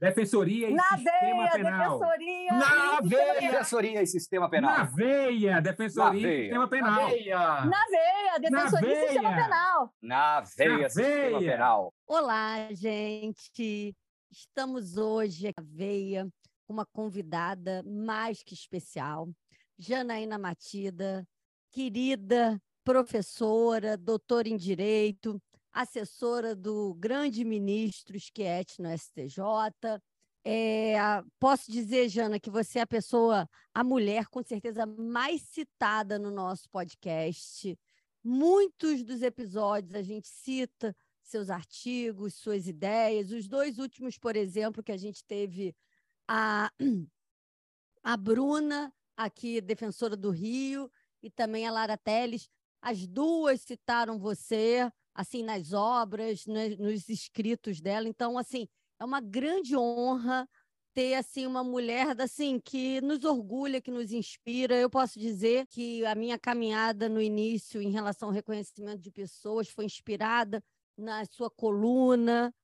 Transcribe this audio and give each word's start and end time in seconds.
Defensoria 0.00 0.70
e 0.70 0.74
Na 0.74 0.82
Sistema 0.96 1.10
veia, 1.10 1.50
Penal. 1.50 1.98
defensoria. 1.98 2.52
Na 2.52 2.98
e 3.02 3.08
veia. 3.08 3.50
Defensoria 3.50 4.02
e 4.02 4.06
Sistema 4.06 4.48
Penal. 4.50 4.70
Na 4.78 4.84
veia! 4.84 5.60
Defensoria 5.60 6.10
Na 6.12 6.16
e 6.16 6.22
veia. 6.22 6.42
Sistema 6.42 6.68
Penal. 6.68 6.92
Na 7.66 7.84
veia, 7.86 8.38
defensoria 8.38 8.92
e 8.92 9.00
sistema 9.08 9.30
veia. 9.30 9.42
penal. 9.44 9.94
Na 10.00 10.40
veia, 10.40 10.78
Na 10.82 10.88
Sistema 10.88 11.38
veia. 11.40 11.52
Penal. 11.52 11.94
Olá, 12.06 12.68
gente! 12.72 13.96
Estamos 14.30 14.96
hoje 14.96 15.52
na 15.56 15.64
Veia 15.64 16.28
com 16.66 16.74
uma 16.74 16.86
convidada 16.86 17.82
mais 17.84 18.42
que 18.42 18.52
especial, 18.54 19.28
Janaína 19.78 20.38
Matida, 20.38 21.26
querida 21.72 22.60
professora, 22.84 23.96
doutora 23.96 24.48
em 24.48 24.56
Direito, 24.56 25.40
assessora 25.80 26.56
do 26.56 26.92
grande 26.94 27.44
ministro 27.44 28.18
Schietti 28.18 28.82
no 28.82 28.90
STJ. 28.98 29.38
É, 30.44 30.96
posso 31.38 31.70
dizer, 31.70 32.08
Jana, 32.08 32.40
que 32.40 32.50
você 32.50 32.80
é 32.80 32.82
a 32.82 32.86
pessoa, 32.86 33.48
a 33.72 33.84
mulher 33.84 34.26
com 34.26 34.42
certeza 34.42 34.84
mais 34.84 35.42
citada 35.42 36.18
no 36.18 36.32
nosso 36.32 36.68
podcast. 36.70 37.78
Muitos 38.24 39.04
dos 39.04 39.22
episódios 39.22 39.94
a 39.94 40.02
gente 40.02 40.26
cita 40.26 40.96
seus 41.22 41.48
artigos, 41.48 42.34
suas 42.34 42.66
ideias. 42.66 43.30
Os 43.30 43.46
dois 43.46 43.78
últimos, 43.78 44.18
por 44.18 44.34
exemplo, 44.34 44.82
que 44.82 44.90
a 44.90 44.96
gente 44.96 45.24
teve 45.24 45.76
a, 46.26 46.72
a 48.02 48.16
Bruna, 48.16 48.92
aqui, 49.16 49.60
defensora 49.60 50.16
do 50.16 50.30
Rio, 50.30 50.90
e 51.22 51.30
também 51.30 51.68
a 51.68 51.70
Lara 51.70 51.96
Teles, 51.96 52.50
as 52.82 53.06
duas 53.06 53.60
citaram 53.60 54.18
você, 54.18 54.90
assim, 55.18 55.42
nas 55.42 55.72
obras, 55.72 56.46
né, 56.46 56.76
nos 56.76 57.08
escritos 57.08 57.80
dela. 57.80 58.08
Então, 58.08 58.38
assim, 58.38 58.68
é 59.00 59.04
uma 59.04 59.20
grande 59.20 59.76
honra 59.76 60.48
ter 60.94 61.14
assim 61.14 61.44
uma 61.44 61.64
mulher 61.64 62.20
assim 62.20 62.60
que 62.60 63.00
nos 63.00 63.24
orgulha, 63.24 63.80
que 63.80 63.90
nos 63.90 64.12
inspira. 64.12 64.76
Eu 64.76 64.88
posso 64.88 65.18
dizer 65.18 65.66
que 65.66 66.06
a 66.06 66.14
minha 66.14 66.38
caminhada 66.38 67.08
no 67.08 67.20
início 67.20 67.82
em 67.82 67.90
relação 67.90 68.28
ao 68.28 68.34
reconhecimento 68.34 69.00
de 69.00 69.10
pessoas 69.10 69.68
foi 69.68 69.84
inspirada 69.86 70.62
na 70.96 71.24
sua 71.24 71.50
coluna, 71.50 72.54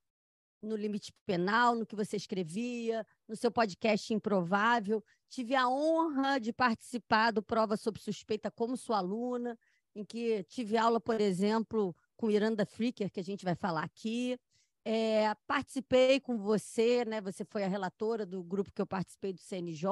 no 0.62 0.76
limite 0.76 1.12
penal, 1.26 1.74
no 1.74 1.84
que 1.84 1.96
você 1.96 2.16
escrevia, 2.16 3.04
no 3.28 3.34
seu 3.34 3.50
podcast 3.50 4.14
Improvável. 4.14 5.02
Tive 5.28 5.56
a 5.56 5.68
honra 5.68 6.38
de 6.38 6.52
participar 6.52 7.32
do 7.32 7.42
Prova 7.42 7.76
sob 7.76 7.98
Suspeita 7.98 8.48
como 8.48 8.76
sua 8.76 8.98
aluna, 8.98 9.58
em 9.92 10.04
que 10.04 10.44
tive 10.44 10.76
aula, 10.76 11.00
por 11.00 11.20
exemplo, 11.20 11.94
com 12.16 12.30
Iranda 12.30 12.64
Fricker, 12.64 13.10
que 13.10 13.20
a 13.20 13.24
gente 13.24 13.44
vai 13.44 13.54
falar 13.54 13.82
aqui. 13.84 14.38
É, 14.84 15.34
participei 15.46 16.20
com 16.20 16.36
você, 16.36 17.04
né? 17.04 17.20
Você 17.20 17.44
foi 17.44 17.64
a 17.64 17.68
relatora 17.68 18.26
do 18.26 18.42
grupo 18.42 18.72
que 18.72 18.82
eu 18.82 18.86
participei 18.86 19.32
do 19.32 19.40
CNJ, 19.40 19.88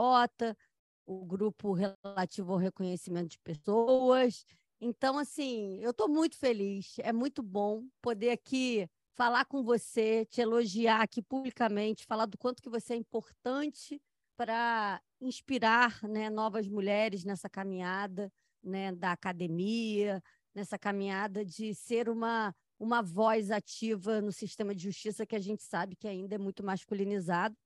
o 1.06 1.25
grupo 1.25 1.72
relativo 1.72 2.53
ao 2.53 2.59
reconhecimento 2.59 3.31
de 3.31 3.38
pessoas. 3.38 4.44
Então, 4.81 5.19
assim, 5.19 5.78
eu 5.81 5.91
estou 5.91 6.09
muito 6.09 6.37
feliz. 6.37 6.97
É 6.99 7.12
muito 7.12 7.43
bom 7.43 7.87
poder 8.03 8.31
aqui 8.31 8.89
falar 9.15 9.44
com 9.44 9.62
você, 9.62 10.25
te 10.27 10.41
elogiar 10.41 11.03
aqui 11.03 11.22
publicamente, 11.22 12.06
falar 12.06 12.27
do 12.27 12.39
quanto 12.39 12.62
que 12.62 12.69
você 12.69 12.94
é 12.94 12.97
importante 12.97 14.00
para 14.37 15.00
inspirar 15.21 16.03
né, 16.03 16.28
novas 16.31 16.66
mulheres 16.69 17.25
nessa 17.25 17.49
caminhada 17.49 18.33
né, 18.62 18.93
da 18.93 19.12
academia, 19.12 20.22
nessa 20.55 20.79
caminhada 20.79 21.45
de 21.45 21.75
ser 21.75 22.09
uma, 22.09 22.55
uma 22.79 23.03
voz 23.03 23.51
ativa 23.51 24.21
no 24.21 24.33
sistema 24.33 24.75
de 24.75 24.83
justiça 24.83 25.27
que 25.27 25.37
a 25.37 25.41
gente 25.41 25.63
sabe 25.63 25.97
que 25.97 26.09
ainda 26.09 26.35
é 26.35 26.39
muito 26.39 26.65
masculinizado. 26.65 27.57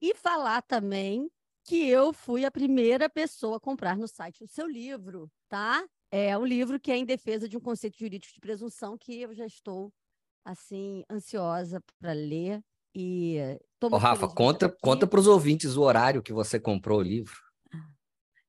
E 0.00 0.14
falar 0.14 0.62
também 0.62 1.30
que 1.64 1.88
eu 1.88 2.12
fui 2.12 2.44
a 2.44 2.50
primeira 2.50 3.08
pessoa 3.08 3.56
a 3.56 3.60
comprar 3.60 3.96
no 3.96 4.08
site 4.08 4.42
o 4.42 4.48
seu 4.48 4.66
livro, 4.66 5.30
tá? 5.48 5.86
É 6.10 6.36
um 6.36 6.44
livro 6.44 6.78
que 6.80 6.90
é 6.90 6.96
em 6.96 7.04
defesa 7.04 7.48
de 7.48 7.56
um 7.56 7.60
conceito 7.60 7.98
jurídico 7.98 8.34
de 8.34 8.40
presunção 8.40 8.98
que 8.98 9.20
eu 9.20 9.32
já 9.32 9.46
estou 9.46 9.92
assim 10.44 11.04
ansiosa 11.08 11.80
para 12.00 12.12
ler 12.12 12.60
e 12.94 13.38
Ô, 13.82 13.96
Rafa, 13.96 14.28
conta, 14.28 14.66
aqui. 14.66 14.76
conta 14.80 15.06
para 15.06 15.20
os 15.20 15.26
ouvintes 15.26 15.76
o 15.76 15.82
horário 15.82 16.22
que 16.22 16.32
você 16.32 16.60
comprou 16.60 16.98
o 16.98 17.02
livro. 17.02 17.51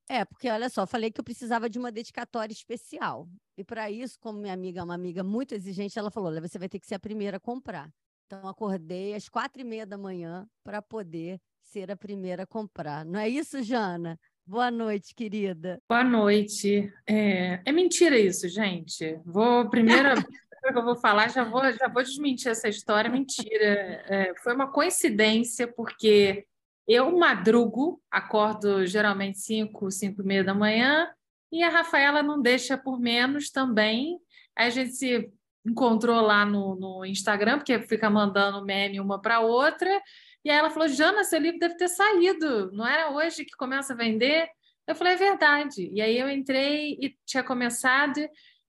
É, 0.09 0.25
porque 0.25 0.49
olha 0.49 0.69
só, 0.69 0.85
falei 0.85 1.11
que 1.11 1.19
eu 1.19 1.23
precisava 1.23 1.69
de 1.69 1.79
uma 1.79 1.91
dedicatória 1.91 2.53
especial. 2.53 3.27
E 3.57 3.63
para 3.63 3.89
isso, 3.89 4.19
como 4.19 4.39
minha 4.39 4.53
amiga 4.53 4.81
é 4.81 4.83
uma 4.83 4.95
amiga 4.95 5.23
muito 5.23 5.55
exigente, 5.55 5.97
ela 5.97 6.11
falou: 6.11 6.33
você 6.41 6.59
vai 6.59 6.69
ter 6.69 6.79
que 6.79 6.87
ser 6.87 6.95
a 6.95 6.99
primeira 6.99 7.37
a 7.37 7.39
comprar. 7.39 7.89
Então, 8.25 8.47
acordei 8.47 9.13
às 9.13 9.29
quatro 9.29 9.61
e 9.61 9.65
meia 9.65 9.85
da 9.85 9.97
manhã 9.97 10.47
para 10.63 10.81
poder 10.81 11.39
ser 11.61 11.91
a 11.91 11.95
primeira 11.95 12.43
a 12.43 12.47
comprar. 12.47 13.05
Não 13.05 13.19
é 13.19 13.29
isso, 13.29 13.61
Jana? 13.63 14.19
Boa 14.45 14.69
noite, 14.69 15.15
querida. 15.15 15.79
Boa 15.87 16.03
noite. 16.03 16.91
É, 17.07 17.61
é 17.63 17.71
mentira 17.71 18.17
isso, 18.17 18.47
gente. 18.49 19.19
Vou 19.25 19.69
primeira 19.69 20.15
coisa 20.63 20.73
que 20.73 20.77
eu 20.77 20.83
vou 20.83 20.95
falar, 20.95 21.29
já 21.29 21.43
vou, 21.43 21.61
já 21.71 21.87
vou 21.87 22.03
desmentir 22.03 22.49
essa 22.49 22.67
história. 22.67 23.09
Mentira. 23.09 24.03
É, 24.07 24.33
foi 24.41 24.53
uma 24.53 24.71
coincidência, 24.71 25.67
porque 25.67 26.45
eu 26.87 27.17
madrugo, 27.17 28.01
acordo 28.11 28.85
geralmente 28.85 29.39
5, 29.39 29.89
5 29.91 30.21
e 30.21 30.25
meia 30.25 30.43
da 30.43 30.53
manhã, 30.53 31.09
e 31.51 31.63
a 31.63 31.69
Rafaela 31.69 32.23
não 32.23 32.41
deixa 32.41 32.77
por 32.77 32.99
menos 32.99 33.49
também. 33.49 34.19
A 34.55 34.69
gente 34.69 34.93
se 34.93 35.31
encontrou 35.65 36.19
lá 36.21 36.45
no, 36.45 36.75
no 36.75 37.05
Instagram, 37.05 37.57
porque 37.57 37.79
fica 37.81 38.09
mandando 38.09 38.65
meme 38.65 38.99
uma 38.99 39.21
para 39.21 39.39
outra. 39.39 39.89
E 40.43 40.49
aí 40.49 40.57
ela 40.57 40.69
falou: 40.69 40.87
Jana, 40.87 41.23
seu 41.23 41.39
livro 41.39 41.59
deve 41.59 41.77
ter 41.77 41.87
saído, 41.87 42.71
não 42.71 42.85
era 42.85 43.11
hoje 43.11 43.45
que 43.45 43.55
começa 43.55 43.93
a 43.93 43.95
vender? 43.95 44.47
Eu 44.87 44.95
falei: 44.95 45.13
é 45.13 45.17
verdade. 45.17 45.89
E 45.93 46.01
aí 46.01 46.17
eu 46.17 46.29
entrei 46.29 46.97
e 46.99 47.15
tinha 47.25 47.43
começado, 47.43 48.19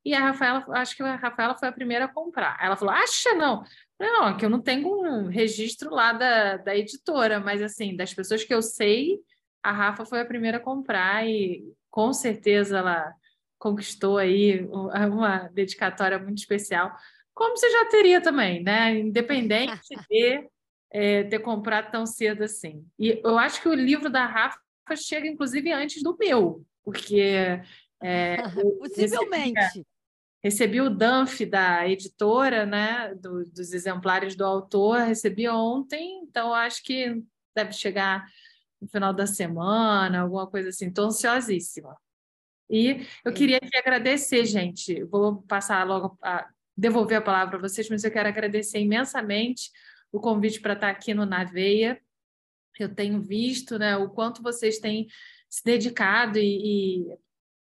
e 0.05 0.15
a 0.15 0.21
Rafaela, 0.21 0.65
acho 0.75 0.97
que 0.97 1.03
a 1.03 1.17
Rafaela 1.17 1.57
foi 1.57 1.69
a 1.69 1.73
primeira 1.73 2.05
a 2.05 2.09
comprar. 2.09 2.59
Ela 2.61 2.77
falou: 2.77 2.95
acha 2.95 3.35
não? 3.35 3.65
Não, 4.13 4.37
que 4.37 4.45
eu 4.45 4.51
não 4.51 4.61
tenho 4.61 4.89
um 4.89 5.29
registro 5.29 5.91
lá 5.91 6.13
da, 6.13 6.57
da 6.59 6.77
editora, 6.77 7.41
mas 7.41 7.63
assim, 7.63 7.97
das 7.97 8.13
pessoas 8.13 8.45
que 8.45 8.53
eu 8.53 8.61
sei, 8.61 9.19
a 9.63 9.73
Rafa 9.73 10.05
foi 10.05 10.21
a 10.21 10.27
primeira 10.27 10.59
a 10.59 10.61
comprar 10.61 11.27
e 11.27 11.65
com 11.91 12.13
certeza 12.13 12.79
ela 12.79 13.15
conquistou 13.59 14.19
aí 14.19 14.63
uma 15.11 15.49
dedicatória 15.49 16.19
muito 16.19 16.39
especial, 16.39 16.95
como 17.33 17.57
você 17.57 17.71
já 17.71 17.87
teria 17.87 18.21
também, 18.21 18.63
né? 18.63 18.99
Independente 18.99 19.81
de 20.11 20.49
é, 20.93 21.25
ter 21.25 21.39
comprado 21.39 21.91
tão 21.91 22.05
cedo 22.05 22.45
assim. 22.45 22.87
E 22.99 23.21
eu 23.25 23.39
acho 23.39 23.63
que 23.63 23.69
o 23.69 23.75
livro 23.75 24.11
da 24.11 24.27
Rafa 24.27 24.61
chega, 24.97 25.27
inclusive, 25.27 25.73
antes 25.73 26.03
do 26.03 26.17
meu, 26.19 26.65
porque 26.85 27.59
é, 28.03 28.37
Possivelmente. 28.79 29.59
recebi, 29.59 29.87
recebi 30.45 30.83
o 30.83 30.91
DANF 30.91 31.47
da 31.47 31.89
editora, 31.89 32.67
né? 32.67 33.15
do- 33.15 33.45
dos 33.47 33.73
exemplares 33.73 34.37
do 34.37 34.45
autor, 34.45 34.99
recebi 34.99 35.49
ontem, 35.49 36.21
então 36.23 36.53
acho 36.53 36.85
que 36.85 37.23
deve 37.57 37.73
chegar 37.73 38.27
no 38.81 38.87
final 38.87 39.15
da 39.15 39.27
semana, 39.27 40.21
alguma 40.21 40.47
coisa 40.47 40.69
assim. 40.69 40.89
Estou 40.89 41.07
ansiosíssima. 41.07 41.97
E 42.69 43.07
eu 43.25 43.33
queria 43.33 43.59
te 43.59 43.77
agradecer, 43.77 44.45
gente. 44.45 45.03
Vou 45.05 45.43
passar 45.43 45.87
logo 45.87 46.19
a 46.23 46.47
devolver 46.77 47.19
a 47.19 47.23
palavra 47.23 47.59
para 47.59 47.69
vocês, 47.69 47.89
mas 47.89 48.05
eu 48.05 48.11
quero 48.11 48.29
agradecer 48.29 48.81
imensamente 48.81 49.71
o 50.13 50.21
convite 50.21 50.61
para 50.61 50.75
estar 50.75 50.91
aqui 50.91 51.15
no 51.15 51.25
Naveia. 51.25 51.99
Eu 52.79 52.95
tenho 52.95 53.23
visto 53.23 53.79
né, 53.79 53.97
o 53.97 54.11
quanto 54.11 54.43
vocês 54.43 54.79
têm 54.79 55.07
se 55.49 55.63
dedicado 55.65 56.39
e, 56.39 57.07
e 57.07 57.19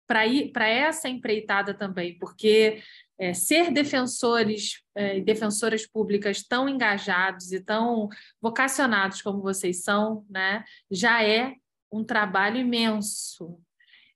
para 0.10 0.68
essa 0.68 1.08
empreitada 1.08 1.72
também, 1.72 2.18
porque 2.18 2.82
é, 3.20 3.32
ser 3.32 3.72
defensores 3.72 4.82
é, 4.96 5.20
e 5.20 5.22
defensoras 5.22 5.86
públicas 5.86 6.42
tão 6.42 6.68
engajados 6.68 7.52
e 7.52 7.60
tão 7.60 8.10
vocacionados 8.42 9.22
como 9.22 9.40
vocês 9.40 9.84
são, 9.84 10.26
né, 10.28 10.64
já 10.90 11.24
é 11.24 11.54
um 11.92 12.04
trabalho 12.04 12.58
imenso. 12.58 13.60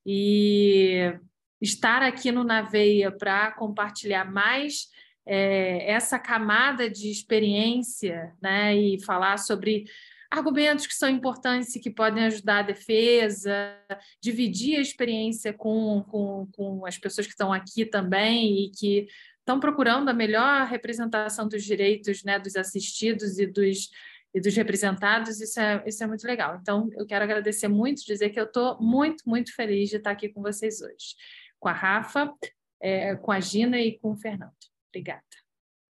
E 0.04 1.14
estar 1.62 2.02
aqui 2.02 2.32
no 2.32 2.44
Naveia 2.44 3.12
para 3.12 3.52
compartilhar 3.52 4.30
mais 4.30 4.88
é, 5.26 5.92
essa 5.92 6.18
camada 6.18 6.90
de 6.90 7.10
experiência 7.10 8.34
né, 8.42 8.76
e 8.76 9.00
falar 9.04 9.38
sobre 9.38 9.86
argumentos 10.34 10.88
que 10.88 10.96
são 10.96 11.08
importantes 11.08 11.76
e 11.76 11.80
que 11.80 11.92
podem 11.92 12.26
ajudar 12.26 12.60
a 12.60 12.64
defesa, 12.64 13.78
dividir 14.20 14.78
a 14.78 14.82
experiência 14.82 15.54
com, 15.54 16.04
com, 16.10 16.48
com 16.56 16.86
as 16.88 16.98
pessoas 16.98 17.28
que 17.28 17.34
estão 17.34 17.54
aqui 17.54 17.86
também 17.86 18.66
e 18.66 18.72
que 18.72 19.08
estão 19.38 19.60
procurando 19.60 20.10
a 20.10 20.14
melhor 20.14 20.66
representação 20.66 21.48
dos 21.48 21.64
direitos 21.64 22.24
né, 22.24 22.40
dos 22.40 22.56
assistidos 22.56 23.38
e 23.38 23.46
dos, 23.46 23.92
e 24.34 24.42
dos 24.42 24.56
representados, 24.56 25.40
isso 25.40 25.60
é, 25.60 25.84
isso 25.86 26.04
é 26.04 26.08
muito 26.08 26.26
legal. 26.26 26.58
Então, 26.60 26.90
eu 26.98 27.06
quero 27.06 27.24
agradecer 27.24 27.68
muito, 27.68 28.04
dizer 28.04 28.32
que 28.32 28.40
eu 28.40 28.46
estou 28.46 28.82
muito, 28.82 29.30
muito 29.30 29.54
feliz 29.54 29.90
de 29.90 29.98
estar 29.98 30.12
aqui 30.12 30.30
com 30.30 30.42
vocês 30.42 30.82
hoje, 30.82 31.16
com 31.60 31.70
a 31.70 31.74
Rafa, 31.74 32.34
é, 32.82 33.16
com 33.18 33.32
a 33.32 33.40
Gina 33.40 33.80
e 33.80 34.00
com 34.00 34.14
o 34.14 34.18
Fernando. 34.18 34.52
Obrigada. 34.90 35.22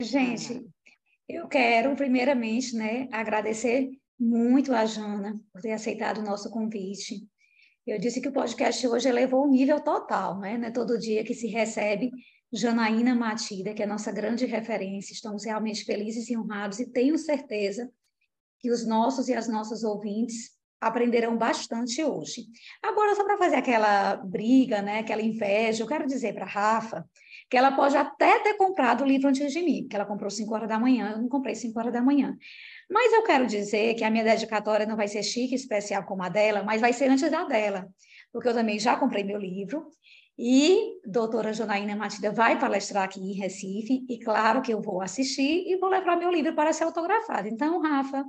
Gente, 0.01 0.67
eu 1.29 1.47
quero, 1.47 1.95
primeiramente, 1.95 2.75
né, 2.75 3.07
agradecer 3.09 3.89
muito 4.23 4.73
a 4.73 4.85
Jana 4.85 5.37
por 5.51 5.61
ter 5.61 5.73
aceitado 5.73 6.19
o 6.19 6.23
nosso 6.23 6.49
convite. 6.49 7.27
Eu 7.85 7.99
disse 7.99 8.21
que 8.21 8.29
o 8.29 8.31
podcast 8.31 8.87
hoje 8.87 9.09
elevou 9.09 9.43
o 9.43 9.49
nível 9.49 9.81
total, 9.81 10.39
né? 10.39 10.57
Não 10.57 10.67
é 10.67 10.71
todo 10.71 10.97
dia 10.97 11.23
que 11.25 11.33
se 11.33 11.47
recebe 11.47 12.09
Janaína 12.51 13.13
Matida, 13.13 13.73
que 13.73 13.83
é 13.83 13.85
nossa 13.85 14.11
grande 14.13 14.45
referência. 14.45 15.11
Estamos 15.11 15.43
realmente 15.43 15.83
felizes 15.83 16.29
e 16.29 16.37
honrados 16.37 16.79
e 16.79 16.89
tenho 16.89 17.17
certeza 17.17 17.91
que 18.59 18.71
os 18.71 18.87
nossos 18.87 19.27
e 19.27 19.33
as 19.33 19.49
nossas 19.49 19.83
ouvintes 19.83 20.51
aprenderão 20.79 21.37
bastante 21.37 22.01
hoje. 22.01 22.45
Agora, 22.81 23.15
só 23.15 23.25
para 23.25 23.37
fazer 23.37 23.57
aquela 23.57 24.15
briga, 24.15 24.81
né, 24.81 24.99
aquela 24.99 25.21
inveja, 25.21 25.83
eu 25.83 25.87
quero 25.87 26.07
dizer 26.07 26.33
para 26.33 26.45
a 26.45 26.49
Rafa 26.49 27.05
que 27.49 27.57
ela 27.57 27.71
pode 27.71 27.95
até 27.95 28.39
ter 28.39 28.55
comprado 28.55 29.03
o 29.03 29.07
livro 29.07 29.27
antes 29.27 29.51
de 29.51 29.61
mim, 29.61 29.87
que 29.87 29.95
ela 29.95 30.05
comprou 30.05 30.29
5 30.29 30.53
horas 30.53 30.69
da 30.69 30.79
manhã, 30.79 31.11
eu 31.11 31.21
não 31.21 31.29
comprei 31.29 31.55
5 31.55 31.77
horas 31.79 31.93
da 31.93 32.01
manhã. 32.01 32.35
Mas 32.89 33.13
eu 33.13 33.23
quero 33.23 33.45
dizer 33.45 33.93
que 33.95 34.03
a 34.03 34.09
minha 34.09 34.23
dedicatória 34.23 34.85
não 34.85 34.95
vai 34.95 35.07
ser 35.07 35.23
chique, 35.23 35.55
especial 35.55 36.03
como 36.03 36.23
a 36.23 36.29
dela, 36.29 36.63
mas 36.63 36.81
vai 36.81 36.93
ser 36.93 37.09
antes 37.09 37.29
da 37.29 37.43
dela, 37.43 37.87
porque 38.31 38.47
eu 38.47 38.53
também 38.53 38.79
já 38.79 38.95
comprei 38.95 39.23
meu 39.23 39.39
livro 39.39 39.87
e 40.37 40.99
doutora 41.05 41.53
Jonaína 41.53 41.95
Matilda 41.95 42.31
vai 42.31 42.59
palestrar 42.59 43.03
aqui 43.03 43.19
em 43.19 43.33
Recife, 43.33 44.03
e 44.09 44.19
claro 44.19 44.61
que 44.61 44.73
eu 44.73 44.81
vou 44.81 45.01
assistir 45.01 45.63
e 45.67 45.77
vou 45.77 45.89
levar 45.89 46.15
meu 46.15 46.31
livro 46.31 46.55
para 46.55 46.73
ser 46.73 46.85
autografado. 46.85 47.47
Então, 47.47 47.79
Rafa, 47.79 48.25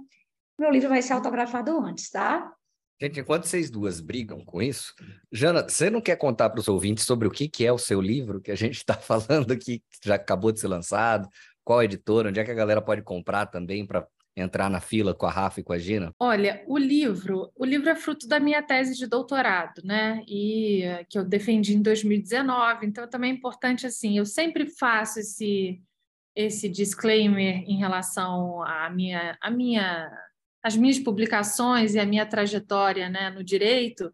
meu 0.58 0.70
livro 0.70 0.88
vai 0.88 1.00
ser 1.00 1.14
autografado 1.14 1.78
antes, 1.80 2.10
tá? 2.10 2.52
Gente, 3.00 3.20
enquanto 3.20 3.44
vocês 3.44 3.70
duas 3.70 4.00
brigam 4.00 4.44
com 4.44 4.62
isso, 4.62 4.94
Jana, 5.32 5.68
você 5.68 5.90
não 5.90 6.00
quer 6.00 6.16
contar 6.16 6.50
para 6.50 6.60
os 6.60 6.68
ouvintes 6.68 7.04
sobre 7.04 7.26
o 7.26 7.30
que, 7.30 7.48
que 7.48 7.66
é 7.66 7.72
o 7.72 7.78
seu 7.78 8.00
livro, 8.00 8.40
que 8.40 8.52
a 8.52 8.56
gente 8.56 8.76
está 8.76 8.94
falando 8.98 9.52
aqui, 9.52 9.80
que 9.90 10.08
já 10.08 10.14
acabou 10.14 10.52
de 10.52 10.60
ser 10.60 10.68
lançado, 10.68 11.28
qual 11.64 11.82
editora, 11.82 12.28
onde 12.28 12.38
é 12.38 12.44
que 12.44 12.50
a 12.50 12.54
galera 12.54 12.80
pode 12.80 13.02
comprar 13.02 13.46
também 13.46 13.86
para 13.86 14.06
entrar 14.36 14.68
na 14.68 14.80
fila 14.80 15.14
com 15.14 15.26
a 15.26 15.30
Rafa 15.30 15.60
e 15.60 15.62
com 15.62 15.72
a 15.72 15.78
Gina? 15.78 16.12
Olha, 16.18 16.62
o 16.66 16.76
livro, 16.76 17.50
o 17.56 17.64
livro 17.64 17.88
é 17.88 17.94
fruto 17.94 18.26
da 18.28 18.40
minha 18.40 18.62
tese 18.62 18.96
de 18.96 19.06
doutorado, 19.06 19.80
né? 19.84 20.22
E 20.28 20.82
que 21.08 21.18
eu 21.18 21.24
defendi 21.24 21.76
em 21.76 21.82
2019. 21.82 22.86
Então 22.86 23.08
também 23.08 23.30
é 23.30 23.34
importante 23.34 23.86
assim, 23.86 24.18
eu 24.18 24.26
sempre 24.26 24.68
faço 24.68 25.20
esse 25.20 25.80
esse 26.36 26.68
disclaimer 26.68 27.62
em 27.64 27.78
relação 27.78 28.60
à 28.64 28.90
minha 28.90 29.38
a 29.40 29.50
minha 29.52 30.10
as 30.64 30.74
minhas 30.74 30.98
publicações 30.98 31.94
e 31.94 32.00
a 32.00 32.06
minha 32.06 32.24
trajetória, 32.24 33.10
né, 33.10 33.28
no 33.28 33.44
direito, 33.44 34.10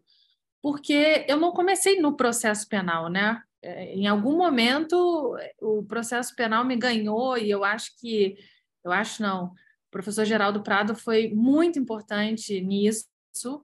porque 0.61 1.25
eu 1.29 1.37
não 1.37 1.53
comecei 1.53 2.01
no 2.01 2.17
processo 2.17 2.67
penal, 2.67 3.09
né? 3.09 3.41
É, 3.63 3.93
em 3.95 4.05
algum 4.05 4.37
momento 4.37 5.37
o 5.61 5.83
processo 5.83 6.35
penal 6.35 6.65
me 6.65 6.75
ganhou 6.75 7.37
e 7.37 7.49
eu 7.49 7.63
acho 7.63 7.91
que 7.99 8.35
eu 8.83 8.91
acho 8.91 9.21
não, 9.21 9.45
o 9.45 9.91
professor 9.91 10.25
Geraldo 10.25 10.63
Prado 10.63 10.95
foi 10.95 11.29
muito 11.29 11.77
importante 11.79 12.59
nisso, 12.59 13.05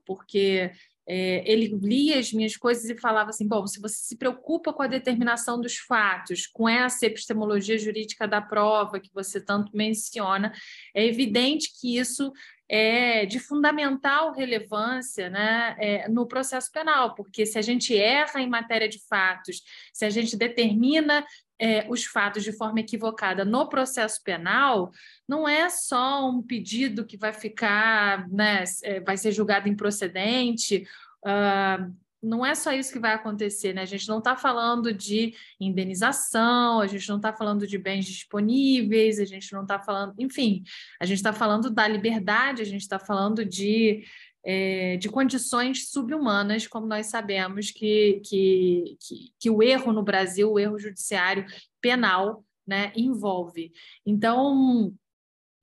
porque 0.06 0.70
é, 1.06 1.42
ele 1.50 1.68
lia 1.82 2.18
as 2.18 2.32
minhas 2.32 2.56
coisas 2.56 2.88
e 2.88 2.98
falava 2.98 3.30
assim: 3.30 3.48
bom, 3.48 3.66
se 3.66 3.80
você 3.80 3.96
se 3.96 4.16
preocupa 4.16 4.72
com 4.72 4.82
a 4.82 4.86
determinação 4.86 5.60
dos 5.60 5.76
fatos, 5.76 6.46
com 6.46 6.68
essa 6.68 7.06
epistemologia 7.06 7.78
jurídica 7.78 8.28
da 8.28 8.40
prova 8.40 9.00
que 9.00 9.10
você 9.12 9.40
tanto 9.40 9.76
menciona, 9.76 10.52
é 10.94 11.04
evidente 11.04 11.72
que 11.80 11.98
isso 11.98 12.32
é 12.68 13.24
de 13.24 13.38
fundamental 13.38 14.32
relevância 14.32 15.30
né, 15.30 15.74
é, 15.78 16.08
no 16.08 16.26
processo 16.26 16.70
penal, 16.70 17.14
porque 17.14 17.46
se 17.46 17.58
a 17.58 17.62
gente 17.62 17.96
erra 17.96 18.40
em 18.40 18.48
matéria 18.48 18.88
de 18.88 18.98
fatos, 19.06 19.62
se 19.92 20.04
a 20.04 20.10
gente 20.10 20.36
determina 20.36 21.24
é, 21.58 21.86
os 21.88 22.04
fatos 22.04 22.44
de 22.44 22.52
forma 22.52 22.80
equivocada 22.80 23.44
no 23.44 23.68
processo 23.68 24.22
penal, 24.22 24.90
não 25.26 25.48
é 25.48 25.68
só 25.68 26.28
um 26.28 26.42
pedido 26.42 27.04
que 27.06 27.16
vai 27.16 27.32
ficar, 27.32 28.28
né, 28.28 28.64
é, 28.82 29.00
vai 29.00 29.16
ser 29.16 29.32
julgado 29.32 29.68
improcedente. 29.68 30.86
Uh, 31.24 31.92
não 32.22 32.44
é 32.44 32.54
só 32.54 32.72
isso 32.72 32.92
que 32.92 32.98
vai 32.98 33.12
acontecer, 33.14 33.72
né? 33.72 33.82
A 33.82 33.86
gente 33.86 34.08
não 34.08 34.18
está 34.18 34.36
falando 34.36 34.92
de 34.92 35.34
indenização, 35.60 36.80
a 36.80 36.86
gente 36.86 37.08
não 37.08 37.16
está 37.16 37.32
falando 37.32 37.66
de 37.66 37.78
bens 37.78 38.06
disponíveis, 38.06 39.20
a 39.20 39.24
gente 39.24 39.52
não 39.52 39.62
está 39.62 39.78
falando, 39.78 40.14
enfim, 40.18 40.62
a 41.00 41.06
gente 41.06 41.18
está 41.18 41.32
falando 41.32 41.70
da 41.70 41.86
liberdade, 41.86 42.62
a 42.62 42.64
gente 42.64 42.82
está 42.82 42.98
falando 42.98 43.44
de 43.44 44.04
é, 44.44 44.96
de 44.96 45.08
condições 45.08 45.90
subhumanas, 45.90 46.66
como 46.66 46.86
nós 46.86 47.06
sabemos 47.06 47.70
que, 47.70 48.20
que, 48.24 48.96
que, 49.00 49.32
que, 49.38 49.50
o 49.50 49.62
erro 49.62 49.92
no 49.92 50.02
Brasil, 50.02 50.50
o 50.50 50.58
erro 50.58 50.78
judiciário 50.78 51.44
penal, 51.80 52.44
né, 52.66 52.92
envolve. 52.96 53.72
Então, 54.06 54.94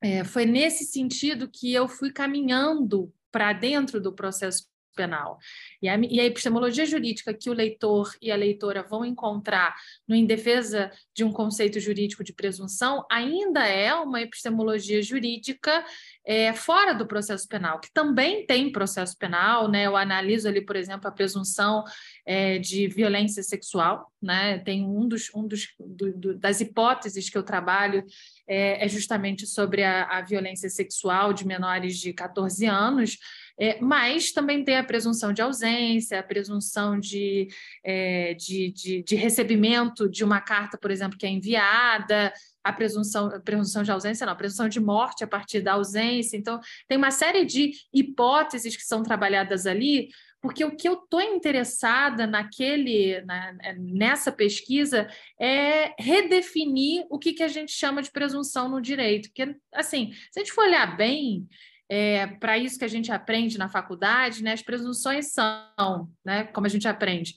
é, 0.02 0.24
foi 0.24 0.46
nesse 0.46 0.86
sentido 0.86 1.50
que 1.50 1.74
eu 1.74 1.88
fui 1.88 2.12
caminhando 2.12 3.12
para 3.32 3.54
dentro 3.54 4.00
do 4.00 4.14
processo 4.14 4.68
penal. 4.96 5.38
E 5.82 5.90
a, 5.90 5.98
e 5.98 6.20
a, 6.20 6.26
epistemologia 6.26 6.86
jurídica 6.86 7.34
que 7.34 7.50
o 7.50 7.54
leitor 7.54 8.16
e 8.22 8.32
a 8.32 8.36
leitora 8.36 8.82
vão 8.82 9.06
encontrar 9.06 9.76
no 10.08 10.16
Em 10.16 10.26
Defesa 10.26 10.92
de 11.14 11.24
um 11.24 11.32
Conceito 11.32 11.80
Jurídico 11.80 12.24
de 12.24 12.34
Presunção 12.34 13.06
ainda 13.12 13.66
é 13.68 13.94
uma 13.94 14.22
epistemologia 14.22 15.02
jurídica 15.02 15.84
é, 16.26 16.54
fora 16.54 16.94
do 16.94 17.06
processo 17.06 17.48
penal, 17.48 17.80
que 17.80 17.92
também 17.94 18.46
tem 18.46 18.72
processo 18.72 19.18
penal, 19.18 19.70
né? 19.70 19.86
Eu 19.86 19.96
analiso 19.96 20.48
ali, 20.48 20.62
por 20.62 20.76
exemplo, 20.76 21.08
a 21.08 21.12
presunção 21.12 21.84
é, 22.26 22.58
de 22.58 22.88
violência 22.88 23.44
sexual, 23.44 24.12
né? 24.22 24.60
Tem 24.60 24.84
um 24.84 25.08
dos, 25.08 25.30
um 25.36 25.48
dos 25.48 25.68
do, 25.80 26.14
do, 26.14 26.38
das 26.38 26.62
hipóteses 26.62 27.30
que 27.30 27.38
eu 27.38 27.44
trabalho 27.44 28.04
é, 28.48 28.84
é 28.84 28.88
justamente 28.88 29.46
sobre 29.46 29.84
a, 29.84 30.06
a 30.06 30.22
violência 30.22 30.70
sexual 30.70 31.34
de 31.34 31.46
menores 31.46 31.98
de 32.00 32.14
14 32.14 32.66
anos. 32.66 33.18
É, 33.58 33.80
mas 33.80 34.34
também 34.34 34.64
tem 34.64 34.78
a 34.78 34.84
presunção 34.84 35.32
de 35.32 35.42
ausência, 35.42 36.20
a 36.20 36.24
presunção 36.24 37.00
de, 37.00 37.48
é, 37.84 38.34
de, 38.34 38.72
de, 38.72 39.04
de, 39.04 39.16
recebimento 39.16 40.10
de 40.10 40.26
uma 40.26 40.42
carta, 40.42 40.78
por 40.78 40.92
exemplo, 40.92 41.18
que 41.18 41.26
é 41.26 41.30
enviada, 41.30 42.34
a 42.62 42.74
presunção, 42.74 43.28
a 43.28 43.40
presunção 43.40 43.84
de 43.84 43.92
ausência, 43.92 44.26
não, 44.26 44.34
a 44.34 44.36
presunção 44.36 44.68
de 44.68 44.80
morte 44.80 45.24
a 45.24 45.28
partir 45.28 45.62
da 45.62 45.74
ausência. 45.74 46.36
Então, 46.36 46.60
tem 46.88 46.98
uma 46.98 47.12
série 47.12 47.46
de 47.46 47.72
hipóteses 47.94 48.76
que 48.76 48.84
são 48.84 49.04
trabalhadas 49.04 49.66
ali, 49.66 50.10
porque 50.42 50.66
o 50.66 50.76
que 50.76 50.88
eu 50.88 50.94
estou 50.94 51.22
interessada 51.22 52.28
naquele, 52.28 53.22
na, 53.22 53.54
nessa 53.78 54.32
pesquisa 54.32 55.08
é 55.40 55.94
redefinir 55.98 57.06
o 57.10 57.18
que, 57.18 57.34
que 57.34 57.44
a 57.44 57.48
gente 57.48 57.72
chama 57.72 58.02
de 58.02 58.12
presunção 58.12 58.68
no 58.68 58.82
direito. 58.82 59.30
Porque, 59.30 59.56
assim, 59.74 60.12
se 60.32 60.40
a 60.40 60.44
gente 60.44 60.54
for 60.54 60.66
olhar 60.66 60.98
bem, 60.98 61.48
é, 61.90 62.28
para 62.28 62.58
isso 62.58 62.80
que 62.80 62.86
a 62.86 62.90
gente 62.90 63.12
aprende 63.12 63.58
na 63.58 63.70
faculdade, 63.70 64.44
né, 64.44 64.54
as 64.54 64.62
presunções 64.62 65.32
são, 65.32 66.10
né, 66.24 66.46
como 66.46 66.66
a 66.66 66.70
gente 66.70 66.88
aprende, 66.88 67.36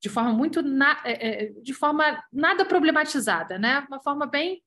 de 0.00 0.08
forma 0.08 0.32
muito 0.32 0.62
na, 0.62 1.00
é, 1.04 1.46
é, 1.46 1.52
de 1.62 1.72
forma 1.72 2.22
nada 2.32 2.64
problematizada, 2.64 3.58
né, 3.58 3.84
uma 3.88 4.00
forma 4.00 4.26
bem 4.26 4.62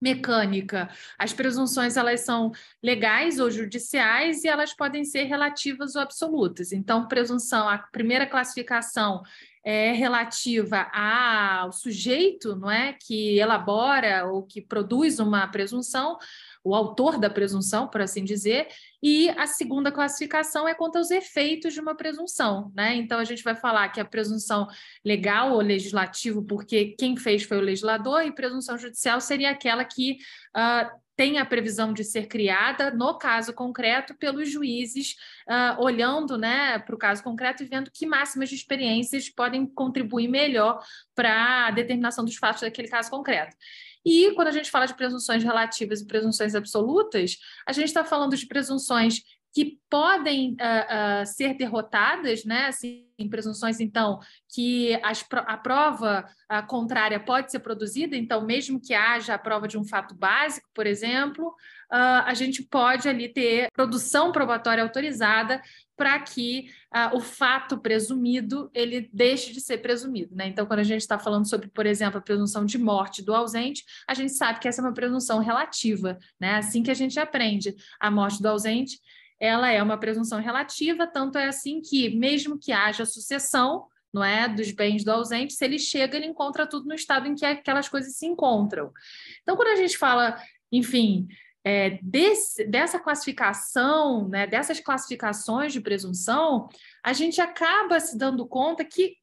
mecânica. 0.00 0.90
As 1.16 1.32
presunções 1.32 1.96
elas 1.96 2.22
são 2.22 2.50
legais 2.82 3.38
ou 3.38 3.48
judiciais 3.48 4.42
e 4.42 4.48
elas 4.48 4.74
podem 4.74 5.04
ser 5.04 5.24
relativas 5.24 5.94
ou 5.94 6.02
absolutas. 6.02 6.72
Então, 6.72 7.06
presunção, 7.06 7.68
a 7.68 7.78
primeira 7.78 8.26
classificação 8.26 9.22
é 9.64 9.92
relativa 9.92 10.90
ao 10.92 11.70
sujeito, 11.70 12.56
não 12.56 12.68
é, 12.68 12.94
que 12.94 13.38
elabora 13.38 14.26
ou 14.26 14.42
que 14.42 14.60
produz 14.60 15.20
uma 15.20 15.46
presunção, 15.46 16.18
o 16.64 16.74
autor 16.74 17.18
da 17.18 17.28
presunção, 17.28 17.88
por 17.88 18.00
assim 18.00 18.24
dizer, 18.24 18.68
e 19.02 19.28
a 19.30 19.46
segunda 19.46 19.90
classificação 19.90 20.68
é 20.68 20.74
quanto 20.74 20.96
aos 20.96 21.10
efeitos 21.10 21.74
de 21.74 21.80
uma 21.80 21.94
presunção, 21.94 22.70
né? 22.74 22.94
Então 22.94 23.18
a 23.18 23.24
gente 23.24 23.42
vai 23.42 23.54
falar 23.54 23.88
que 23.88 24.00
a 24.00 24.04
presunção 24.04 24.68
legal 25.04 25.52
ou 25.52 25.60
legislativo, 25.60 26.42
porque 26.44 26.94
quem 26.98 27.16
fez 27.16 27.42
foi 27.42 27.58
o 27.58 27.62
legislador, 27.62 28.22
e 28.22 28.32
presunção 28.32 28.78
judicial 28.78 29.20
seria 29.20 29.50
aquela 29.50 29.84
que 29.84 30.18
uh, 30.56 31.02
tem 31.16 31.38
a 31.38 31.44
previsão 31.44 31.92
de 31.92 32.04
ser 32.04 32.26
criada, 32.26 32.90
no 32.90 33.18
caso 33.18 33.52
concreto, 33.52 34.14
pelos 34.14 34.50
juízes, 34.50 35.16
uh, 35.48 35.82
olhando 35.82 36.38
né, 36.38 36.78
para 36.78 36.94
o 36.94 36.98
caso 36.98 37.22
concreto 37.22 37.62
e 37.62 37.66
vendo 37.66 37.90
que 37.92 38.06
máximas 38.06 38.48
de 38.48 38.54
experiências 38.54 39.28
podem 39.28 39.66
contribuir 39.66 40.28
melhor 40.28 40.82
para 41.14 41.66
a 41.66 41.70
determinação 41.70 42.24
dos 42.24 42.36
fatos 42.36 42.62
daquele 42.62 42.88
caso 42.88 43.10
concreto. 43.10 43.54
E 44.04 44.32
quando 44.32 44.48
a 44.48 44.52
gente 44.52 44.70
fala 44.70 44.86
de 44.86 44.94
presunções 44.94 45.42
relativas 45.44 46.00
e 46.00 46.06
presunções 46.06 46.54
absolutas, 46.54 47.36
a 47.66 47.72
gente 47.72 47.86
está 47.86 48.04
falando 48.04 48.36
de 48.36 48.46
presunções 48.46 49.22
que 49.54 49.78
podem 49.90 50.52
uh, 50.52 51.22
uh, 51.22 51.26
ser 51.26 51.54
derrotadas, 51.54 52.44
né? 52.44 52.66
Assim, 52.66 53.06
presunções, 53.28 53.80
então, 53.80 54.18
que 54.52 54.98
as, 55.02 55.24
a 55.30 55.56
prova 55.58 56.26
uh, 56.50 56.66
contrária 56.66 57.20
pode 57.20 57.50
ser 57.50 57.60
produzida, 57.60 58.16
então, 58.16 58.44
mesmo 58.46 58.80
que 58.80 58.94
haja 58.94 59.34
a 59.34 59.38
prova 59.38 59.68
de 59.68 59.76
um 59.76 59.84
fato 59.84 60.14
básico, 60.14 60.66
por 60.74 60.86
exemplo, 60.86 61.54
a 61.92 62.32
gente 62.32 62.62
pode 62.62 63.06
ali 63.06 63.28
ter 63.28 63.68
produção 63.74 64.32
probatória 64.32 64.82
autorizada 64.82 65.60
para 65.94 66.18
que 66.18 66.66
o 67.12 67.20
fato 67.20 67.78
presumido 67.78 68.70
ele 68.72 69.10
deixe 69.12 69.52
de 69.52 69.60
ser 69.60 69.78
presumido, 69.78 70.34
né? 70.34 70.48
Então, 70.48 70.64
quando 70.64 70.80
a 70.80 70.84
gente 70.84 71.02
está 71.02 71.18
falando 71.18 71.46
sobre, 71.48 71.68
por 71.68 71.84
exemplo, 71.84 72.18
a 72.18 72.22
presunção 72.22 72.64
de 72.64 72.78
morte 72.78 73.22
do 73.22 73.34
ausente, 73.34 73.84
a 74.08 74.14
gente 74.14 74.32
sabe 74.32 74.58
que 74.58 74.66
essa 74.66 74.80
é 74.80 74.84
uma 74.84 74.94
presunção 74.94 75.38
relativa, 75.38 76.18
né? 76.40 76.54
Assim 76.54 76.82
que 76.82 76.90
a 76.90 76.94
gente 76.94 77.20
aprende 77.20 77.74
a 78.00 78.10
morte 78.10 78.42
do 78.42 78.48
ausente, 78.48 78.98
ela 79.38 79.70
é 79.70 79.82
uma 79.82 79.98
presunção 79.98 80.40
relativa, 80.40 81.06
tanto 81.06 81.36
é 81.36 81.46
assim 81.46 81.80
que, 81.80 82.08
mesmo 82.16 82.58
que 82.58 82.72
haja 82.72 83.04
sucessão, 83.04 83.86
não 84.12 84.24
é, 84.24 84.48
dos 84.48 84.70
bens 84.70 85.04
do 85.04 85.10
ausente, 85.10 85.52
se 85.52 85.64
ele 85.64 85.78
chega, 85.78 86.16
ele 86.16 86.26
encontra 86.26 86.66
tudo 86.66 86.86
no 86.86 86.94
estado 86.94 87.26
em 87.26 87.34
que 87.34 87.44
aquelas 87.44 87.88
coisas 87.88 88.16
se 88.16 88.26
encontram. 88.26 88.92
Então, 89.42 89.56
quando 89.56 89.68
a 89.68 89.76
gente 89.76 89.98
fala, 89.98 90.40
enfim, 90.70 91.26
é, 91.64 91.98
desse, 92.02 92.64
dessa 92.64 92.98
classificação, 92.98 94.28
né, 94.28 94.46
dessas 94.46 94.80
classificações 94.80 95.72
de 95.72 95.80
presunção, 95.80 96.68
a 97.02 97.12
gente 97.12 97.40
acaba 97.40 98.00
se 98.00 98.18
dando 98.18 98.46
conta 98.46 98.84
que 98.84 99.16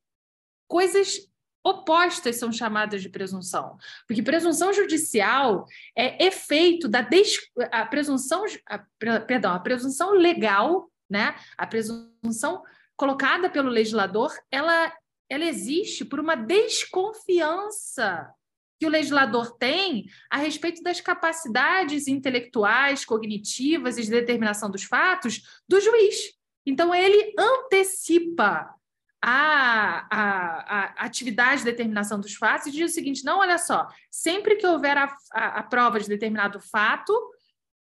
coisas 0.67 1.29
opostas 1.63 2.37
são 2.37 2.51
chamadas 2.51 3.01
de 3.01 3.09
presunção, 3.09 3.77
porque 4.07 4.23
presunção 4.23 4.71
judicial 4.71 5.65
é 5.95 6.25
efeito 6.25 6.87
da 6.87 7.01
des... 7.01 7.35
a 7.71 7.85
presunção, 7.85 8.45
a, 8.65 8.79
perdão, 9.27 9.53
a 9.53 9.59
presunção 9.59 10.11
legal, 10.11 10.89
né? 11.09 11.35
A 11.57 11.67
presunção 11.67 12.63
colocada 12.95 13.49
pelo 13.49 13.69
legislador, 13.69 14.33
ela 14.49 14.91
ela 15.29 15.45
existe 15.45 16.03
por 16.03 16.19
uma 16.19 16.35
desconfiança 16.35 18.33
que 18.79 18.85
o 18.85 18.89
legislador 18.89 19.57
tem 19.57 20.05
a 20.29 20.37
respeito 20.37 20.81
das 20.81 21.01
capacidades 21.01 22.07
intelectuais, 22.07 23.03
cognitivas 23.03 23.97
e 23.97 24.03
de 24.03 24.09
determinação 24.09 24.71
dos 24.71 24.83
fatos 24.83 25.41
do 25.67 25.81
juiz. 25.81 26.33
Então, 26.65 26.95
ele 26.95 27.33
antecipa 27.37 28.73
a, 29.21 30.07
a, 30.09 30.77
a, 30.77 31.05
atividade 31.05 31.59
de 31.59 31.65
determinação 31.65 32.19
dos 32.21 32.35
fatos 32.35 32.67
e 32.67 32.71
diz 32.71 32.91
o 32.91 32.93
seguinte: 32.93 33.25
não, 33.25 33.39
olha 33.39 33.57
só, 33.57 33.87
sempre 34.09 34.55
que 34.55 34.65
houver 34.65 34.97
a, 34.97 35.13
a, 35.33 35.59
a, 35.59 35.63
prova 35.63 35.99
de 35.99 36.07
determinado 36.07 36.61
fato, 36.61 37.13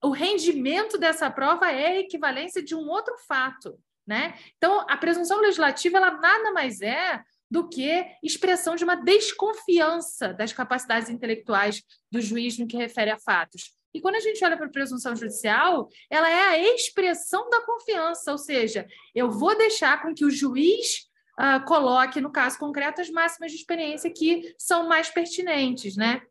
o 0.03 0.11
rendimento 0.11 0.99
dessa 0.99 1.31
prova 1.31 1.71
é 1.71 1.87
a 1.87 2.01
equivalência 2.01 2.63
de 2.63 2.75
um 2.75 2.89
outro 2.89 3.17
fato. 3.27 3.79
Né? 4.07 4.39
Então, 4.59 4.85
a 4.87 4.99
presunção 4.99 5.41
legislativa 5.41 5.97
ela 5.97 6.11
nada 6.11 6.53
mais 6.53 6.83
é 6.83 7.23
do 7.55 7.69
que 7.69 8.05
expressão 8.21 8.75
de 8.75 8.83
uma 8.83 8.97
desconfiança 8.97 10.35
das 10.35 10.53
capacidades 10.53 11.09
intelectuais 11.09 11.85
do 12.11 12.21
juiz 12.21 12.59
no 12.59 12.67
que 12.67 12.77
refere 12.77 13.13
a 13.13 13.17
fatos. 13.17 13.73
E 13.95 14.01
quando 14.01 14.17
a 14.17 14.21
gente 14.21 14.45
olha 14.45 14.57
para 14.57 14.67
a 14.67 14.73
presunção 14.73 15.15
judicial, 15.15 15.89
ela 16.11 16.29
é 16.29 16.49
a 16.49 16.75
expressão 16.75 17.49
da 17.49 17.61
confiança, 17.61 18.33
ou 18.33 18.39
seja, 18.39 18.89
eu 19.15 19.31
vou 19.31 19.57
deixar 19.57 20.03
com 20.03 20.13
que 20.13 20.25
o 20.25 20.33
juiz 20.33 21.09
uh, 21.39 21.65
coloque, 21.65 22.21
no 22.21 22.33
caso 22.33 22.59
concreto, 22.59 23.01
as 23.01 23.09
máximas 23.09 23.53
de 23.53 23.59
experiência 23.59 24.11
que 24.11 24.53
são 24.59 24.89
mais 24.89 25.09
pertinentes, 25.11 25.97
né? 25.97 26.23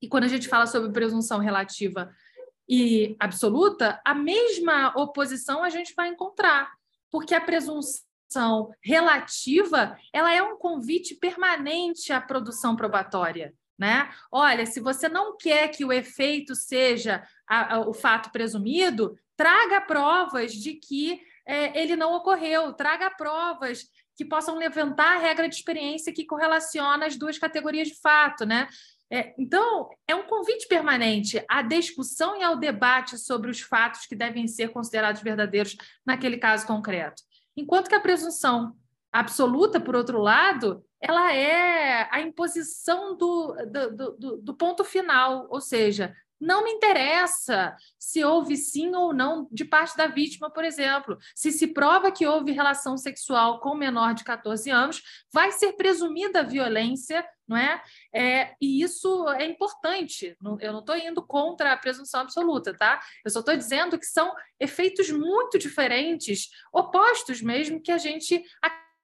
E 0.00 0.08
quando 0.08 0.22
a 0.22 0.28
gente 0.28 0.46
fala 0.46 0.68
sobre 0.68 0.92
presunção 0.92 1.40
relativa 1.40 2.14
e 2.68 3.16
absoluta, 3.18 4.00
a 4.04 4.14
mesma 4.14 4.94
oposição 4.96 5.64
a 5.64 5.68
gente 5.68 5.92
vai 5.96 6.10
encontrar, 6.10 6.70
porque 7.10 7.34
a 7.34 7.40
presunção 7.40 8.04
relativa 8.82 9.96
ela 10.12 10.32
é 10.32 10.42
um 10.42 10.56
convite 10.56 11.14
permanente 11.14 12.12
à 12.12 12.20
produção 12.20 12.76
probatória. 12.76 13.54
Né? 13.78 14.08
Olha, 14.30 14.64
se 14.66 14.78
você 14.78 15.08
não 15.08 15.36
quer 15.36 15.68
que 15.68 15.84
o 15.84 15.92
efeito 15.92 16.54
seja 16.54 17.26
a, 17.46 17.74
a, 17.74 17.80
o 17.80 17.92
fato 17.92 18.30
presumido, 18.30 19.18
traga 19.36 19.80
provas 19.80 20.52
de 20.52 20.74
que 20.74 21.20
é, 21.46 21.78
ele 21.80 21.96
não 21.96 22.14
ocorreu, 22.14 22.72
traga 22.72 23.10
provas 23.10 23.84
que 24.16 24.24
possam 24.24 24.56
levantar 24.56 25.16
a 25.16 25.18
regra 25.18 25.48
de 25.48 25.56
experiência 25.56 26.12
que 26.12 26.24
correlaciona 26.24 27.06
as 27.06 27.16
duas 27.16 27.36
categorias 27.36 27.88
de 27.88 28.00
fato, 28.00 28.46
né? 28.46 28.68
É, 29.10 29.34
então, 29.38 29.90
é 30.08 30.14
um 30.14 30.26
convite 30.26 30.66
permanente 30.66 31.44
à 31.48 31.62
discussão 31.62 32.36
e 32.36 32.42
ao 32.42 32.56
debate 32.56 33.18
sobre 33.18 33.50
os 33.50 33.60
fatos 33.60 34.06
que 34.06 34.16
devem 34.16 34.46
ser 34.48 34.70
considerados 34.70 35.22
verdadeiros 35.22 35.76
naquele 36.06 36.38
caso 36.38 36.66
concreto. 36.66 37.22
Enquanto 37.56 37.88
que 37.88 37.94
a 37.94 38.00
presunção 38.00 38.76
absoluta, 39.12 39.80
por 39.80 39.94
outro 39.94 40.18
lado, 40.18 40.84
ela 41.00 41.32
é 41.32 42.08
a 42.10 42.20
imposição 42.20 43.16
do, 43.16 43.54
do, 43.66 44.16
do, 44.16 44.36
do 44.38 44.54
ponto 44.54 44.82
final, 44.82 45.46
ou 45.50 45.60
seja, 45.60 46.16
não 46.40 46.64
me 46.64 46.70
interessa 46.70 47.76
se 47.98 48.24
houve 48.24 48.56
sim 48.56 48.94
ou 48.94 49.12
não 49.12 49.48
de 49.50 49.64
parte 49.64 49.96
da 49.96 50.06
vítima, 50.06 50.50
por 50.50 50.64
exemplo. 50.64 51.16
Se 51.34 51.50
se 51.50 51.68
prova 51.68 52.12
que 52.12 52.26
houve 52.26 52.52
relação 52.52 52.96
sexual 52.96 53.60
com 53.60 53.74
menor 53.74 54.14
de 54.14 54.24
14 54.24 54.70
anos, 54.70 55.02
vai 55.32 55.52
ser 55.52 55.72
presumida 55.72 56.42
violência, 56.42 57.26
não 57.46 57.56
é? 57.56 57.82
é 58.14 58.54
e 58.60 58.82
isso 58.82 59.28
é 59.30 59.44
importante. 59.46 60.36
Eu 60.60 60.72
não 60.72 60.80
estou 60.80 60.96
indo 60.96 61.24
contra 61.24 61.72
a 61.72 61.76
presunção 61.76 62.20
absoluta, 62.20 62.76
tá? 62.76 63.00
Eu 63.24 63.30
só 63.30 63.40
estou 63.40 63.56
dizendo 63.56 63.98
que 63.98 64.06
são 64.06 64.32
efeitos 64.58 65.10
muito 65.10 65.58
diferentes, 65.58 66.48
opostos 66.72 67.40
mesmo, 67.40 67.80
que 67.80 67.92
a 67.92 67.98
gente 67.98 68.42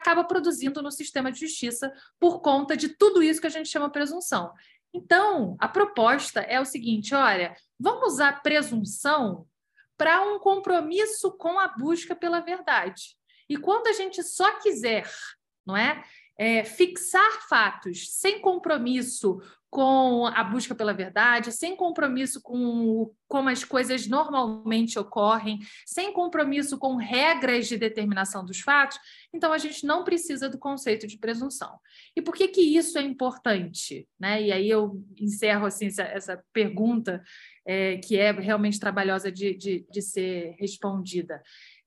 acaba 0.00 0.24
produzindo 0.24 0.82
no 0.82 0.90
sistema 0.90 1.30
de 1.30 1.40
justiça 1.40 1.92
por 2.18 2.40
conta 2.40 2.76
de 2.76 2.88
tudo 2.88 3.22
isso 3.22 3.40
que 3.40 3.46
a 3.46 3.50
gente 3.50 3.68
chama 3.68 3.90
presunção. 3.90 4.52
Então, 4.92 5.56
a 5.58 5.68
proposta 5.68 6.40
é 6.40 6.60
o 6.60 6.64
seguinte: 6.64 7.14
olha, 7.14 7.54
vamos 7.78 8.14
usar 8.14 8.42
presunção 8.42 9.46
para 9.96 10.22
um 10.22 10.38
compromisso 10.38 11.32
com 11.32 11.58
a 11.58 11.68
busca 11.68 12.16
pela 12.16 12.40
verdade. 12.40 13.16
E 13.48 13.56
quando 13.56 13.88
a 13.88 13.92
gente 13.92 14.22
só 14.22 14.58
quiser, 14.58 15.10
não 15.66 15.76
é, 15.76 16.02
é 16.38 16.64
fixar 16.64 17.48
fatos 17.48 18.14
sem 18.14 18.40
compromisso 18.40 19.40
com 19.70 20.26
a 20.26 20.42
busca 20.42 20.74
pela 20.74 20.92
verdade, 20.92 21.52
sem 21.52 21.76
compromisso 21.76 22.42
com 22.42 23.14
como 23.28 23.48
as 23.48 23.62
coisas 23.62 24.08
normalmente 24.08 24.98
ocorrem, 24.98 25.60
sem 25.86 26.12
compromisso 26.12 26.76
com 26.76 26.96
regras 26.96 27.68
de 27.68 27.78
determinação 27.78 28.44
dos 28.44 28.58
fatos, 28.58 28.98
então 29.32 29.52
a 29.52 29.58
gente 29.58 29.86
não 29.86 30.02
precisa 30.02 30.48
do 30.48 30.58
conceito 30.58 31.06
de 31.06 31.16
presunção. 31.16 31.78
E 32.16 32.20
por 32.20 32.34
que 32.34 32.48
que 32.48 32.60
isso 32.60 32.98
é 32.98 33.02
importante? 33.02 34.08
Né? 34.18 34.42
E 34.42 34.52
aí 34.52 34.68
eu 34.68 35.00
encerro 35.16 35.66
assim, 35.66 35.86
essa, 35.86 36.42
pergunta 36.52 37.22
é, 37.64 37.98
que 37.98 38.18
é 38.18 38.32
realmente 38.32 38.80
trabalhosa 38.80 39.30
de, 39.30 39.54
de, 39.54 39.86
de 39.88 40.02
ser 40.02 40.56
respondida. 40.58 41.40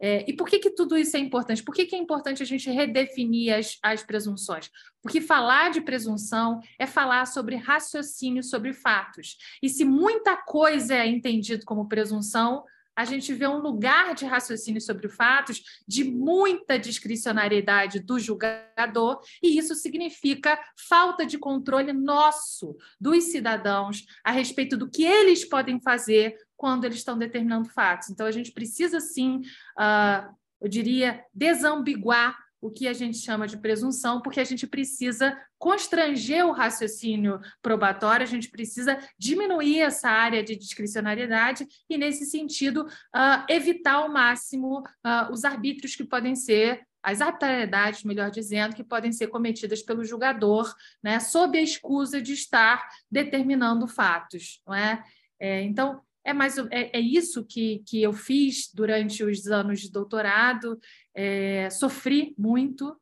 É, 0.06 0.26
e 0.28 0.34
por 0.34 0.50
que, 0.50 0.60
que 0.60 0.70
tudo 0.70 0.98
isso 0.98 1.16
é 1.16 1.20
importante? 1.22 1.64
Por 1.64 1.74
que, 1.74 1.86
que 1.86 1.96
é 1.96 1.98
importante 1.98 2.44
a 2.44 2.46
gente 2.46 2.70
redefinir 2.70 3.56
as, 3.56 3.78
as 3.82 4.04
presunções? 4.04 4.70
Porque 5.02 5.22
falar 5.22 5.72
de 5.72 5.80
presunção 5.80 6.60
é 6.78 6.86
falar 6.86 7.26
sobre 7.26 7.56
raciocínio 7.56 8.44
sobre 8.44 8.74
fatos. 8.74 9.38
E 9.62 9.70
se 9.70 9.86
muita 9.86 10.36
coisa 10.36 10.94
é 10.94 11.08
entendido 11.08 11.64
como 11.64 11.88
presunção, 11.88 12.66
a 12.94 13.06
gente 13.06 13.34
vê 13.34 13.48
um 13.48 13.60
lugar 13.60 14.14
de 14.14 14.26
raciocínio 14.26 14.82
sobre 14.82 15.08
fatos 15.08 15.64
de 15.88 16.04
muita 16.04 16.78
discricionariedade 16.78 18.02
do 18.02 18.20
julgador, 18.20 19.22
e 19.42 19.58
isso 19.58 19.74
significa 19.74 20.60
falta 20.78 21.26
de 21.26 21.38
controle 21.38 21.94
nosso, 21.94 22.76
dos 23.00 23.24
cidadãos, 23.24 24.06
a 24.22 24.32
respeito 24.32 24.76
do 24.76 24.90
que 24.90 25.06
eles 25.06 25.46
podem 25.46 25.80
fazer 25.80 26.36
quando 26.64 26.86
eles 26.86 27.00
estão 27.00 27.18
determinando 27.18 27.68
fatos. 27.68 28.10
Então, 28.10 28.26
a 28.26 28.32
gente 28.32 28.54
precisa, 28.54 29.02
sim, 29.02 29.42
uh, 29.78 30.34
eu 30.62 30.70
diria, 30.70 31.22
desambiguar 31.34 32.38
o 32.62 32.72
que 32.72 32.88
a 32.88 32.94
gente 32.94 33.18
chama 33.18 33.46
de 33.46 33.58
presunção, 33.58 34.22
porque 34.22 34.40
a 34.40 34.46
gente 34.46 34.66
precisa 34.66 35.38
constranger 35.60 36.48
o 36.48 36.54
raciocínio 36.54 37.42
probatório, 37.62 38.24
a 38.24 38.30
gente 38.30 38.50
precisa 38.50 38.98
diminuir 39.20 39.82
essa 39.82 40.08
área 40.10 40.42
de 40.42 40.56
discricionariedade 40.56 41.68
e, 41.90 41.98
nesse 41.98 42.26
sentido, 42.26 42.88
uh, 43.14 43.44
evitar 43.50 43.96
ao 43.96 44.08
máximo 44.08 44.80
uh, 44.80 45.34
os 45.34 45.44
arbítrios 45.44 45.98
que 45.98 46.06
podem 46.06 46.34
ser 46.34 46.88
as 47.04 47.20
arbitrariedades, 47.20 48.06
melhor 48.06 48.32
dizendo, 48.32 48.74
que 48.74 48.86
podem 48.86 49.12
ser 49.12 49.28
cometidas 49.28 49.82
pelo 49.82 50.06
julgador, 50.06 50.74
né, 51.04 51.20
sob 51.20 51.58
a 51.58 51.62
escusa 51.62 52.22
de 52.22 52.32
estar 52.32 52.88
determinando 53.12 53.86
fatos, 53.86 54.62
não 54.66 54.74
é? 54.74 55.04
é 55.38 55.62
então, 55.64 56.02
é, 56.24 56.34
mais, 56.34 56.58
é, 56.58 56.98
é 56.98 57.00
isso 57.00 57.46
que, 57.46 57.84
que 57.88 58.02
eu 58.02 58.14
fiz 58.14 58.72
durante 58.74 59.24
os 59.24 59.48
anos 59.48 59.82
de 59.82 59.92
doutorado, 59.92 60.80
é, 61.14 61.70
sofri 61.70 62.34
muito 62.38 62.96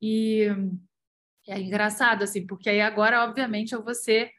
e 0.00 0.46
é 1.46 1.60
engraçado, 1.60 2.22
assim, 2.22 2.46
porque 2.46 2.70
aí 2.70 2.80
agora, 2.80 3.24
obviamente, 3.24 3.72
eu 3.72 3.82
vou 3.82 3.94
ser 3.94 4.30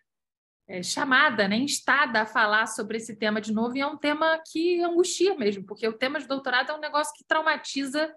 é, 0.68 0.82
chamada, 0.82 1.48
né, 1.48 1.58
instada 1.58 2.22
a 2.22 2.26
falar 2.26 2.68
sobre 2.68 2.98
esse 2.98 3.16
tema 3.16 3.42
de 3.42 3.54
novo, 3.54 3.76
e 3.76 3.82
é 3.82 3.88
um 3.88 3.98
tema 3.98 4.42
que 4.50 4.82
angustia 4.82 5.36
mesmo, 5.36 5.66
porque 5.66 5.88
o 5.88 5.94
tema 5.94 6.20
de 6.20 6.28
doutorado 6.28 6.72
é 6.72 6.76
um 6.76 6.80
negócio 6.80 7.14
que 7.16 7.26
traumatiza, 7.26 8.14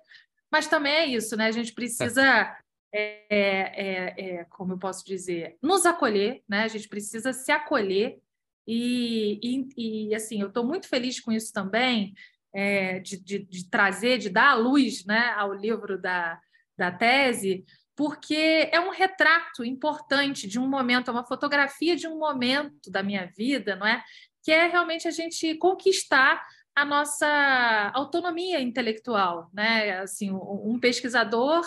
mas 0.50 0.68
também 0.68 0.92
é 0.92 1.06
isso, 1.06 1.36
né? 1.36 1.46
A 1.46 1.50
gente 1.50 1.74
precisa, 1.74 2.56
é, 2.92 3.26
é, 3.28 4.14
é, 4.16 4.44
como 4.44 4.74
eu 4.74 4.78
posso 4.78 5.04
dizer, 5.04 5.58
nos 5.60 5.84
acolher, 5.84 6.42
né? 6.48 6.62
A 6.62 6.68
gente 6.68 6.88
precisa 6.88 7.32
se 7.32 7.50
acolher, 7.50 8.18
e, 8.66 9.38
e, 9.42 10.08
e 10.08 10.14
assim, 10.14 10.40
eu 10.40 10.48
estou 10.48 10.64
muito 10.64 10.88
feliz 10.88 11.20
com 11.20 11.30
isso 11.30 11.52
também, 11.52 12.14
é, 12.54 12.98
de, 13.00 13.18
de, 13.18 13.38
de, 13.38 13.70
trazer, 13.70 14.18
de 14.18 14.30
dar 14.30 14.50
a 14.50 14.54
luz 14.54 15.04
né, 15.04 15.34
ao 15.36 15.52
livro 15.52 16.00
da, 16.00 16.40
da 16.76 16.90
tese, 16.90 17.64
porque 17.94 18.68
é 18.72 18.80
um 18.80 18.90
retrato 18.90 19.64
importante 19.64 20.46
de 20.46 20.58
um 20.58 20.68
momento, 20.68 21.10
é 21.10 21.12
uma 21.12 21.26
fotografia 21.26 21.96
de 21.96 22.06
um 22.06 22.18
momento 22.18 22.90
da 22.90 23.02
minha 23.02 23.26
vida, 23.36 23.76
não 23.76 23.86
é? 23.86 24.02
Que 24.42 24.52
é 24.52 24.66
realmente 24.68 25.08
a 25.08 25.10
gente 25.10 25.54
conquistar 25.56 26.42
a 26.74 26.84
nossa 26.84 27.90
autonomia 27.94 28.60
intelectual, 28.60 29.50
né? 29.52 29.98
Assim, 30.00 30.30
um 30.30 30.78
pesquisador 30.78 31.66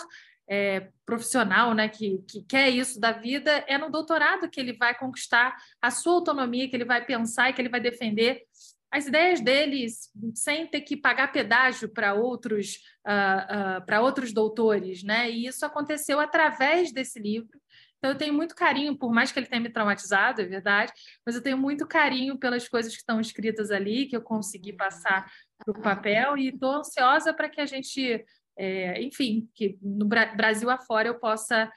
é, 0.50 0.88
profissional, 1.06 1.72
né, 1.72 1.88
que, 1.88 2.18
que 2.28 2.42
quer 2.42 2.68
isso 2.70 2.98
da 2.98 3.12
vida, 3.12 3.64
é 3.68 3.78
no 3.78 3.88
doutorado 3.88 4.50
que 4.50 4.58
ele 4.58 4.72
vai 4.72 4.98
conquistar 4.98 5.56
a 5.80 5.92
sua 5.92 6.14
autonomia, 6.14 6.68
que 6.68 6.74
ele 6.74 6.84
vai 6.84 7.04
pensar 7.04 7.48
e 7.48 7.52
que 7.52 7.62
ele 7.62 7.68
vai 7.68 7.80
defender 7.80 8.42
as 8.90 9.06
ideias 9.06 9.40
deles 9.40 10.10
sem 10.34 10.66
ter 10.66 10.80
que 10.80 10.96
pagar 10.96 11.30
pedágio 11.30 11.88
para 11.88 12.14
outros, 12.14 12.78
uh, 13.06 13.78
uh, 13.78 13.86
para 13.86 14.00
outros 14.00 14.32
doutores, 14.32 15.04
né? 15.04 15.30
E 15.30 15.46
isso 15.46 15.64
aconteceu 15.64 16.18
através 16.18 16.92
desse 16.92 17.20
livro. 17.20 17.60
Então, 17.98 18.10
eu 18.10 18.16
tenho 18.16 18.32
muito 18.32 18.54
carinho, 18.54 18.96
por 18.96 19.12
mais 19.12 19.30
que 19.30 19.38
ele 19.38 19.46
tenha 19.46 19.60
me 19.60 19.68
traumatizado, 19.68 20.40
é 20.40 20.46
verdade, 20.46 20.90
mas 21.24 21.36
eu 21.36 21.42
tenho 21.42 21.58
muito 21.58 21.86
carinho 21.86 22.38
pelas 22.38 22.66
coisas 22.66 22.92
que 22.92 23.00
estão 23.00 23.20
escritas 23.20 23.70
ali, 23.70 24.06
que 24.06 24.16
eu 24.16 24.22
consegui 24.22 24.72
passar 24.72 25.30
para 25.58 25.70
o 25.70 25.82
papel, 25.82 26.36
e 26.38 26.48
estou 26.48 26.76
ansiosa 26.76 27.34
para 27.34 27.48
que 27.48 27.60
a 27.60 27.66
gente, 27.66 28.24
é, 28.56 29.02
enfim, 29.02 29.48
que 29.54 29.78
no 29.82 30.06
Brasil 30.06 30.68
afora 30.70 31.08
eu 31.08 31.18
possa 31.18 31.70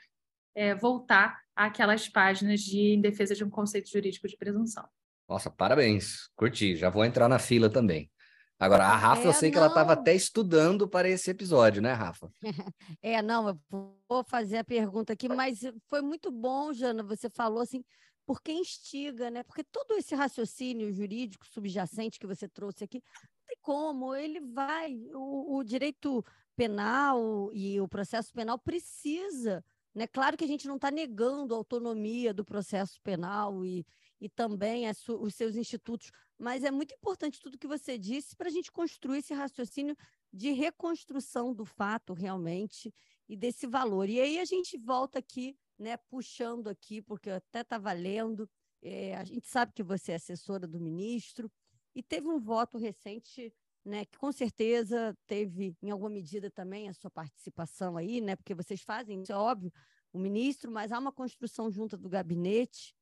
é, 0.56 0.76
voltar 0.76 1.40
àquelas 1.56 2.10
páginas 2.10 2.62
de 2.62 2.94
em 2.94 3.02
defesa 3.02 3.36
de 3.36 3.44
um 3.44 3.50
conceito 3.50 3.90
jurídico 3.90 4.28
de 4.28 4.38
presunção. 4.38 4.88
Nossa, 5.28 5.50
parabéns. 5.50 6.30
Curti. 6.36 6.76
Já 6.76 6.90
vou 6.90 7.06
entrar 7.06 7.28
na 7.28 7.40
fila 7.40 7.70
também. 7.70 8.10
Agora, 8.60 8.86
a 8.86 8.96
Rafa, 8.96 9.24
é, 9.24 9.28
eu 9.28 9.34
sei 9.34 9.50
não. 9.50 9.54
que 9.54 9.58
ela 9.58 9.68
estava 9.68 9.94
até 9.94 10.14
estudando 10.14 10.88
para 10.88 11.10
esse 11.10 11.30
episódio, 11.30 11.82
né, 11.82 11.94
Rafa? 11.94 12.32
É, 13.02 13.22
não, 13.22 13.50
eu 13.50 13.60
vou 14.08 14.24
fazer 14.24 14.58
a 14.58 14.64
pergunta 14.64 15.12
aqui, 15.14 15.28
mas 15.28 15.60
foi 15.90 16.02
muito 16.02 16.32
bom, 16.32 16.72
Jana, 16.72 17.04
você 17.04 17.30
falou 17.30 17.62
assim, 17.62 17.84
por 18.26 18.42
que 18.42 18.54
instiga, 18.54 19.30
né? 19.30 19.44
Porque 19.44 19.64
todo 19.64 19.96
esse 19.98 20.16
raciocínio 20.16 20.94
jurídico 20.94 21.46
subjacente 21.48 22.20
que 22.20 22.28
você 22.28 22.48
trouxe 22.48 22.84
aqui, 22.84 23.04
não 23.22 23.48
tem 23.48 23.58
como, 23.62 24.16
ele 24.16 24.40
vai, 24.40 24.96
o, 25.14 25.58
o 25.58 25.64
direito 25.64 26.24
penal 26.56 27.50
e 27.54 27.80
o 27.80 27.88
processo 27.88 28.32
penal 28.34 28.58
precisa, 28.58 29.64
né? 29.94 30.08
Claro 30.08 30.38
que 30.38 30.44
a 30.44 30.48
gente 30.48 30.68
não 30.68 30.76
está 30.76 30.90
negando 30.90 31.54
a 31.54 31.58
autonomia 31.58 32.34
do 32.34 32.44
processo 32.44 33.00
penal 33.02 33.64
e, 33.66 33.86
e 34.20 34.30
também 34.30 34.86
os 34.90 35.36
seus 35.36 35.56
institutos. 35.56 36.12
Mas 36.38 36.64
é 36.64 36.72
muito 36.72 36.94
importante 36.94 37.40
tudo 37.40 37.58
que 37.58 37.68
você 37.68 37.98
disse 37.98 38.36
para 38.36 38.48
a 38.48 38.52
gente 38.52 38.72
construir 38.72 39.20
esse 39.20 39.34
raciocínio 39.34 39.96
de 40.32 40.52
reconstrução 40.52 41.54
do 41.54 41.66
fato 41.66 42.14
realmente 42.14 42.94
e 43.30 43.36
desse 43.36 43.68
valor. 43.68 44.10
E 44.10 44.20
aí 44.20 44.40
a 44.40 44.46
gente 44.46 44.78
volta 44.78 45.20
aqui, 45.20 45.56
né, 45.78 45.98
puxando 46.10 46.68
aqui, 46.68 47.02
porque 47.02 47.30
até 47.30 47.62
estava 47.62 47.94
lendo, 47.94 48.50
é, 48.82 49.16
a 49.16 49.24
gente 49.24 49.48
sabe 49.48 49.74
que 49.74 49.84
você 49.84 50.14
é 50.14 50.16
assessora 50.16 50.68
do 50.68 50.80
ministro, 50.80 51.52
e 51.96 52.02
teve 52.02 52.28
um 52.28 52.40
voto 52.40 52.78
recente, 52.78 53.54
né, 53.86 54.06
que 54.06 54.18
com 54.18 54.32
certeza 54.32 55.16
teve, 55.28 55.76
em 55.82 55.90
alguma 55.92 56.10
medida, 56.10 56.50
também 56.50 56.88
a 56.88 56.94
sua 56.94 57.12
participação 57.12 57.98
aí, 57.98 58.22
né, 58.22 58.36
porque 58.36 58.54
vocês 58.54 58.82
fazem, 58.82 59.22
isso 59.22 59.32
é 59.32 59.36
óbvio, 59.36 59.72
o 60.12 60.20
ministro, 60.20 60.72
mas 60.72 60.92
há 60.92 61.00
uma 61.00 61.12
construção 61.12 61.70
junta 61.70 61.98
do 61.98 62.10
gabinete. 62.10 62.96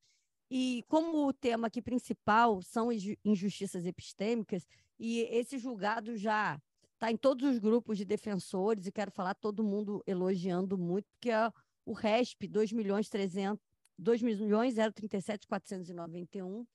E 0.50 0.84
como 0.88 1.26
o 1.26 1.32
tema 1.32 1.68
aqui 1.68 1.80
principal 1.80 2.60
são 2.62 2.88
injustiças 3.24 3.86
epistêmicas, 3.86 4.66
e 4.98 5.20
esse 5.30 5.58
julgado 5.58 6.16
já 6.16 6.60
está 6.94 7.10
em 7.10 7.16
todos 7.16 7.48
os 7.48 7.58
grupos 7.58 7.98
de 7.98 8.04
defensores, 8.04 8.86
e 8.86 8.92
quero 8.92 9.10
falar 9.10 9.34
todo 9.34 9.64
mundo 9.64 10.02
elogiando 10.06 10.76
muito, 10.76 11.06
porque 11.12 11.30
é 11.30 11.50
o 11.84 11.92
RESP 11.92 12.46
2 12.46 12.72
milhões 12.72 13.08
300, 13.08 13.64
2 13.98 14.22
milhões 14.22 14.74
037 14.74 15.46
491, 15.46 16.66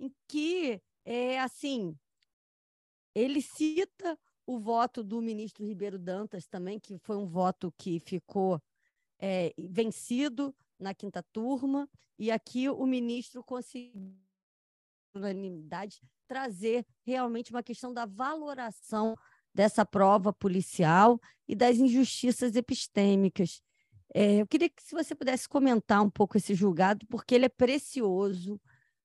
em 0.00 0.12
que 0.28 0.80
é 1.04 1.38
assim, 1.40 1.96
ele 3.16 3.40
cita 3.40 4.18
o 4.46 4.58
voto 4.58 5.02
do 5.02 5.22
ministro 5.22 5.64
Ribeiro 5.64 5.98
Dantas 5.98 6.46
também, 6.46 6.78
que 6.78 6.98
foi 6.98 7.16
um 7.16 7.26
voto 7.26 7.72
que 7.78 7.98
ficou 7.98 8.62
é, 9.18 9.54
vencido 9.58 10.54
na 10.78 10.92
quinta 10.92 11.22
turma, 11.32 11.88
e 12.18 12.30
aqui 12.30 12.68
o 12.68 12.84
ministro 12.84 13.42
conseguiu, 13.42 14.14
unanimidade, 15.14 15.98
trazer 16.28 16.86
realmente 17.06 17.50
uma 17.50 17.62
questão 17.62 17.92
da 17.92 18.04
valoração 18.04 19.16
dessa 19.54 19.86
prova 19.86 20.30
policial 20.30 21.18
e 21.48 21.54
das 21.54 21.78
injustiças 21.78 22.54
epistêmicas. 22.54 23.62
É, 24.14 24.42
eu 24.42 24.46
queria 24.46 24.68
que 24.68 24.82
se 24.82 24.94
você 24.94 25.14
pudesse 25.14 25.48
comentar 25.48 26.02
um 26.02 26.10
pouco 26.10 26.36
esse 26.36 26.54
julgado, 26.54 27.06
porque 27.06 27.34
ele 27.34 27.46
é 27.46 27.48
precioso, 27.48 28.60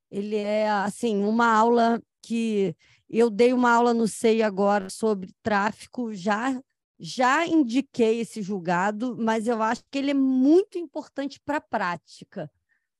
ele 0.10 0.36
é 0.36 0.69
assim 0.69 1.24
uma 1.24 1.47
aula 1.47 2.02
que 2.21 2.75
eu 3.10 3.29
dei 3.29 3.53
uma 3.53 3.71
aula 3.71 3.93
no 3.93 4.07
SEI 4.07 4.41
agora 4.41 4.89
sobre 4.89 5.34
tráfico 5.43 6.13
já 6.13 6.62
já 7.03 7.47
indiquei 7.47 8.19
esse 8.19 8.43
julgado, 8.43 9.17
mas 9.17 9.47
eu 9.47 9.60
acho 9.63 9.84
que 9.89 9.97
ele 9.97 10.12
é 10.12 10.13
muito 10.13 10.77
importante 10.77 11.39
para 11.43 11.57
a 11.57 11.62
prática, 11.62 12.49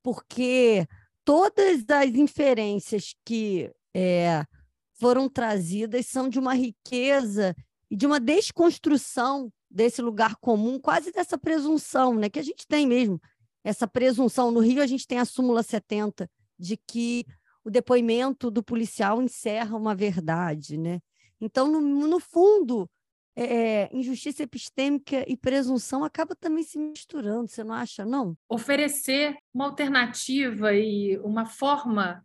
porque 0.02 0.88
todas 1.24 1.88
as 1.88 2.10
inferências 2.16 3.14
que 3.24 3.72
é, 3.94 4.44
foram 5.00 5.30
trazidas 5.30 6.08
são 6.08 6.28
de 6.28 6.40
uma 6.40 6.56
riqueza 6.56 7.56
e 7.92 7.96
de 7.96 8.08
uma 8.08 8.20
desconstrução 8.20 9.54
desse 9.70 10.02
lugar 10.02 10.36
comum, 10.38 10.80
quase 10.80 11.12
dessa 11.12 11.38
presunção, 11.38 12.16
né, 12.16 12.28
que 12.28 12.40
a 12.40 12.44
gente 12.44 12.68
tem 12.68 12.88
mesmo. 12.88 13.22
Essa 13.64 13.88
presunção. 13.88 14.50
No 14.50 14.60
Rio, 14.60 14.82
a 14.82 14.88
gente 14.88 15.06
tem 15.06 15.20
a 15.20 15.26
súmula 15.26 15.62
70, 15.62 16.28
de 16.58 16.76
que 16.76 17.26
o 17.64 17.70
depoimento 17.70 18.50
do 18.50 18.64
policial 18.64 19.22
encerra 19.22 19.78
uma 19.78 19.96
verdade. 19.96 20.78
Né? 20.78 21.00
Então, 21.40 21.68
no, 21.68 22.08
no 22.08 22.20
fundo, 22.20 22.90
é, 23.36 23.90
injustiça 23.96 24.44
epistêmica 24.44 25.24
e 25.28 25.38
presunção 25.38 26.04
acaba 26.04 26.36
também 26.36 26.64
se 26.64 26.78
misturando, 26.78 27.48
você 27.48 27.64
não 27.64 27.74
acha, 27.74 28.06
não? 28.06 28.38
Oferecer 28.50 29.38
uma 29.54 29.66
alternativa 29.66 30.74
e 30.74 31.18
uma 31.20 31.46
forma 31.46 32.24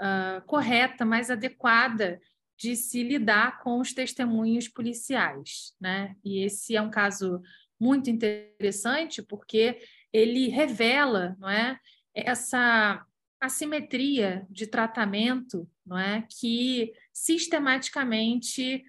uh, 0.00 0.44
correta, 0.46 1.04
mais 1.04 1.30
adequada 1.30 2.20
de 2.56 2.74
se 2.74 3.04
lidar 3.04 3.60
com 3.60 3.78
os 3.78 3.92
testemunhos 3.92 4.68
policiais, 4.68 5.74
né? 5.80 6.16
E 6.24 6.44
esse 6.44 6.74
é 6.74 6.82
um 6.82 6.90
caso 6.90 7.40
muito 7.80 8.10
interessante 8.10 9.22
porque 9.22 9.78
ele 10.12 10.48
revela, 10.48 11.36
não 11.38 11.48
é, 11.48 11.78
essa 12.12 13.04
assimetria 13.40 14.46
de 14.50 14.66
tratamento, 14.66 15.68
não 15.86 15.98
é, 15.98 16.26
que 16.28 16.92
sistematicamente 17.12 18.84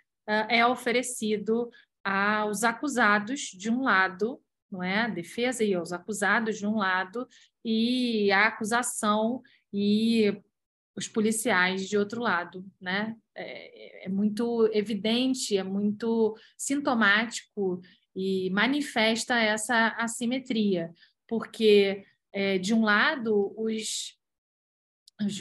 é 0.47 0.65
oferecido 0.65 1.69
aos 2.03 2.63
acusados 2.63 3.41
de 3.41 3.69
um 3.69 3.81
lado, 3.81 4.41
não 4.71 4.83
é? 4.83 5.01
A 5.01 5.07
defesa 5.07 5.63
e 5.63 5.73
aos 5.73 5.91
acusados 5.91 6.57
de 6.57 6.67
um 6.67 6.75
lado 6.75 7.27
e 7.65 8.31
a 8.31 8.47
acusação 8.47 9.41
e 9.73 10.31
os 10.95 11.07
policiais 11.07 11.87
de 11.87 11.97
outro 11.97 12.21
lado, 12.21 12.65
né? 12.79 13.15
É, 13.35 14.05
é 14.05 14.09
muito 14.09 14.69
evidente, 14.73 15.57
é 15.57 15.63
muito 15.63 16.35
sintomático 16.57 17.81
e 18.15 18.49
manifesta 18.51 19.39
essa 19.39 19.89
assimetria, 19.97 20.91
porque 21.27 22.03
é, 22.33 22.57
de 22.57 22.73
um 22.73 22.83
lado 22.83 23.53
os, 23.57 24.18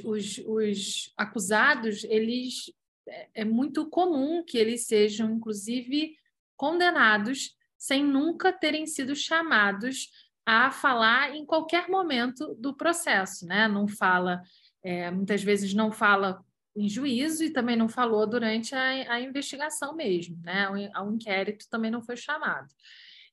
os, 0.05 0.39
os 0.47 1.13
acusados 1.17 2.05
eles 2.05 2.73
é, 3.09 3.29
é 3.37 3.45
muito 3.45 3.89
comum 3.89 4.43
que 4.45 4.59
eles 4.59 4.87
sejam, 4.87 5.31
inclusive, 5.31 6.17
condenados 6.57 7.57
sem 7.77 8.05
nunca 8.05 8.53
terem 8.53 8.87
sido 8.87 9.15
chamados 9.15 10.11
a 10.45 10.71
falar 10.71 11.35
em 11.37 11.45
qualquer 11.45 11.89
momento 11.89 12.55
do 12.55 12.75
processo, 12.75 13.47
né? 13.47 13.69
Não 13.69 13.87
fala, 13.87 14.43
é, 14.83 15.11
muitas 15.11 15.43
vezes 15.43 15.75
não 15.75 15.93
fala 15.93 16.45
em 16.77 16.89
juízo 16.89 17.45
e 17.45 17.51
também 17.51 17.77
não 17.77 17.89
falou 17.89 18.27
durante 18.27 18.75
a, 18.75 19.13
a 19.13 19.21
investigação 19.21 19.95
mesmo, 19.95 20.41
né? 20.43 20.69
O, 20.71 21.07
o, 21.07 21.13
inquérito 21.13 21.69
também 21.71 21.91
não 21.91 22.03
foi 22.03 22.17
chamado. 22.17 22.69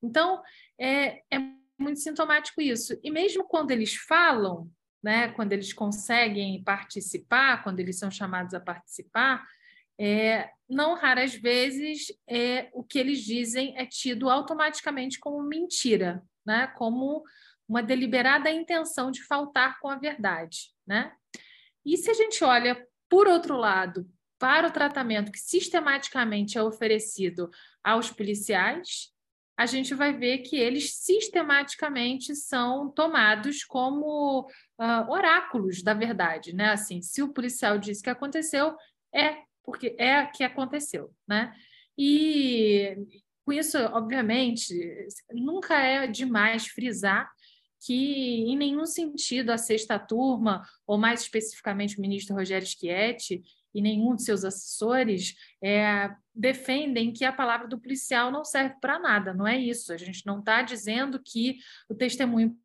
Então, 0.02 0.42
é, 0.80 1.22
é 1.32 1.40
muito 1.78 2.00
sintomático 2.00 2.62
isso. 2.62 2.98
E 3.04 3.10
mesmo 3.10 3.46
quando 3.46 3.72
eles 3.72 3.96
falam, 3.96 4.70
né, 5.06 5.28
quando 5.34 5.54
eles 5.54 5.72
conseguem 5.72 6.64
participar, 6.64 7.64
quando 7.64 7.80
eles 7.80 8.00
são 8.00 8.10
chamados 8.10 8.56
a 8.56 8.60
participar, 8.60 9.46
é, 10.00 10.50
não 10.68 10.96
raras 10.96 11.36
vezes 11.36 12.08
é, 12.28 12.72
o 12.74 12.84
que 12.84 12.98
eles 12.98 13.20
dizem 13.20 13.78
é 13.78 13.86
tido 13.86 14.32
automaticamente 14.32 15.20
como 15.20 15.44
mentira, 15.44 16.24
né, 16.44 16.66
como 16.76 17.24
uma 17.70 17.84
deliberada 17.84 18.50
intenção 18.50 19.12
de 19.12 19.24
faltar 19.24 19.80
com 19.80 19.90
a 19.90 19.96
verdade. 19.96 20.72
Né? 20.88 21.12
E 21.86 21.98
se 21.98 22.10
a 22.10 22.16
gente 22.16 22.44
olha, 22.44 22.84
por 23.08 23.28
outro 23.28 23.56
lado, 23.56 24.10
para 24.40 24.68
o 24.68 24.72
tratamento 24.72 25.32
que 25.32 25.40
sistematicamente 25.40 26.58
é 26.58 26.64
oferecido 26.64 27.52
aos 27.84 28.10
policiais, 28.10 29.14
a 29.58 29.66
gente 29.66 29.94
vai 29.94 30.12
ver 30.12 30.40
que 30.40 30.58
eles 30.58 30.96
sistematicamente 30.96 32.36
são 32.36 32.90
tomados 32.90 33.64
como 33.64 34.42
uh, 34.80 35.10
oráculos 35.10 35.82
da 35.82 35.94
verdade, 35.94 36.54
né? 36.54 36.72
Assim, 36.72 37.02
se 37.02 37.22
o 37.24 37.34
policial 37.34 37.78
disse 37.78 38.04
que 38.04 38.10
aconteceu, 38.10 38.76
é 39.14 39.38
porque 39.64 39.96
é 39.98 40.26
que 40.26 40.44
aconteceu, 40.44 41.14
né? 41.28 41.54
E 41.98 42.98
com 43.46 43.54
isso, 43.54 43.78
obviamente, 43.78 44.74
nunca 45.32 45.80
é 45.80 46.08
demais 46.08 46.68
frisar 46.68 47.32
que 47.86 47.94
em 47.94 48.58
nenhum 48.58 48.86
sentido 48.86 49.52
a 49.52 49.58
sexta 49.58 50.00
turma, 50.00 50.64
ou 50.88 50.98
mais 50.98 51.22
especificamente 51.22 51.98
o 51.98 52.02
ministro 52.02 52.36
Rogério 52.36 52.68
Schietti, 52.68 53.44
e 53.76 53.82
nenhum 53.82 54.16
de 54.16 54.24
seus 54.24 54.46
assessores 54.46 55.36
é, 55.62 56.10
defendem 56.34 57.12
que 57.12 57.26
a 57.26 57.34
palavra 57.34 57.68
do 57.68 57.78
policial 57.78 58.32
não 58.32 58.46
serve 58.46 58.76
para 58.80 58.98
nada. 58.98 59.34
Não 59.34 59.46
é 59.46 59.58
isso. 59.60 59.92
A 59.92 59.98
gente 59.98 60.26
não 60.26 60.40
está 60.40 60.62
dizendo 60.62 61.22
que 61.22 61.58
o 61.90 61.94
testemunho 61.94 62.58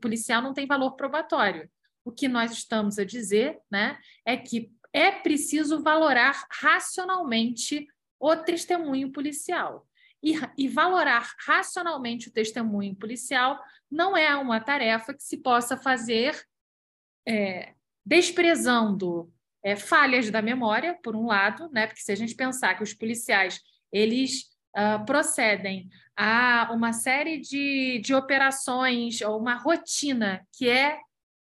policial 0.00 0.42
não 0.42 0.52
tem 0.52 0.66
valor 0.66 0.96
probatório. 0.96 1.70
O 2.04 2.10
que 2.10 2.26
nós 2.26 2.50
estamos 2.50 2.98
a 2.98 3.04
dizer 3.04 3.60
né, 3.70 3.96
é 4.26 4.36
que 4.36 4.72
é 4.92 5.12
preciso 5.12 5.84
valorar 5.84 6.44
racionalmente 6.50 7.86
o 8.18 8.34
testemunho 8.34 9.12
policial. 9.12 9.86
E, 10.20 10.34
e, 10.58 10.68
valorar 10.68 11.32
racionalmente 11.46 12.28
o 12.28 12.32
testemunho 12.32 12.94
policial 12.96 13.58
não 13.90 14.16
é 14.16 14.34
uma 14.36 14.60
tarefa 14.60 15.14
que 15.14 15.22
se 15.22 15.38
possa 15.38 15.78
fazer 15.78 16.38
é, 17.26 17.72
desprezando 18.04 19.32
é, 19.62 19.76
falhas 19.76 20.30
da 20.30 20.40
memória, 20.40 20.98
por 21.02 21.14
um 21.14 21.26
lado, 21.26 21.70
né? 21.72 21.86
porque 21.86 22.02
se 22.02 22.12
a 22.12 22.14
gente 22.14 22.34
pensar 22.34 22.74
que 22.74 22.82
os 22.82 22.94
policiais 22.94 23.60
eles 23.92 24.44
uh, 24.76 25.04
procedem 25.04 25.88
a 26.16 26.70
uma 26.72 26.92
série 26.92 27.38
de, 27.38 28.00
de 28.04 28.14
operações 28.14 29.20
ou 29.20 29.38
uma 29.38 29.54
rotina 29.54 30.46
que 30.52 30.68
é 30.68 30.98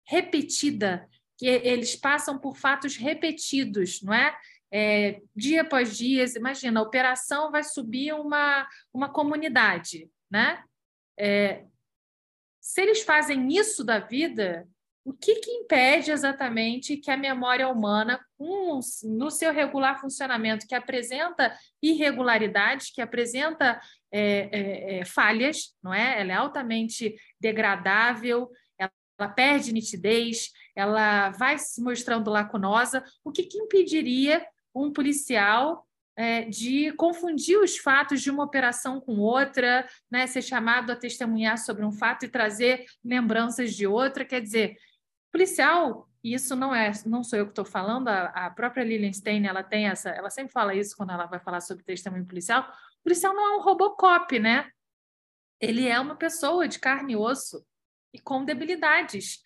repetida, 0.06 1.08
que 1.36 1.46
eles 1.46 1.96
passam 1.96 2.38
por 2.38 2.56
fatos 2.56 2.96
repetidos, 2.96 4.00
não 4.02 4.14
é? 4.14 4.36
é 4.72 5.20
dia 5.34 5.62
após 5.62 5.96
dia, 5.96 6.24
imagina, 6.36 6.80
a 6.80 6.82
operação 6.82 7.50
vai 7.50 7.62
subir 7.62 8.14
uma, 8.14 8.66
uma 8.92 9.08
comunidade, 9.08 10.08
né? 10.30 10.62
É, 11.18 11.64
se 12.60 12.82
eles 12.82 13.02
fazem 13.02 13.48
isso 13.48 13.84
da 13.84 13.98
vida, 13.98 14.68
o 15.06 15.12
que, 15.12 15.36
que 15.36 15.52
impede 15.52 16.10
exatamente 16.10 16.96
que 16.96 17.12
a 17.12 17.16
memória 17.16 17.68
humana, 17.68 18.20
um, 18.40 18.80
no 19.04 19.30
seu 19.30 19.52
regular 19.52 20.00
funcionamento, 20.00 20.66
que 20.66 20.74
apresenta 20.74 21.56
irregularidades, 21.80 22.90
que 22.90 23.00
apresenta 23.00 23.80
é, 24.10 24.48
é, 24.50 24.98
é, 24.98 25.04
falhas, 25.04 25.76
não 25.80 25.94
é? 25.94 26.20
Ela 26.20 26.32
é 26.32 26.34
altamente 26.34 27.14
degradável, 27.40 28.50
ela, 28.76 29.28
perde 29.28 29.72
nitidez, 29.72 30.50
ela 30.74 31.30
vai 31.30 31.56
se 31.56 31.80
mostrando 31.80 32.28
lacunosa. 32.28 33.04
O 33.24 33.30
que, 33.30 33.44
que 33.44 33.58
impediria 33.58 34.44
um 34.74 34.92
policial 34.92 35.86
é, 36.16 36.42
de 36.46 36.90
confundir 36.92 37.58
os 37.58 37.76
fatos 37.76 38.22
de 38.22 38.30
uma 38.30 38.42
operação 38.42 39.00
com 39.00 39.18
outra, 39.18 39.86
né, 40.10 40.26
ser 40.26 40.42
chamado 40.42 40.90
a 40.90 40.96
testemunhar 40.96 41.58
sobre 41.58 41.84
um 41.84 41.92
fato 41.92 42.24
e 42.24 42.28
trazer 42.28 42.86
lembranças 43.04 43.74
de 43.74 43.86
outra. 43.86 44.24
Quer 44.24 44.40
dizer, 44.40 44.76
policial, 45.36 46.08
isso 46.24 46.56
não 46.56 46.74
é, 46.74 46.90
não 47.04 47.22
sou 47.22 47.38
eu 47.38 47.44
que 47.44 47.52
estou 47.52 47.64
falando, 47.64 48.08
a, 48.08 48.28
a, 48.28 48.50
própria 48.50 48.82
Lilian 48.82 49.12
Stein, 49.12 49.46
ela 49.46 49.62
tem 49.62 49.86
essa, 49.86 50.08
ela 50.08 50.30
sempre 50.30 50.50
fala 50.50 50.74
isso 50.74 50.96
quando 50.96 51.12
ela 51.12 51.26
vai 51.26 51.38
falar 51.38 51.60
sobre 51.60 51.84
testemunho 51.84 52.24
policial. 52.24 52.62
O 53.00 53.02
policial 53.02 53.34
não 53.34 53.46
é 53.46 53.56
um 53.58 53.60
robocop, 53.60 54.38
né? 54.38 54.70
Ele 55.60 55.86
é 55.86 56.00
uma 56.00 56.16
pessoa 56.16 56.66
de 56.66 56.78
carne 56.78 57.12
e 57.12 57.16
osso 57.16 57.62
e 58.14 58.18
com 58.18 58.46
debilidades, 58.46 59.42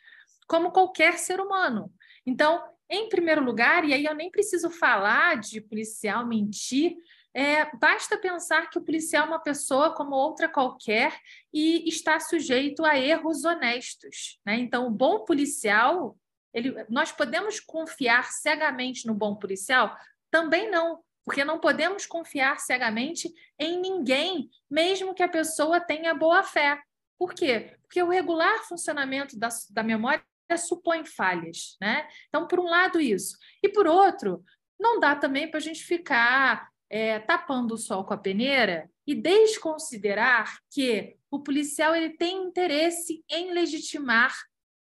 como 0.47 0.71
qualquer 0.71 1.19
ser 1.19 1.41
humano. 1.41 1.93
Então, 2.25 2.63
em 2.89 3.09
primeiro 3.09 3.43
lugar, 3.43 3.85
e 3.85 3.93
aí 3.93 4.05
eu 4.05 4.15
nem 4.15 4.31
preciso 4.31 4.71
falar 4.71 5.41
de 5.41 5.61
policial 5.61 6.25
mentir, 6.25 6.95
é, 7.33 7.65
basta 7.77 8.19
pensar 8.19 8.69
que 8.71 8.79
o 8.79 8.83
policial 8.83 9.25
é 9.25 9.29
uma 9.29 9.39
pessoa 9.39 9.95
como 9.95 10.17
outra 10.17 10.49
qualquer 10.49 11.17
e 11.53 11.89
está 11.89 12.19
sujeito 12.19 12.85
a 12.85 12.99
erros 12.99 13.45
honestos. 13.45 14.41
Né? 14.45 14.59
Então, 14.59 14.87
o 14.87 14.91
bom 14.91 15.25
policial, 15.25 16.17
ele, 16.53 16.75
nós 16.89 17.13
podemos 17.13 17.61
confiar 17.61 18.33
cegamente 18.33 19.07
no 19.07 19.15
bom 19.15 19.37
policial? 19.37 19.97
Também 20.31 20.69
não, 20.69 21.01
porque 21.25 21.45
não 21.45 21.61
podemos 21.61 22.05
confiar 22.05 22.59
cegamente 22.59 23.33
em 23.59 23.81
ninguém, 23.81 24.51
mesmo 24.69 25.15
que 25.15 25.23
a 25.23 25.29
pessoa 25.29 25.81
tenha 25.81 26.13
boa 26.13 26.43
fé. 26.43 26.81
Por 27.17 27.33
quê? 27.33 27.77
Porque 27.83 28.03
o 28.03 28.09
regular 28.09 28.65
funcionamento 28.65 29.39
da, 29.39 29.49
da 29.71 29.83
memória 29.85 30.25
supõe 30.59 31.05
falhas. 31.05 31.77
Né? 31.81 32.09
Então, 32.29 32.49
por 32.49 32.59
um 32.59 32.69
lado, 32.69 33.01
isso. 33.01 33.37
E 33.63 33.69
por 33.69 33.87
outro, 33.87 34.43
não 34.81 34.99
dá 34.99 35.15
também 35.15 35.49
para 35.49 35.59
a 35.59 35.63
gente 35.63 35.85
ficar 35.85 36.70
é, 36.91 37.21
tapando 37.21 37.75
o 37.75 37.79
sol 37.79 38.05
com 38.05 38.13
a 38.13 38.19
peneira 38.19 38.91
e 39.07 39.15
desconsiderar 39.15 40.59
que 40.71 41.17
o 41.31 41.41
policial 41.41 41.95
ele 41.95 42.11
tem 42.11 42.43
interesse 42.43 43.25
em 43.31 43.53
legitimar 43.53 44.37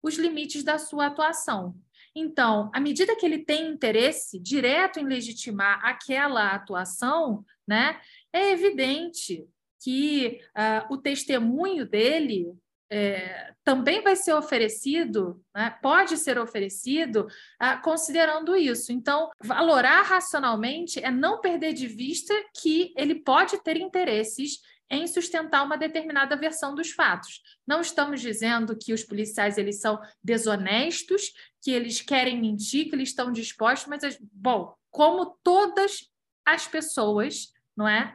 os 0.03 0.17
limites 0.17 0.65
da 0.65 0.79
sua 0.79 1.07
atuação. 1.07 1.75
Então, 2.15 2.71
à 2.75 2.81
medida 2.81 3.17
que 3.17 3.25
ele 3.25 3.39
tem 3.39 3.71
interesse 3.71 4.39
direto 4.39 4.99
em 4.99 5.07
legitimar 5.07 5.81
aquela 5.85 6.51
atuação, 6.51 7.45
né, 7.67 7.99
é 8.33 8.51
evidente 8.51 9.47
que 9.83 10.41
uh, 10.51 10.93
o 10.93 10.99
testemunho 10.99 11.87
dele 11.87 12.53
é, 12.93 13.55
também 13.65 14.03
vai 14.03 14.15
ser 14.15 14.35
oferecido, 14.35 15.43
né, 15.55 15.75
pode 15.81 16.19
ser 16.19 16.39
oferecido, 16.39 17.27
ah, 17.59 17.79
considerando 17.79 18.55
isso. 18.55 18.93
Então, 18.93 19.31
valorar 19.43 20.03
racionalmente 20.03 21.03
é 21.03 21.11
não 21.11 21.41
perder 21.41 21.73
de 21.73 21.87
vista 21.87 22.35
que 22.61 22.93
ele 22.95 23.15
pode 23.15 23.57
ter 23.63 23.79
interesses 23.79 24.59
em 24.91 25.07
sustentar 25.07 25.65
uma 25.65 25.79
determinada 25.79 26.37
versão 26.37 26.75
dos 26.75 26.91
fatos. 26.91 27.41
Não 27.67 27.81
estamos 27.81 28.21
dizendo 28.21 28.77
que 28.77 28.93
os 28.93 29.03
policiais 29.03 29.57
eles 29.57 29.81
são 29.81 29.99
desonestos, 30.23 31.33
que 31.63 31.71
eles 31.71 32.03
querem 32.03 32.39
mentir, 32.39 32.91
que 32.91 32.95
eles 32.95 33.09
estão 33.09 33.33
dispostos, 33.33 33.89
mas, 33.89 34.19
bom, 34.21 34.75
como 34.91 35.39
todas 35.43 36.11
as 36.45 36.67
pessoas, 36.67 37.55
não 37.75 37.89
é? 37.89 38.15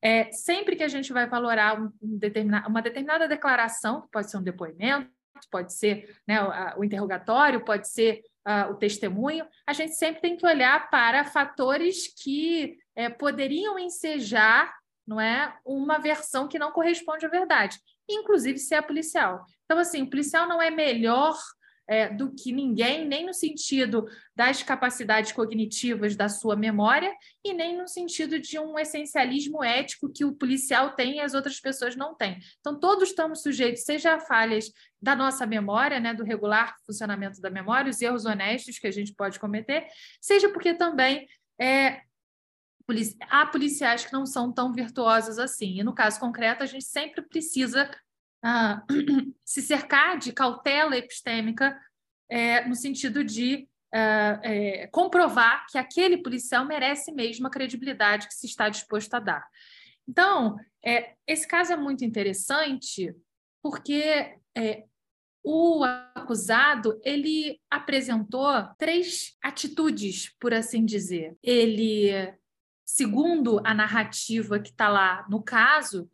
É, 0.00 0.30
sempre 0.30 0.76
que 0.76 0.82
a 0.82 0.88
gente 0.88 1.12
vai 1.12 1.26
valorar 1.26 1.80
um, 1.80 1.92
um 2.00 2.18
uma 2.68 2.82
determinada 2.82 3.26
declaração, 3.26 4.02
que 4.02 4.10
pode 4.10 4.30
ser 4.30 4.36
um 4.36 4.42
depoimento, 4.42 5.10
pode 5.50 5.72
ser 5.72 6.16
né, 6.26 6.42
o, 6.42 6.80
o, 6.80 6.84
interrogatório, 6.84 7.64
pode 7.64 7.88
ser 7.88 8.22
uh, 8.46 8.72
o 8.72 8.74
testemunho, 8.74 9.46
a 9.66 9.72
gente 9.72 9.94
sempre 9.94 10.20
tem 10.20 10.36
que 10.36 10.46
olhar 10.46 10.90
para 10.90 11.24
fatores 11.24 12.12
que 12.22 12.76
é, 12.96 13.08
poderiam 13.08 13.78
ensejar 13.78 14.76
não 15.06 15.20
é, 15.20 15.56
uma 15.64 15.98
versão 15.98 16.46
que 16.46 16.58
não 16.58 16.70
corresponde 16.70 17.24
à 17.24 17.28
verdade, 17.30 17.78
inclusive 18.08 18.58
se 18.58 18.74
é 18.74 18.82
policial. 18.82 19.44
Então, 19.64 19.78
assim, 19.78 20.02
o 20.02 20.10
policial 20.10 20.46
não 20.46 20.60
é 20.60 20.70
melhor 20.70 21.34
é, 21.88 22.10
do 22.10 22.30
que 22.30 22.52
ninguém, 22.52 23.08
nem 23.08 23.24
no 23.24 23.32
sentido 23.32 24.06
das 24.36 24.62
capacidades 24.62 25.32
cognitivas 25.32 26.14
da 26.14 26.28
sua 26.28 26.54
memória, 26.54 27.10
e 27.42 27.54
nem 27.54 27.76
no 27.76 27.88
sentido 27.88 28.38
de 28.38 28.58
um 28.58 28.78
essencialismo 28.78 29.64
ético 29.64 30.12
que 30.12 30.24
o 30.24 30.34
policial 30.34 30.94
tem 30.94 31.16
e 31.16 31.20
as 31.20 31.32
outras 31.32 31.58
pessoas 31.58 31.96
não 31.96 32.14
têm. 32.14 32.38
Então, 32.60 32.78
todos 32.78 33.08
estamos 33.08 33.42
sujeitos, 33.42 33.84
seja 33.84 34.14
a 34.14 34.20
falhas 34.20 34.70
da 35.00 35.16
nossa 35.16 35.46
memória, 35.46 35.98
né, 35.98 36.12
do 36.12 36.24
regular 36.24 36.76
funcionamento 36.84 37.40
da 37.40 37.48
memória, 37.48 37.90
os 37.90 38.02
erros 38.02 38.26
honestos 38.26 38.78
que 38.78 38.86
a 38.86 38.92
gente 38.92 39.14
pode 39.14 39.40
cometer, 39.40 39.86
seja 40.20 40.50
porque 40.50 40.74
também 40.74 41.26
é, 41.58 42.02
há 43.30 43.46
policiais 43.46 44.04
que 44.04 44.12
não 44.12 44.26
são 44.26 44.52
tão 44.52 44.72
virtuosos 44.72 45.38
assim. 45.38 45.78
E 45.78 45.82
no 45.82 45.94
caso 45.94 46.20
concreto, 46.20 46.62
a 46.62 46.66
gente 46.66 46.84
sempre 46.84 47.22
precisa 47.22 47.90
ah, 48.42 48.82
se 49.44 49.62
cercar 49.62 50.18
de 50.18 50.32
cautela 50.32 50.96
epistêmica 50.96 51.78
é, 52.30 52.66
no 52.66 52.74
sentido 52.74 53.24
de 53.24 53.68
é, 53.92 54.40
é, 54.42 54.86
comprovar 54.88 55.66
que 55.70 55.78
aquele 55.78 56.18
policial 56.18 56.66
merece 56.66 57.10
mesmo 57.10 57.46
a 57.46 57.50
credibilidade 57.50 58.28
que 58.28 58.34
se 58.34 58.46
está 58.46 58.68
disposto 58.68 59.14
a 59.14 59.18
dar. 59.18 59.46
Então, 60.06 60.56
é, 60.84 61.14
esse 61.26 61.46
caso 61.46 61.72
é 61.72 61.76
muito 61.76 62.04
interessante 62.04 63.14
porque 63.62 64.36
é, 64.56 64.84
o 65.42 65.82
acusado 66.14 67.00
ele 67.02 67.58
apresentou 67.70 68.46
três 68.78 69.36
atitudes, 69.42 70.34
por 70.38 70.52
assim 70.52 70.84
dizer. 70.84 71.36
Ele, 71.42 72.10
segundo 72.84 73.60
a 73.64 73.72
narrativa 73.72 74.60
que 74.60 74.70
está 74.70 74.88
lá 74.88 75.26
no 75.30 75.42
caso, 75.42 76.10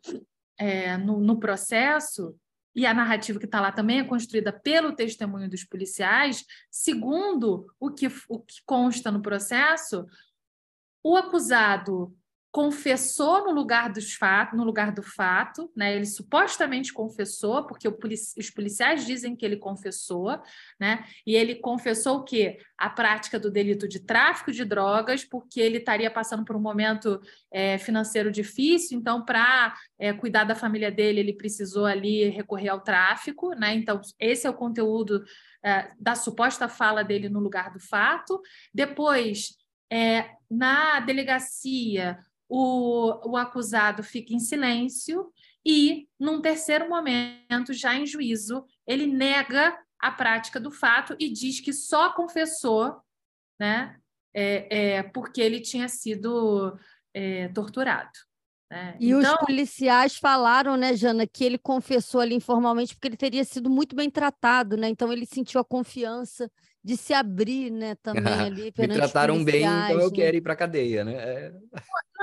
é, 0.57 0.97
no, 0.97 1.19
no 1.19 1.39
processo, 1.39 2.35
e 2.75 2.85
a 2.85 2.93
narrativa 2.93 3.39
que 3.39 3.45
está 3.45 3.61
lá 3.61 3.71
também 3.71 3.99
é 3.99 4.03
construída 4.03 4.51
pelo 4.51 4.93
testemunho 4.93 5.49
dos 5.49 5.63
policiais, 5.63 6.43
segundo 6.69 7.65
o 7.79 7.89
que, 7.89 8.07
o 8.27 8.39
que 8.39 8.61
consta 8.65 9.09
no 9.09 9.21
processo, 9.21 10.05
o 11.01 11.15
acusado 11.15 12.13
confessou 12.55 13.43
no 13.43 13.51
lugar 13.51 13.91
dos 13.91 14.13
fatos, 14.13 14.57
no 14.57 14.63
lugar 14.63 14.93
do 14.93 15.03
fato, 15.03 15.69
né? 15.75 15.93
Ele 15.93 16.05
supostamente 16.05 16.93
confessou, 16.93 17.67
porque 17.67 17.91
polici 17.91 18.39
os 18.39 18.49
policiais 18.49 19.05
dizem 19.05 19.35
que 19.35 19.45
ele 19.45 19.57
confessou, 19.57 20.39
né? 20.79 21.03
E 21.27 21.35
ele 21.35 21.55
confessou 21.55 22.19
o 22.19 22.23
quê? 22.23 22.57
A 22.77 22.89
prática 22.89 23.37
do 23.37 23.51
delito 23.51 23.89
de 23.89 23.99
tráfico 23.99 24.53
de 24.53 24.63
drogas, 24.63 25.25
porque 25.25 25.59
ele 25.59 25.79
estaria 25.79 26.09
passando 26.09 26.45
por 26.45 26.55
um 26.55 26.61
momento 26.61 27.19
é, 27.51 27.77
financeiro 27.77 28.31
difícil, 28.31 28.97
então, 28.97 29.25
para 29.25 29.75
é, 29.99 30.13
cuidar 30.13 30.45
da 30.45 30.55
família 30.55 30.89
dele, 30.89 31.19
ele 31.19 31.33
precisou 31.33 31.85
ali 31.85 32.29
recorrer 32.29 32.69
ao 32.69 32.79
tráfico, 32.79 33.49
né? 33.49 33.73
Então, 33.73 33.99
esse 34.17 34.47
é 34.47 34.49
o 34.49 34.53
conteúdo 34.53 35.25
é, 35.61 35.91
da 35.99 36.15
suposta 36.15 36.69
fala 36.69 37.03
dele 37.03 37.27
no 37.27 37.41
lugar 37.41 37.73
do 37.73 37.81
fato. 37.81 38.41
Depois, 38.73 39.57
é, 39.91 40.29
na 40.49 41.01
delegacia, 41.01 42.17
o, 42.47 43.31
o 43.31 43.37
acusado 43.37 44.03
fica 44.03 44.33
em 44.33 44.39
silêncio 44.39 45.31
e, 45.65 46.07
num 46.19 46.41
terceiro 46.41 46.87
momento, 46.87 47.73
já 47.73 47.95
em 47.95 48.05
juízo, 48.05 48.65
ele 48.85 49.07
nega 49.07 49.77
a 49.99 50.11
prática 50.11 50.59
do 50.59 50.69
fato 50.69 51.15
e 51.19 51.29
diz 51.29 51.59
que 51.59 51.73
só 51.73 52.13
confessou 52.13 52.97
né, 53.59 53.97
é, 54.33 54.95
é, 54.97 55.03
porque 55.03 55.41
ele 55.41 55.59
tinha 55.59 55.87
sido 55.87 56.77
é, 57.13 57.47
torturado. 57.49 58.11
Né? 58.69 58.97
E 58.99 59.11
então... 59.11 59.33
os 59.33 59.39
policiais 59.39 60.17
falaram, 60.17 60.75
né, 60.75 60.95
Jana, 60.95 61.25
que 61.25 61.43
ele 61.43 61.57
confessou 61.57 62.19
ali 62.19 62.35
informalmente 62.35 62.93
porque 62.93 63.07
ele 63.07 63.17
teria 63.17 63.43
sido 63.43 63.69
muito 63.69 63.95
bem 63.95 64.09
tratado, 64.09 64.75
né? 64.75 64.89
Então 64.89 65.13
ele 65.13 65.25
sentiu 65.25 65.61
a 65.61 65.65
confiança 65.65 66.49
de 66.83 66.97
se 66.97 67.13
abrir, 67.13 67.71
né, 67.71 67.95
também 67.95 68.23
ali 68.41 68.73
Me 68.77 68.87
trataram 68.87 69.43
bem, 69.43 69.63
então 69.63 69.99
eu 69.99 70.09
né? 70.09 70.15
quero 70.15 70.37
ir 70.37 70.41
para 70.41 70.53
a 70.53 70.57
cadeia, 70.57 71.03
né? 71.03 71.13
É... 71.13 71.53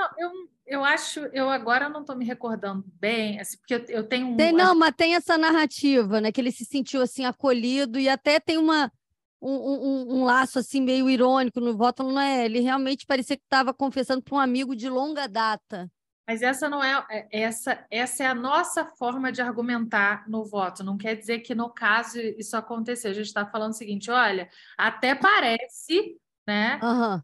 Não, 0.03 0.09
eu, 0.17 0.31
eu 0.65 0.83
acho, 0.83 1.19
eu 1.33 1.49
agora 1.49 1.87
não 1.87 2.01
estou 2.01 2.15
me 2.15 2.25
recordando 2.25 2.83
bem, 2.99 3.39
assim, 3.39 3.57
porque 3.57 3.75
eu, 3.75 3.85
eu 3.97 4.03
tenho 4.03 4.27
um... 4.27 4.37
Tem, 4.37 4.51
não, 4.51 4.75
mas 4.75 4.93
tem 4.95 5.15
essa 5.15 5.37
narrativa, 5.37 6.19
né, 6.19 6.31
que 6.31 6.41
ele 6.41 6.51
se 6.51 6.65
sentiu 6.65 7.01
assim 7.01 7.25
acolhido 7.25 7.99
e 7.99 8.09
até 8.09 8.39
tem 8.39 8.57
uma 8.57 8.91
um, 9.41 9.51
um, 9.51 10.15
um 10.19 10.23
laço 10.23 10.57
assim 10.57 10.81
meio 10.81 11.09
irônico 11.09 11.59
no 11.59 11.75
voto, 11.75 12.01
não 12.01 12.19
é? 12.19 12.45
Ele 12.45 12.61
realmente 12.61 13.05
parecia 13.05 13.35
que 13.35 13.43
estava 13.43 13.73
confessando 13.73 14.21
para 14.21 14.35
um 14.35 14.39
amigo 14.39 14.73
de 14.73 14.89
longa 14.89 15.27
data. 15.27 15.91
Mas 16.25 16.41
essa 16.41 16.69
não 16.69 16.81
é, 16.81 17.05
é 17.09 17.41
essa 17.41 17.85
essa 17.91 18.23
é 18.23 18.27
a 18.27 18.33
nossa 18.33 18.85
forma 18.85 19.33
de 19.33 19.41
argumentar 19.41 20.23
no 20.29 20.45
voto. 20.45 20.81
Não 20.81 20.97
quer 20.97 21.15
dizer 21.15 21.39
que 21.39 21.53
no 21.53 21.69
caso 21.69 22.17
isso 22.17 22.55
aconteceu. 22.55 23.11
A 23.11 23.13
gente 23.13 23.25
está 23.25 23.45
falando 23.45 23.71
o 23.71 23.75
seguinte: 23.75 24.09
olha, 24.09 24.49
até 24.77 25.13
parece, 25.13 26.17
né? 26.47 26.79
Uhum. 26.81 27.21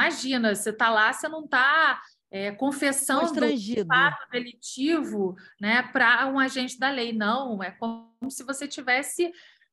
Imagina, 0.00 0.54
você 0.54 0.70
está 0.70 0.88
lá, 0.88 1.12
você 1.12 1.28
não 1.28 1.44
está 1.44 2.00
é, 2.30 2.52
confessando 2.52 3.44
o 3.44 3.86
fato 3.86 4.30
delitivo, 4.30 5.36
né, 5.60 5.82
para 5.82 6.26
um 6.28 6.38
agente 6.38 6.78
da 6.78 6.90
lei. 6.90 7.12
Não, 7.12 7.62
é 7.62 7.70
como 7.72 8.08
se 8.30 8.42
você 8.44 8.66
tivesse 8.66 9.30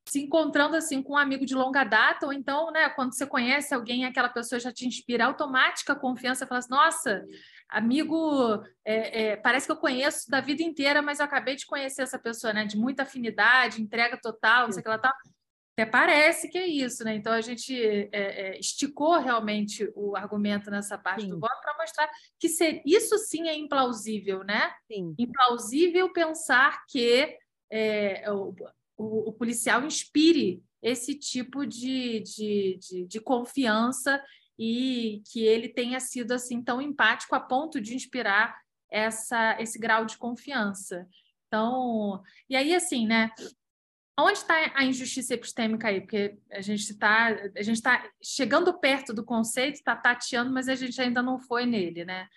se 0.08 0.22
encontrando 0.22 0.76
assim 0.76 1.02
com 1.02 1.13
um 1.13 1.18
amigo 1.18 1.46
de 1.46 1.54
longa 1.54 1.84
data, 1.84 2.26
ou 2.26 2.34
então, 2.34 2.72
né, 2.72 2.90
quando 2.90 3.13
você 3.13 3.26
conhece 3.26 3.74
alguém, 3.74 4.06
aquela 4.06 4.30
pessoa 4.30 4.60
já 4.60 4.72
te 4.72 4.88
inspira 4.88 5.26
automática 5.26 5.96
confiança, 5.96 6.48
fala 6.48 6.60
assim, 6.60 6.70
nossa, 6.70 7.26
amigo, 7.70 8.63
é, 8.86 9.24
é, 9.24 9.36
parece 9.36 9.66
que 9.66 9.72
eu 9.72 9.78
conheço 9.78 10.30
da 10.30 10.40
vida 10.40 10.63
inteira, 10.63 11.02
mas 11.02 11.20
eu 11.20 11.26
acabei 11.26 11.56
de 11.56 11.66
conhecer 11.66 12.04
essa 12.04 12.18
pessoa, 12.18 12.54
né? 12.54 12.66
De 12.66 12.78
muita 12.78 13.04
afinidade, 13.04 13.82
entrega 13.82 14.18
total, 14.18 14.66
não 14.66 14.72
sei 14.72 14.80
o 14.80 14.84
que 14.84 14.90
ela 14.90 15.00
tá. 15.00 15.13
Até 15.78 15.86
parece 15.86 16.50
que 16.50 16.58
é 16.58 16.66
isso, 16.66 17.04
né? 17.04 17.13
Então 17.13 17.32
a 17.32 17.40
gente 17.40 17.80
é, 17.80 18.10
é 18.12 18.60
esticou 18.60 19.20
realmente 19.20 19.88
o 19.96 20.16
argumento 20.16 20.72
nessa 20.72 20.98
parte 20.98 21.22
sim. 21.22 21.30
do 21.30 21.40
voto 21.40 21.62
para 21.62 21.78
mostrar 21.78 22.10
que 22.40 22.50
ser, 22.50 22.82
isso 22.84 23.16
sim 23.20 23.48
é 23.48 23.56
implausível, 23.56 24.44
né? 24.44 24.74
Sim. 24.88 25.13
Implausível 25.20 26.12
pensar 26.12 26.84
que 26.88 27.38
é, 27.72 28.26
o, 28.32 28.56
o, 28.98 29.30
o 29.30 29.34
policial 29.34 29.86
inspire 29.86 30.63
esse 30.82 31.13
tipo 31.13 31.63
de, 31.63 32.22
de, 32.22 32.80
de, 32.80 33.06
de 33.06 33.20
confiança 33.20 34.20
e 34.58 35.22
que 35.32 35.46
ele 35.46 35.70
tenha 35.70 36.00
sido 36.00 36.32
assim 36.32 36.60
tão 36.60 36.82
empático 36.82 37.36
a 37.36 37.40
ponto 37.40 37.80
de 37.80 37.94
inspirar 37.94 38.60
essa 38.90 39.62
esse 39.62 39.78
grau 39.78 40.06
de 40.06 40.18
confiança. 40.18 41.08
Então, 41.46 42.20
e 42.50 42.56
aí 42.56 42.74
assim, 42.74 43.06
né? 43.06 43.30
Onde 44.20 44.40
está 44.40 44.72
a 44.74 44.84
injustiça 44.84 45.36
epistêmica 45.36 45.88
aí? 45.88 46.02
Porque 46.02 46.38
a 46.52 46.62
gente 46.62 46.92
está 46.92 47.28
a 47.28 47.62
gente 47.62 47.76
está 47.76 48.10
chegando 48.22 48.80
perto 48.80 49.14
do 49.14 49.24
conceito, 49.24 49.76
está 49.76 49.96
tateando, 49.96 50.52
mas 50.52 50.68
a 50.68 50.76
gente 50.76 51.00
ainda 51.00 51.22
não 51.22 51.40
foi 51.40 51.66
nele, 51.66 52.04
né? 52.04 52.28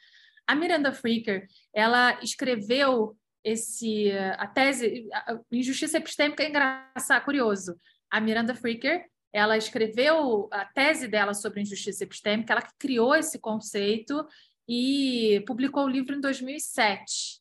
A 0.47 0.55
Miranda 0.55 0.93
Fricker, 0.93 1.47
ela 1.73 2.19
escreveu 2.23 3.17
esse 3.43 4.13
a 4.37 4.47
tese 4.47 5.09
a 5.13 5.41
injustiça 5.51 5.97
epistêmica 5.97 6.43
é 6.43 6.49
engraçado, 6.49 7.25
curioso. 7.25 7.81
A 8.11 8.21
Miranda 8.21 8.55
Fricker 8.55 9.07
ela 9.33 9.57
escreveu 9.57 10.49
a 10.51 10.65
tese 10.65 11.07
dela 11.07 11.35
sobre 11.35 11.61
injustiça 11.61 12.05
epistêmica, 12.05 12.53
ela 12.53 12.69
criou 12.79 13.15
esse 13.15 13.39
conceito 13.39 14.27
e 14.69 15.43
publicou 15.47 15.85
o 15.85 15.89
livro 15.89 16.15
em 16.15 16.21
2007. 16.21 17.40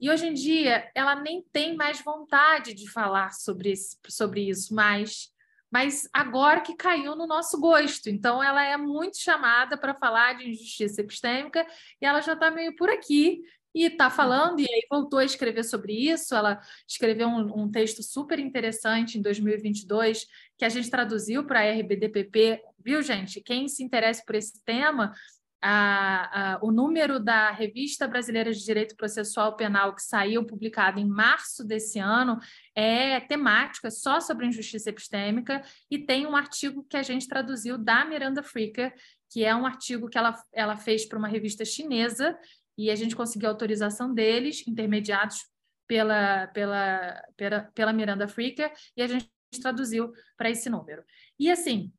E 0.00 0.10
hoje 0.10 0.26
em 0.26 0.34
dia 0.34 0.90
ela 0.94 1.14
nem 1.14 1.42
tem 1.52 1.76
mais 1.76 2.00
vontade 2.00 2.72
de 2.72 2.90
falar 2.90 3.32
sobre, 3.32 3.72
esse, 3.72 3.98
sobre 4.08 4.48
isso, 4.48 4.74
mas, 4.74 5.30
mas 5.70 6.08
agora 6.12 6.62
que 6.62 6.74
caiu 6.74 7.14
no 7.14 7.26
nosso 7.26 7.60
gosto. 7.60 8.08
Então 8.08 8.42
ela 8.42 8.64
é 8.64 8.76
muito 8.76 9.18
chamada 9.18 9.76
para 9.76 9.94
falar 9.94 10.34
de 10.34 10.48
injustiça 10.48 11.02
epistêmica 11.02 11.66
e 12.00 12.06
ela 12.06 12.20
já 12.20 12.32
está 12.32 12.50
meio 12.50 12.74
por 12.76 12.88
aqui 12.88 13.42
e 13.74 13.84
está 13.84 14.10
falando, 14.10 14.60
e 14.60 14.64
aí 14.64 14.86
voltou 14.90 15.18
a 15.18 15.24
escrever 15.24 15.64
sobre 15.64 15.92
isso. 15.92 16.34
Ela 16.34 16.60
escreveu 16.88 17.28
um, 17.28 17.62
um, 17.62 17.70
texto 17.70 18.02
super 18.02 18.38
interessante 18.38 19.18
em 19.18 19.22
2022, 19.22 20.26
que 20.58 20.64
a 20.64 20.68
gente 20.68 20.90
traduziu 20.90 21.44
para 21.44 21.60
a 21.60 21.72
RBDPP. 21.72 22.62
Viu, 22.78 23.02
gente? 23.02 23.40
Quem 23.40 23.68
se 23.68 23.82
interessa 23.82 24.22
por 24.26 24.34
esse 24.34 24.62
tema, 24.64 25.12
a, 25.62 26.54
a, 26.54 26.58
o 26.62 26.70
número 26.70 27.20
da 27.20 27.50
Revista 27.50 28.08
Brasileira 28.08 28.52
de 28.52 28.64
Direito 28.64 28.96
Processual 28.96 29.56
Penal, 29.56 29.94
que 29.94 30.02
saiu 30.02 30.44
publicado 30.44 30.98
em 30.98 31.06
março 31.06 31.64
desse 31.64 31.98
ano, 31.98 32.38
é 32.74 33.20
temático, 33.20 33.86
é 33.86 33.90
só 33.90 34.20
sobre 34.20 34.46
injustiça 34.46 34.90
epistêmica, 34.90 35.62
e 35.90 35.98
tem 35.98 36.26
um 36.26 36.34
artigo 36.34 36.84
que 36.84 36.96
a 36.96 37.02
gente 37.02 37.28
traduziu 37.28 37.76
da 37.76 38.04
Miranda 38.04 38.42
Fricker, 38.42 38.94
que 39.30 39.44
é 39.44 39.54
um 39.54 39.66
artigo 39.66 40.08
que 40.08 40.18
ela, 40.18 40.34
ela 40.52 40.76
fez 40.76 41.06
para 41.06 41.18
uma 41.18 41.28
revista 41.28 41.64
chinesa, 41.64 42.38
e 42.76 42.90
a 42.90 42.96
gente 42.96 43.14
conseguiu 43.14 43.48
autorização 43.48 44.14
deles, 44.14 44.66
intermediados 44.66 45.46
pela, 45.86 46.46
pela, 46.48 47.22
pela, 47.36 47.60
pela 47.74 47.92
Miranda 47.92 48.26
Fricker, 48.26 48.72
e 48.96 49.02
a 49.02 49.06
gente 49.06 49.28
traduziu 49.60 50.12
para 50.36 50.48
esse 50.48 50.70
número. 50.70 51.02
E 51.38 51.50
assim, 51.50 51.92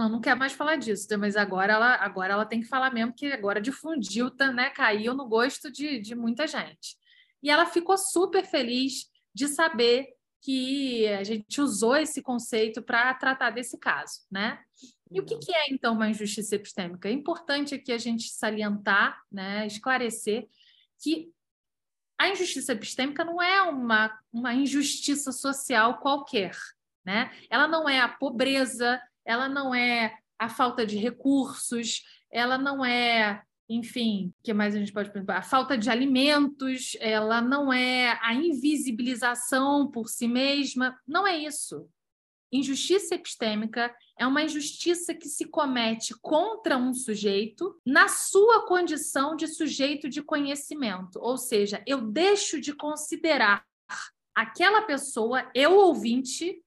ela 0.00 0.10
não 0.10 0.20
quer 0.20 0.34
mais 0.34 0.52
falar 0.52 0.76
disso, 0.76 1.06
né? 1.10 1.16
mas 1.16 1.36
agora 1.36 1.72
ela, 1.72 1.94
agora 1.96 2.32
ela 2.32 2.46
tem 2.46 2.60
que 2.60 2.66
falar 2.66 2.92
mesmo, 2.92 3.12
que 3.12 3.26
agora 3.32 3.60
difundiu, 3.60 4.30
tá, 4.30 4.52
né? 4.52 4.70
caiu 4.70 5.14
no 5.14 5.28
gosto 5.28 5.70
de, 5.70 6.00
de 6.00 6.14
muita 6.14 6.46
gente. 6.46 6.96
E 7.42 7.50
ela 7.50 7.66
ficou 7.66 7.96
super 7.96 8.44
feliz 8.44 9.10
de 9.34 9.48
saber 9.48 10.08
que 10.42 11.06
a 11.08 11.22
gente 11.22 11.60
usou 11.60 11.96
esse 11.96 12.22
conceito 12.22 12.82
para 12.82 13.12
tratar 13.14 13.50
desse 13.50 13.78
caso, 13.78 14.20
né? 14.30 14.58
E 15.10 15.20
o 15.20 15.24
que, 15.24 15.36
que 15.36 15.52
é, 15.52 15.70
então, 15.70 15.94
uma 15.94 16.08
injustiça 16.08 16.54
epistêmica? 16.54 17.08
É 17.08 17.12
importante 17.12 17.74
aqui 17.74 17.92
a 17.92 17.98
gente 17.98 18.30
salientar, 18.30 19.20
né, 19.30 19.66
esclarecer 19.66 20.48
que 21.02 21.30
a 22.16 22.28
injustiça 22.28 22.72
epistêmica 22.72 23.24
não 23.24 23.42
é 23.42 23.62
uma, 23.62 24.16
uma 24.32 24.54
injustiça 24.54 25.32
social 25.32 25.98
qualquer. 25.98 26.56
Né? 27.04 27.30
Ela 27.48 27.66
não 27.66 27.88
é 27.88 27.98
a 27.98 28.08
pobreza, 28.08 29.02
ela 29.24 29.48
não 29.48 29.74
é 29.74 30.14
a 30.38 30.48
falta 30.48 30.86
de 30.86 30.96
recursos, 30.96 32.02
ela 32.30 32.56
não 32.56 32.84
é, 32.84 33.42
enfim, 33.68 34.32
o 34.38 34.42
que 34.42 34.54
mais 34.54 34.74
a 34.74 34.78
gente 34.78 34.92
pode 34.92 35.12
perguntar? 35.12 35.38
A 35.38 35.42
falta 35.42 35.76
de 35.76 35.90
alimentos, 35.90 36.96
ela 37.00 37.40
não 37.40 37.72
é 37.72 38.18
a 38.22 38.32
invisibilização 38.32 39.90
por 39.90 40.08
si 40.08 40.26
mesma, 40.26 40.98
não 41.06 41.26
é 41.26 41.36
isso. 41.36 41.88
Injustiça 42.52 43.14
epistêmica 43.14 43.94
é 44.18 44.26
uma 44.26 44.42
injustiça 44.42 45.14
que 45.14 45.28
se 45.28 45.44
comete 45.44 46.14
contra 46.20 46.76
um 46.76 46.92
sujeito 46.92 47.78
na 47.86 48.08
sua 48.08 48.66
condição 48.66 49.36
de 49.36 49.46
sujeito 49.46 50.08
de 50.08 50.20
conhecimento, 50.20 51.20
ou 51.20 51.36
seja, 51.36 51.82
eu 51.86 52.00
deixo 52.00 52.60
de 52.60 52.72
considerar 52.72 53.64
aquela 54.34 54.82
pessoa, 54.82 55.48
eu 55.54 55.76
ouvinte, 55.76 56.60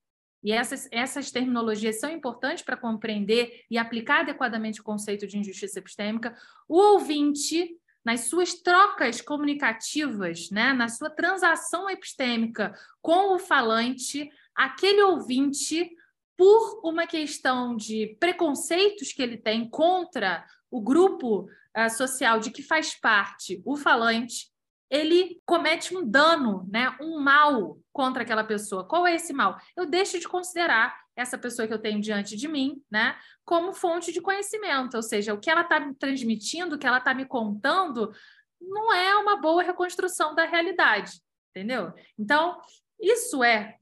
e 0.43 0.51
essas, 0.51 0.89
essas 0.91 1.31
terminologias 1.31 1.99
são 1.99 2.09
importantes 2.09 2.63
para 2.63 2.75
compreender 2.75 3.63
e 3.71 3.77
aplicar 3.77 4.21
adequadamente 4.21 4.81
o 4.81 4.83
conceito 4.83 5.25
de 5.25 5.37
injustiça 5.37 5.79
epistêmica, 5.79 6.35
o 6.67 6.77
ouvinte, 6.77 7.77
nas 8.03 8.27
suas 8.27 8.53
trocas 8.53 9.21
comunicativas, 9.21 10.49
né, 10.51 10.73
na 10.73 10.89
sua 10.89 11.09
transação 11.09 11.89
epistêmica 11.89 12.73
com 13.01 13.35
o 13.35 13.39
falante, 13.39 14.29
aquele 14.53 15.01
ouvinte, 15.01 15.89
por 16.35 16.81
uma 16.83 17.07
questão 17.07 17.75
de 17.75 18.17
preconceitos 18.19 19.13
que 19.13 19.21
ele 19.21 19.37
tem 19.37 19.69
contra 19.69 20.45
o 20.69 20.81
grupo 20.81 21.47
uh, 21.77 21.89
social 21.89 22.39
de 22.39 22.51
que 22.51 22.63
faz 22.63 22.99
parte 22.99 23.61
o 23.63 23.77
falante, 23.77 24.51
ele 24.93 25.41
comete 25.43 25.97
um 25.97 26.07
dano, 26.07 26.69
né, 26.71 26.95
um 27.01 27.19
mal 27.19 27.79
contra 27.91 28.21
aquela 28.21 28.43
pessoa. 28.43 28.87
Qual 28.87 29.07
é 29.07 29.15
esse 29.15 29.33
mal? 29.33 29.57
Eu 29.75 29.87
deixo 29.87 30.19
de 30.19 30.27
considerar 30.27 30.95
essa 31.15 31.35
pessoa 31.35 31.67
que 31.67 31.73
eu 31.73 31.81
tenho 31.81 31.99
diante 31.99 32.37
de 32.37 32.47
mim, 32.47 32.79
né, 32.91 33.17
como 33.43 33.73
fonte 33.73 34.13
de 34.13 34.21
conhecimento, 34.21 34.95
ou 34.95 35.01
seja, 35.01 35.33
o 35.33 35.39
que 35.39 35.49
ela 35.49 35.61
está 35.61 35.79
me 35.79 35.95
transmitindo, 35.95 36.75
o 36.75 36.77
que 36.77 36.85
ela 36.85 36.99
está 36.99 37.11
me 37.11 37.25
contando, 37.25 38.13
não 38.61 38.93
é 38.93 39.15
uma 39.15 39.35
boa 39.37 39.63
reconstrução 39.63 40.35
da 40.35 40.45
realidade, 40.45 41.19
entendeu? 41.49 41.91
Então, 42.17 42.61
isso 43.01 43.43
é 43.43 43.75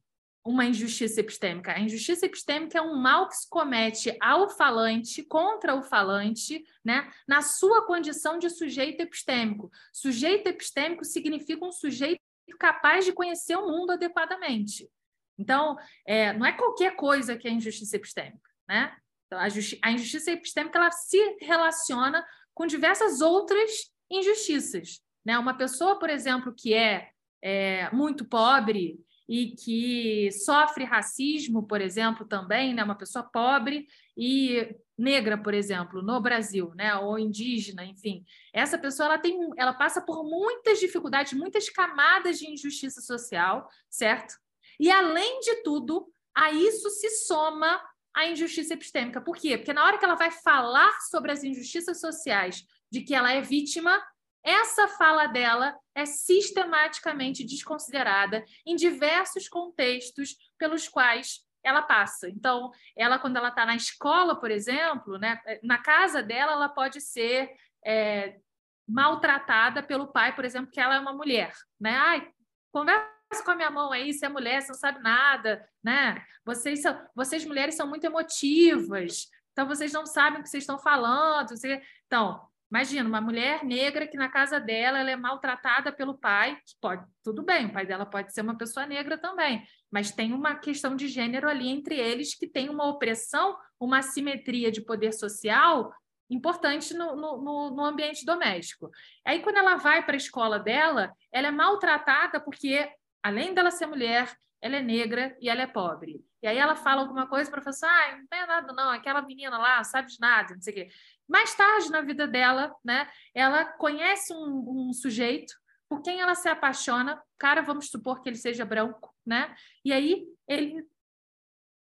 uma 0.43 0.65
injustiça 0.65 1.19
epistêmica. 1.19 1.73
A 1.73 1.80
injustiça 1.80 2.25
epistêmica 2.25 2.77
é 2.77 2.82
um 2.82 2.95
mal 2.95 3.27
que 3.30 3.38
se 3.38 3.49
comete 3.49 4.15
ao 4.19 4.49
falante, 4.49 5.23
contra 5.23 5.75
o 5.75 5.84
falante, 5.84 6.63
né, 6.84 7.10
na 7.27 7.41
sua 7.41 7.86
condição 7.86 8.39
de 8.39 8.49
sujeito 8.49 9.01
epistêmico. 9.01 9.71
Sujeito 9.93 10.47
epistêmico 10.47 11.06
significa 11.06 11.63
um 11.65 11.71
sujeito 11.71 12.21
capaz 12.60 13.06
de 13.06 13.13
conhecer 13.13 13.56
o 13.56 13.67
mundo 13.67 13.91
adequadamente. 13.91 14.89
Então, 15.38 15.77
é, 16.06 16.34
não 16.34 16.45
é 16.45 16.51
qualquer 16.51 16.95
coisa 16.95 17.38
que 17.38 17.47
é 17.47 17.51
injustiça 17.51 17.95
epistêmica. 17.95 18.49
Né? 18.67 18.95
Então, 19.27 19.39
a, 19.39 19.43
a 19.43 19.91
injustiça 19.91 20.32
epistêmica 20.32 20.77
ela 20.77 20.91
se 20.91 21.38
relaciona 21.39 22.25
com 22.54 22.65
diversas 22.65 23.21
outras 23.21 23.91
injustiças. 24.10 25.01
Né? 25.23 25.38
Uma 25.38 25.56
pessoa, 25.56 25.97
por 25.97 26.10
exemplo, 26.10 26.54
que 26.54 26.73
é, 26.73 27.10
é 27.41 27.89
muito 27.91 28.25
pobre 28.25 28.99
e 29.31 29.55
que 29.55 30.29
sofre 30.33 30.83
racismo, 30.83 31.63
por 31.63 31.79
exemplo, 31.79 32.25
também, 32.25 32.73
né? 32.73 32.83
uma 32.83 32.97
pessoa 32.97 33.23
pobre 33.23 33.87
e 34.17 34.75
negra, 34.97 35.37
por 35.37 35.53
exemplo, 35.53 36.01
no 36.01 36.19
Brasil, 36.19 36.73
né? 36.75 36.93
ou 36.97 37.17
indígena, 37.17 37.85
enfim. 37.85 38.25
Essa 38.51 38.77
pessoa 38.77 39.07
ela 39.07 39.17
tem, 39.17 39.39
ela 39.55 39.71
passa 39.71 40.01
por 40.01 40.25
muitas 40.25 40.81
dificuldades, 40.81 41.31
muitas 41.31 41.69
camadas 41.69 42.39
de 42.39 42.51
injustiça 42.51 42.99
social, 42.99 43.69
certo? 43.89 44.35
E 44.77 44.91
além 44.91 45.39
de 45.39 45.63
tudo, 45.63 46.11
a 46.35 46.51
isso 46.51 46.89
se 46.89 47.09
soma 47.11 47.81
a 48.13 48.27
injustiça 48.27 48.73
epistêmica. 48.73 49.21
Por 49.21 49.37
quê? 49.37 49.57
Porque 49.57 49.71
na 49.71 49.85
hora 49.85 49.97
que 49.97 50.03
ela 50.03 50.15
vai 50.15 50.31
falar 50.31 50.91
sobre 51.09 51.31
as 51.31 51.41
injustiças 51.41 52.01
sociais 52.01 52.65
de 52.91 52.99
que 52.99 53.15
ela 53.15 53.31
é 53.31 53.39
vítima, 53.39 53.97
essa 54.43 54.88
fala 54.88 55.27
dela 55.27 55.77
é 55.93 56.06
sistematicamente 56.06 57.45
desconsiderada 57.45 58.43
em 58.65 58.75
diversos 58.75 59.47
contextos 59.47 60.36
pelos 60.58 60.88
quais 60.88 61.45
ela 61.63 61.82
passa. 61.82 62.27
Então, 62.30 62.71
ela, 62.95 63.19
quando 63.19 63.38
ela 63.38 63.49
está 63.49 63.65
na 63.65 63.75
escola, 63.75 64.39
por 64.39 64.49
exemplo, 64.49 65.17
né, 65.17 65.39
na 65.63 65.77
casa 65.77 66.23
dela, 66.23 66.54
ela 66.54 66.69
pode 66.69 66.99
ser 66.99 67.51
é, 67.86 68.39
maltratada 68.88 69.84
pelo 69.84 70.12
pai, 70.12 70.36
por 70.36 70.43
exemplo, 70.43 70.71
que 70.71 70.80
ela 70.80 70.95
é 70.95 70.99
uma 70.99 71.13
mulher. 71.13 71.54
Né? 71.80 71.95
Ai, 71.95 72.32
conversa 72.71 73.10
com 73.45 73.51
a 73.51 73.56
minha 73.56 73.71
mão 73.71 73.91
aí, 73.91 74.12
você 74.12 74.25
é 74.25 74.30
mulher, 74.30 74.62
você 74.62 74.69
não 74.69 74.80
sabe 74.80 74.99
nada. 75.01 75.67
Né? 75.84 76.23
Vocês, 76.43 76.82
são, 76.82 76.99
vocês 77.15 77.45
mulheres 77.45 77.75
são 77.75 77.88
muito 77.88 78.06
emotivas, 78.06 79.27
então 79.51 79.67
vocês 79.67 79.93
não 79.93 80.06
sabem 80.06 80.39
o 80.39 80.43
que 80.43 80.49
vocês 80.49 80.63
estão 80.63 80.80
falando. 80.80 81.49
Você... 81.49 81.82
Então, 82.08 82.41
Imagina, 82.71 83.10
uma 83.10 83.19
mulher 83.19 83.65
negra 83.65 84.07
que 84.07 84.15
na 84.15 84.29
casa 84.29 84.57
dela 84.57 84.99
ela 84.99 85.12
é 85.12 85.15
maltratada 85.17 85.91
pelo 85.91 86.17
pai, 86.17 86.57
pode, 86.79 87.05
tudo 87.21 87.43
bem, 87.43 87.65
o 87.65 87.73
pai 87.73 87.86
dela 87.86 88.05
pode 88.05 88.34
ser 88.34 88.39
uma 88.39 88.57
pessoa 88.57 88.86
negra 88.86 89.17
também, 89.17 89.62
mas 89.91 90.12
tem 90.12 90.31
uma 90.31 90.55
questão 90.55 90.95
de 90.95 91.10
gênero 91.10 91.49
ali 91.49 91.67
entre 91.67 91.99
eles 91.99 92.34
que 92.34 92.47
tem 92.47 92.69
uma 92.69 92.88
opressão, 92.88 93.57
uma 93.77 93.97
assimetria 93.97 94.71
de 94.71 94.79
poder 94.79 95.12
social 95.12 95.91
importante 96.29 96.93
no, 96.93 97.13
no, 97.13 97.71
no 97.71 97.84
ambiente 97.84 98.25
doméstico. 98.25 98.89
Aí, 99.25 99.41
quando 99.41 99.57
ela 99.57 99.75
vai 99.75 100.05
para 100.05 100.13
a 100.13 100.17
escola 100.17 100.57
dela, 100.57 101.12
ela 101.29 101.49
é 101.49 101.51
maltratada 101.51 102.39
porque, 102.39 102.89
além 103.21 103.53
dela 103.53 103.69
ser 103.69 103.86
mulher, 103.86 104.34
ela 104.62 104.77
é 104.77 104.81
negra 104.81 105.36
e 105.41 105.49
ela 105.49 105.63
é 105.63 105.67
pobre. 105.67 106.23
E 106.41 106.47
aí 106.47 106.58
ela 106.58 106.75
fala 106.75 107.01
alguma 107.01 107.27
coisa, 107.27 107.49
o 107.49 107.54
professor, 107.54 107.88
ah, 107.88 108.17
não 108.17 108.27
tem 108.27 108.45
nada 108.47 108.73
não, 108.73 108.89
aquela 108.89 109.21
menina 109.21 109.58
lá 109.58 109.84
sabe 109.84 110.10
de 110.10 110.19
nada, 110.19 110.56
não 110.56 110.62
sei 110.62 110.73
o 110.73 110.75
quê. 110.75 110.89
Mais 111.27 111.54
tarde 111.54 111.91
na 111.91 112.01
vida 112.01 112.27
dela, 112.27 112.73
né, 112.84 113.10
ela 113.34 113.65
conhece 113.65 114.34
um, 114.34 114.89
um 114.89 114.93
sujeito 114.93 115.54
por 115.91 116.01
quem 116.01 116.21
ela 116.21 116.36
se 116.36 116.47
apaixona, 116.47 117.21
cara, 117.38 117.62
vamos 117.62 117.89
supor 117.89 118.21
que 118.21 118.30
ele 118.30 118.38
seja 118.38 118.63
branco, 118.63 119.13
né? 119.25 119.54
E 119.84 119.91
aí 119.91 120.25
ele 120.47 120.88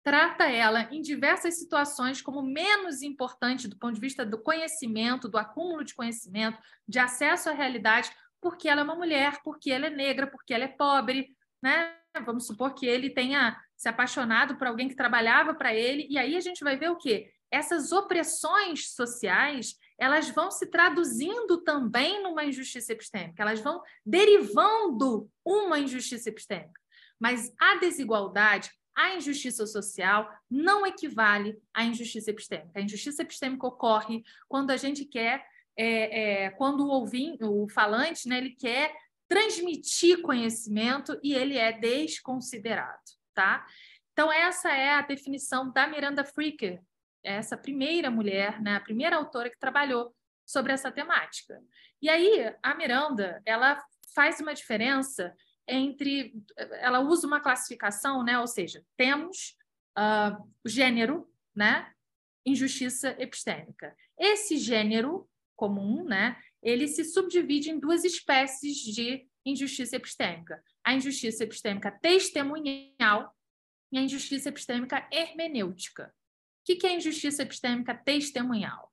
trata 0.02 0.44
ela 0.44 0.88
em 0.90 1.02
diversas 1.02 1.58
situações 1.58 2.22
como 2.22 2.42
menos 2.42 3.02
importante 3.02 3.68
do 3.68 3.78
ponto 3.78 3.94
de 3.94 4.00
vista 4.00 4.24
do 4.24 4.42
conhecimento, 4.42 5.28
do 5.28 5.36
acúmulo 5.36 5.84
de 5.84 5.94
conhecimento, 5.94 6.58
de 6.88 6.98
acesso 6.98 7.50
à 7.50 7.52
realidade, 7.52 8.10
porque 8.40 8.66
ela 8.66 8.80
é 8.80 8.84
uma 8.84 8.94
mulher, 8.94 9.42
porque 9.44 9.70
ela 9.70 9.86
é 9.86 9.90
negra, 9.90 10.26
porque 10.26 10.54
ela 10.54 10.64
é 10.64 10.68
pobre, 10.68 11.36
né? 11.62 11.94
Vamos 12.24 12.46
supor 12.46 12.74
que 12.74 12.86
ele 12.86 13.10
tenha 13.10 13.56
se 13.76 13.88
apaixonado 13.88 14.56
por 14.56 14.66
alguém 14.66 14.88
que 14.88 14.94
trabalhava 14.94 15.54
para 15.54 15.74
ele, 15.74 16.06
e 16.10 16.18
aí 16.18 16.36
a 16.36 16.40
gente 16.40 16.62
vai 16.62 16.76
ver 16.76 16.90
o 16.90 16.96
quê? 16.96 17.32
essas 17.52 17.92
opressões 17.92 18.94
sociais 18.94 19.76
elas 19.98 20.30
vão 20.30 20.50
se 20.50 20.66
traduzindo 20.66 21.58
também 21.58 22.22
numa 22.22 22.44
injustiça 22.44 22.92
epistêmica, 22.92 23.42
elas 23.42 23.60
vão 23.60 23.80
derivando 24.04 25.30
uma 25.44 25.78
injustiça 25.78 26.30
epistêmica. 26.30 26.80
Mas 27.20 27.52
a 27.60 27.76
desigualdade, 27.76 28.70
a 28.96 29.14
injustiça 29.14 29.64
social 29.64 30.28
não 30.50 30.84
equivale 30.84 31.56
à 31.72 31.84
injustiça 31.84 32.30
epistêmica. 32.30 32.72
A 32.74 32.80
injustiça 32.80 33.22
epistêmica 33.22 33.66
ocorre 33.66 34.24
quando 34.48 34.70
a 34.70 34.76
gente 34.76 35.04
quer, 35.04 35.46
é, 35.76 36.46
é, 36.46 36.50
quando 36.50 36.80
o 36.80 36.88
ouvinte, 36.88 37.44
o 37.44 37.68
falante, 37.68 38.26
né, 38.26 38.38
ele 38.38 38.56
quer 38.56 38.92
transmitir 39.32 40.20
conhecimento 40.20 41.18
e 41.22 41.32
ele 41.32 41.56
é 41.56 41.72
desconsiderado, 41.72 43.00
tá? 43.32 43.66
Então 44.12 44.30
essa 44.30 44.70
é 44.70 44.90
a 44.90 45.00
definição 45.00 45.72
da 45.72 45.86
Miranda 45.86 46.22
Fricker 46.22 46.82
essa 47.22 47.56
primeira 47.56 48.10
mulher, 48.10 48.60
né, 48.60 48.76
a 48.76 48.80
primeira 48.80 49.16
autora 49.16 49.48
que 49.48 49.58
trabalhou 49.58 50.14
sobre 50.44 50.72
essa 50.72 50.90
temática. 50.90 51.62
E 52.00 52.08
aí 52.08 52.52
a 52.62 52.74
Miranda, 52.74 53.40
ela 53.46 53.82
faz 54.14 54.40
uma 54.40 54.54
diferença 54.54 55.34
entre, 55.66 56.34
ela 56.80 57.00
usa 57.00 57.26
uma 57.26 57.40
classificação, 57.40 58.24
né, 58.24 58.38
ou 58.38 58.46
seja, 58.46 58.84
temos 58.96 59.56
uh, 59.96 60.42
o 60.64 60.68
gênero, 60.68 61.30
né, 61.54 61.90
injustiça 62.44 63.14
epistêmica. 63.18 63.94
Esse 64.18 64.58
gênero 64.58 65.28
comum, 65.54 66.04
né, 66.04 66.36
ele 66.62 66.86
se 66.86 67.04
subdivide 67.04 67.70
em 67.70 67.78
duas 67.78 68.04
espécies 68.04 68.76
de 68.76 69.26
injustiça 69.44 69.96
epistêmica: 69.96 70.62
a 70.84 70.94
injustiça 70.94 71.44
epistêmica 71.44 71.90
testemunhal 71.90 73.34
e 73.90 73.98
a 73.98 74.02
injustiça 74.02 74.48
epistêmica 74.48 75.06
hermenêutica. 75.10 76.14
O 76.62 76.76
que 76.76 76.86
é 76.86 76.96
injustiça 76.96 77.42
epistêmica 77.42 77.94
testemunhal? 77.94 78.92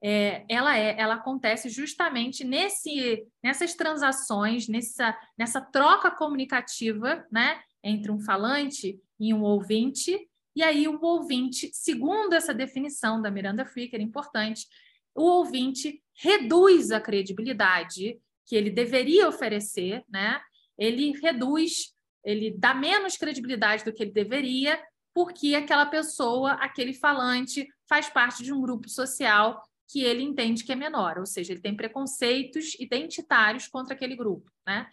É, 0.00 0.44
ela 0.48 0.78
é, 0.78 0.98
ela 0.98 1.14
acontece 1.14 1.68
justamente 1.68 2.44
nesse, 2.44 3.26
nessas 3.42 3.74
transações, 3.74 4.68
nessa, 4.68 5.18
nessa 5.36 5.60
troca 5.60 6.08
comunicativa, 6.10 7.26
né, 7.32 7.60
entre 7.82 8.12
um 8.12 8.20
falante 8.20 9.00
e 9.18 9.34
um 9.34 9.42
ouvinte. 9.42 10.28
E 10.54 10.62
aí 10.62 10.86
o 10.86 11.00
ouvinte, 11.02 11.70
segundo 11.72 12.32
essa 12.34 12.54
definição 12.54 13.20
da 13.20 13.30
Miranda 13.30 13.64
Fricker, 13.64 14.00
importante, 14.00 14.66
o 15.14 15.22
ouvinte 15.22 16.00
reduz 16.18 16.90
a 16.90 17.00
credibilidade 17.00 18.18
que 18.46 18.56
ele 18.56 18.70
deveria 18.70 19.28
oferecer, 19.28 20.04
né? 20.08 20.40
Ele 20.76 21.12
reduz, 21.20 21.94
ele 22.24 22.50
dá 22.50 22.74
menos 22.74 23.16
credibilidade 23.16 23.84
do 23.84 23.92
que 23.92 24.02
ele 24.02 24.12
deveria 24.12 24.80
porque 25.14 25.54
aquela 25.54 25.86
pessoa, 25.86 26.52
aquele 26.52 26.92
falante, 26.92 27.66
faz 27.88 28.08
parte 28.08 28.42
de 28.42 28.52
um 28.52 28.60
grupo 28.60 28.88
social 28.88 29.62
que 29.90 30.02
ele 30.02 30.22
entende 30.22 30.64
que 30.64 30.72
é 30.72 30.76
menor, 30.76 31.18
ou 31.18 31.26
seja, 31.26 31.52
ele 31.52 31.62
tem 31.62 31.74
preconceitos 31.74 32.74
identitários 32.78 33.66
contra 33.66 33.94
aquele 33.94 34.14
grupo, 34.14 34.50
né? 34.66 34.86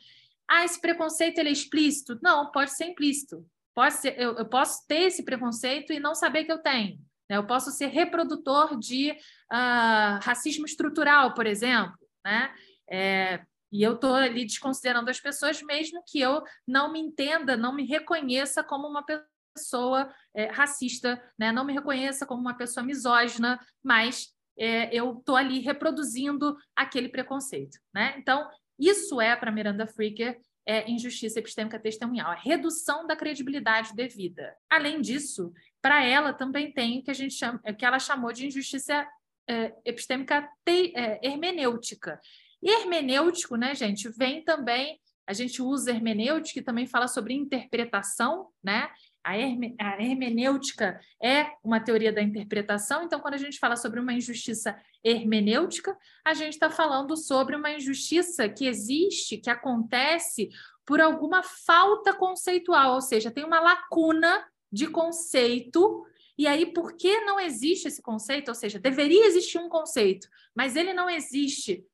Ah, 0.47 0.63
esse 0.63 0.79
preconceito 0.79 1.39
ele 1.39 1.49
é 1.49 1.51
explícito? 1.51 2.17
Não, 2.21 2.51
pode 2.51 2.71
ser 2.75 2.85
implícito. 2.85 3.45
Pode 3.73 3.95
ser, 3.95 4.19
eu, 4.19 4.35
eu 4.35 4.45
posso 4.45 4.85
ter 4.87 5.03
esse 5.03 5.23
preconceito 5.23 5.91
e 5.91 5.99
não 5.99 6.15
saber 6.15 6.45
que 6.45 6.51
eu 6.51 6.59
tenho. 6.59 6.99
Né? 7.29 7.37
Eu 7.37 7.45
posso 7.45 7.71
ser 7.71 7.87
reprodutor 7.87 8.77
de 8.77 9.11
uh, 9.11 10.19
racismo 10.21 10.65
estrutural, 10.65 11.33
por 11.33 11.45
exemplo, 11.45 11.97
né? 12.25 12.53
É, 12.89 13.41
E 13.71 13.83
eu 13.83 13.95
estou 13.95 14.13
ali 14.13 14.45
desconsiderando 14.45 15.09
as 15.09 15.19
pessoas, 15.19 15.61
mesmo 15.61 16.01
que 16.07 16.19
eu 16.19 16.43
não 16.67 16.91
me 16.91 16.99
entenda, 16.99 17.57
não 17.57 17.73
me 17.75 17.85
reconheça 17.85 18.63
como 18.63 18.87
uma 18.87 19.03
pessoa 19.03 20.13
é, 20.33 20.45
racista, 20.51 21.21
né? 21.37 21.51
não 21.51 21.65
me 21.65 21.73
reconheça 21.73 22.25
como 22.25 22.41
uma 22.41 22.55
pessoa 22.55 22.85
misógina, 22.85 23.59
mas 23.83 24.27
é, 24.57 24.95
eu 24.95 25.17
estou 25.17 25.35
ali 25.35 25.59
reproduzindo 25.59 26.55
aquele 26.75 27.09
preconceito. 27.09 27.77
Né? 27.93 28.15
Então, 28.17 28.47
isso 28.79 29.19
é, 29.19 29.35
para 29.35 29.51
Miranda 29.51 29.87
Fricker, 29.87 30.39
é 30.67 30.89
injustiça 30.89 31.39
epistêmica 31.39 31.79
testemunhal, 31.79 32.31
a 32.31 32.35
redução 32.35 33.05
da 33.05 33.15
credibilidade 33.15 33.93
devida. 33.93 34.55
Além 34.69 34.99
disso, 34.99 35.53
para 35.85 36.03
ela 36.03 36.33
também 36.33 36.71
tem 36.71 36.97
o 36.97 37.03
que 37.03 37.11
a 37.11 37.13
gente 37.13 37.35
chama, 37.35 37.59
que 37.77 37.85
ela 37.85 37.99
chamou 37.99 38.33
de 38.33 38.47
injustiça 38.47 39.07
é, 39.47 39.71
epistêmica 39.85 40.49
te, 40.65 40.91
é, 40.95 41.19
hermenêutica. 41.21 42.19
E 42.59 42.71
hermenêutico, 42.71 43.55
né, 43.55 43.75
gente, 43.75 44.09
vem 44.09 44.43
também, 44.43 44.99
a 45.27 45.33
gente 45.33 45.61
usa 45.61 45.91
hermenêutica 45.91 46.59
e 46.59 46.63
também 46.63 46.87
fala 46.87 47.07
sobre 47.07 47.35
interpretação, 47.35 48.47
né? 48.63 48.89
A, 49.23 49.37
herme, 49.37 49.75
a 49.79 50.01
hermenêutica 50.01 50.99
é 51.21 51.51
uma 51.63 51.79
teoria 51.79 52.11
da 52.11 52.23
interpretação, 52.23 53.03
então, 53.03 53.19
quando 53.19 53.35
a 53.35 53.39
gente 53.39 53.59
fala 53.59 53.75
sobre 53.75 53.99
uma 53.99 54.13
injustiça 54.13 54.75
hermenêutica, 55.03 55.95
a 56.25 56.33
gente 56.33 56.53
está 56.53 56.71
falando 56.71 57.15
sobre 57.15 57.55
uma 57.55 57.69
injustiça 57.69 58.49
que 58.49 58.65
existe, 58.65 59.37
que 59.37 59.51
acontece 59.51 60.49
por 60.83 60.99
alguma 60.99 61.43
falta 61.43 62.11
conceitual, 62.11 62.95
ou 62.95 63.01
seja, 63.01 63.29
tem 63.29 63.45
uma 63.45 63.59
lacuna 63.59 64.43
de 64.75 64.87
conceito. 64.87 66.05
E 66.37 66.45
aí, 66.45 66.65
por 66.65 66.97
que 66.97 67.21
não 67.21 67.39
existe 67.39 67.87
esse 67.87 68.01
conceito? 68.01 68.49
Ou 68.49 68.55
seja, 68.55 68.77
deveria 68.77 69.25
existir 69.25 69.57
um 69.57 69.69
conceito, 69.69 70.27
mas 70.53 70.75
ele 70.75 70.93
não 70.93 71.09
existe 71.09 71.85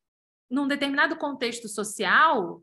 num 0.50 0.68
determinado 0.68 1.16
contexto 1.16 1.70
social, 1.70 2.62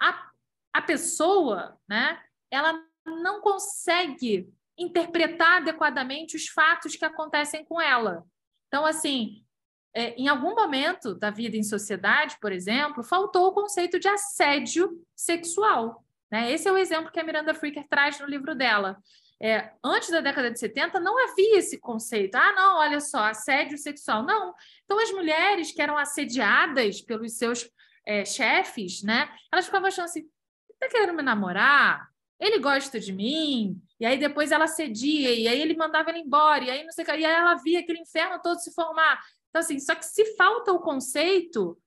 a, 0.00 0.30
a 0.72 0.80
pessoa, 0.80 1.78
né, 1.86 2.18
ela 2.50 2.82
não 3.04 3.42
consegue 3.42 4.48
interpretar 4.78 5.58
adequadamente 5.58 6.36
os 6.36 6.46
fatos 6.46 6.96
que 6.96 7.04
acontecem 7.04 7.64
com 7.64 7.78
ela. 7.78 8.24
Então, 8.68 8.86
assim, 8.86 9.44
é, 9.92 10.14
em 10.14 10.28
algum 10.28 10.54
momento 10.54 11.14
da 11.14 11.30
vida 11.30 11.56
em 11.56 11.62
sociedade, 11.62 12.38
por 12.40 12.52
exemplo, 12.52 13.02
faltou 13.02 13.48
o 13.48 13.52
conceito 13.52 13.98
de 13.98 14.08
assédio 14.08 15.04
sexual. 15.14 16.02
Né? 16.30 16.52
Esse 16.52 16.68
é 16.68 16.72
o 16.72 16.78
exemplo 16.78 17.10
que 17.10 17.20
a 17.20 17.24
Miranda 17.24 17.52
Fricker 17.52 17.86
traz 17.88 18.18
no 18.20 18.26
livro 18.26 18.54
dela. 18.54 18.96
É, 19.42 19.72
antes 19.82 20.10
da 20.10 20.20
década 20.20 20.50
de 20.50 20.58
70, 20.58 21.00
não 21.00 21.16
havia 21.18 21.58
esse 21.58 21.78
conceito. 21.78 22.34
Ah, 22.34 22.52
não, 22.52 22.78
olha 22.78 23.00
só, 23.00 23.24
assédio 23.24 23.78
sexual. 23.78 24.22
Não. 24.22 24.54
Então, 24.84 25.00
as 25.00 25.10
mulheres 25.12 25.72
que 25.72 25.80
eram 25.80 25.96
assediadas 25.96 27.00
pelos 27.00 27.38
seus 27.38 27.68
é, 28.06 28.24
chefes, 28.24 29.02
né, 29.02 29.30
elas 29.50 29.64
ficavam 29.64 29.88
achando 29.88 30.04
assim: 30.04 30.28
está 30.74 30.88
querendo 30.88 31.14
me 31.14 31.22
namorar? 31.22 32.10
Ele 32.38 32.58
gosta 32.58 32.98
de 32.98 33.12
mim? 33.12 33.80
E 33.98 34.06
aí 34.06 34.18
depois 34.18 34.50
ela 34.50 34.66
cedia, 34.66 35.30
e 35.34 35.46
aí 35.46 35.60
ele 35.60 35.76
mandava 35.76 36.10
ela 36.10 36.18
embora, 36.18 36.64
e 36.64 36.70
aí 36.70 36.84
não 36.84 36.90
sei 36.90 37.04
o 37.04 37.06
que, 37.06 37.12
e 37.12 37.24
aí 37.24 37.32
ela 37.32 37.54
via 37.56 37.80
aquele 37.80 38.00
inferno 38.00 38.40
todo 38.42 38.58
se 38.58 38.72
formar. 38.74 39.20
Então, 39.50 39.60
assim, 39.60 39.78
só 39.78 39.94
que 39.94 40.04
se 40.06 40.36
falta 40.36 40.72
o 40.72 40.80
conceito, 40.80 41.78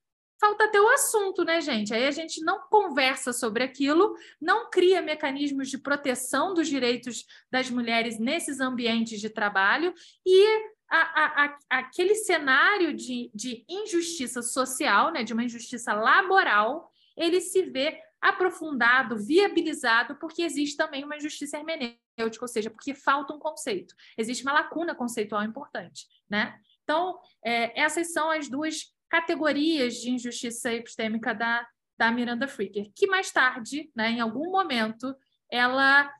falta 0.44 0.68
ter 0.68 0.78
o 0.78 0.88
assunto, 0.90 1.42
né, 1.42 1.58
gente? 1.62 1.94
Aí 1.94 2.06
a 2.06 2.10
gente 2.10 2.44
não 2.44 2.60
conversa 2.68 3.32
sobre 3.32 3.64
aquilo, 3.64 4.14
não 4.38 4.68
cria 4.68 5.00
mecanismos 5.00 5.70
de 5.70 5.78
proteção 5.78 6.52
dos 6.52 6.68
direitos 6.68 7.24
das 7.50 7.70
mulheres 7.70 8.18
nesses 8.18 8.60
ambientes 8.60 9.22
de 9.22 9.30
trabalho 9.30 9.94
e 10.26 10.46
a, 10.90 10.98
a, 10.98 11.44
a, 11.46 11.58
aquele 11.78 12.14
cenário 12.14 12.92
de, 12.92 13.30
de 13.34 13.64
injustiça 13.66 14.42
social, 14.42 15.10
né, 15.10 15.22
de 15.24 15.32
uma 15.32 15.44
injustiça 15.44 15.94
laboral, 15.94 16.90
ele 17.16 17.40
se 17.40 17.62
vê 17.62 17.98
aprofundado, 18.20 19.16
viabilizado, 19.16 20.16
porque 20.16 20.42
existe 20.42 20.76
também 20.76 21.04
uma 21.04 21.16
injustiça 21.16 21.56
hermenêutica, 21.56 22.42
ou 22.42 22.48
seja, 22.48 22.68
porque 22.68 22.94
falta 22.94 23.32
um 23.32 23.38
conceito. 23.38 23.94
Existe 24.18 24.42
uma 24.42 24.52
lacuna 24.52 24.94
conceitual 24.94 25.42
importante, 25.42 26.06
né? 26.28 26.58
Então, 26.82 27.18
é, 27.42 27.80
essas 27.80 28.12
são 28.12 28.30
as 28.30 28.48
duas 28.48 28.93
categorias 29.14 29.94
de 29.94 30.10
injustiça 30.10 30.72
epistêmica 30.72 31.32
da, 31.32 31.64
da 31.96 32.10
Miranda 32.10 32.48
Fricker, 32.48 32.90
que 32.96 33.06
mais 33.06 33.30
tarde, 33.30 33.88
né, 33.94 34.10
em 34.10 34.20
algum 34.20 34.50
momento, 34.50 35.14
ela 35.48 36.12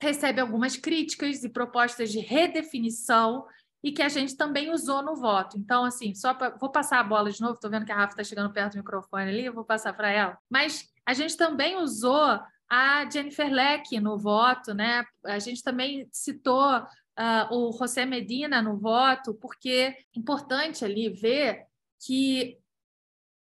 recebe 0.00 0.40
algumas 0.40 0.76
críticas 0.76 1.44
e 1.44 1.48
propostas 1.48 2.10
de 2.10 2.18
redefinição 2.18 3.46
e 3.84 3.92
que 3.92 4.02
a 4.02 4.08
gente 4.08 4.36
também 4.36 4.72
usou 4.72 5.00
no 5.00 5.14
voto. 5.14 5.56
Então, 5.56 5.84
assim, 5.84 6.12
só 6.12 6.34
pra, 6.34 6.50
vou 6.50 6.72
passar 6.72 6.98
a 6.98 7.04
bola 7.04 7.30
de 7.30 7.40
novo, 7.40 7.54
estou 7.54 7.70
vendo 7.70 7.86
que 7.86 7.92
a 7.92 7.96
Rafa 7.96 8.14
está 8.14 8.24
chegando 8.24 8.52
perto 8.52 8.72
do 8.72 8.78
microfone 8.78 9.30
ali, 9.30 9.44
eu 9.44 9.54
vou 9.54 9.64
passar 9.64 9.92
para 9.92 10.10
ela. 10.10 10.36
Mas 10.50 10.88
a 11.06 11.14
gente 11.14 11.36
também 11.36 11.76
usou 11.76 12.40
a 12.68 13.08
Jennifer 13.08 13.48
Leck 13.48 14.00
no 14.00 14.18
voto, 14.18 14.74
né? 14.74 15.04
A 15.24 15.38
gente 15.38 15.62
também 15.62 16.08
citou 16.10 16.78
uh, 16.78 17.54
o 17.54 17.70
José 17.78 18.04
Medina 18.04 18.60
no 18.60 18.76
voto, 18.76 19.34
porque 19.34 19.94
é 20.14 20.18
importante 20.18 20.84
ali 20.84 21.08
ver 21.08 21.70
que 22.04 22.58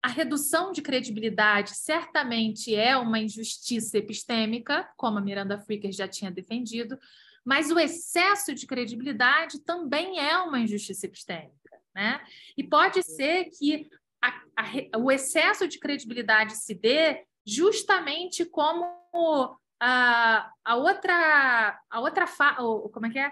a 0.02 0.08
redução 0.08 0.72
de 0.72 0.82
credibilidade 0.82 1.76
certamente 1.76 2.74
é 2.74 2.96
uma 2.96 3.20
injustiça 3.20 3.98
epistêmica, 3.98 4.90
como 4.96 5.18
a 5.18 5.22
Miranda 5.22 5.60
Fricker 5.60 5.92
já 5.92 6.08
tinha 6.08 6.32
defendido, 6.32 6.98
mas 7.44 7.72
o 7.72 7.80
excesso 7.80 8.54
de 8.54 8.66
credibilidade 8.66 9.60
também 9.64 10.20
é 10.20 10.38
uma 10.40 10.60
injustiça 10.60 11.06
epistêmica. 11.06 11.78
Né? 11.96 12.22
E 12.56 12.64
pode 12.64 13.02
ser 13.04 13.46
que 13.46 13.90
a, 14.22 14.30
a, 14.56 14.98
o 14.98 15.12
excesso 15.12 15.68
de 15.68 15.80
credibilidade 15.80 16.56
se 16.58 16.74
dê 16.74 17.26
justamente 17.46 18.46
como 18.46 18.86
a, 19.80 20.52
a 20.64 20.76
outra, 20.76 21.80
a 21.90 22.00
outra 22.00 22.28
fa, 22.28 22.56
como 22.56 23.06
é 23.06 23.10
que 23.10 23.20
é? 23.20 23.32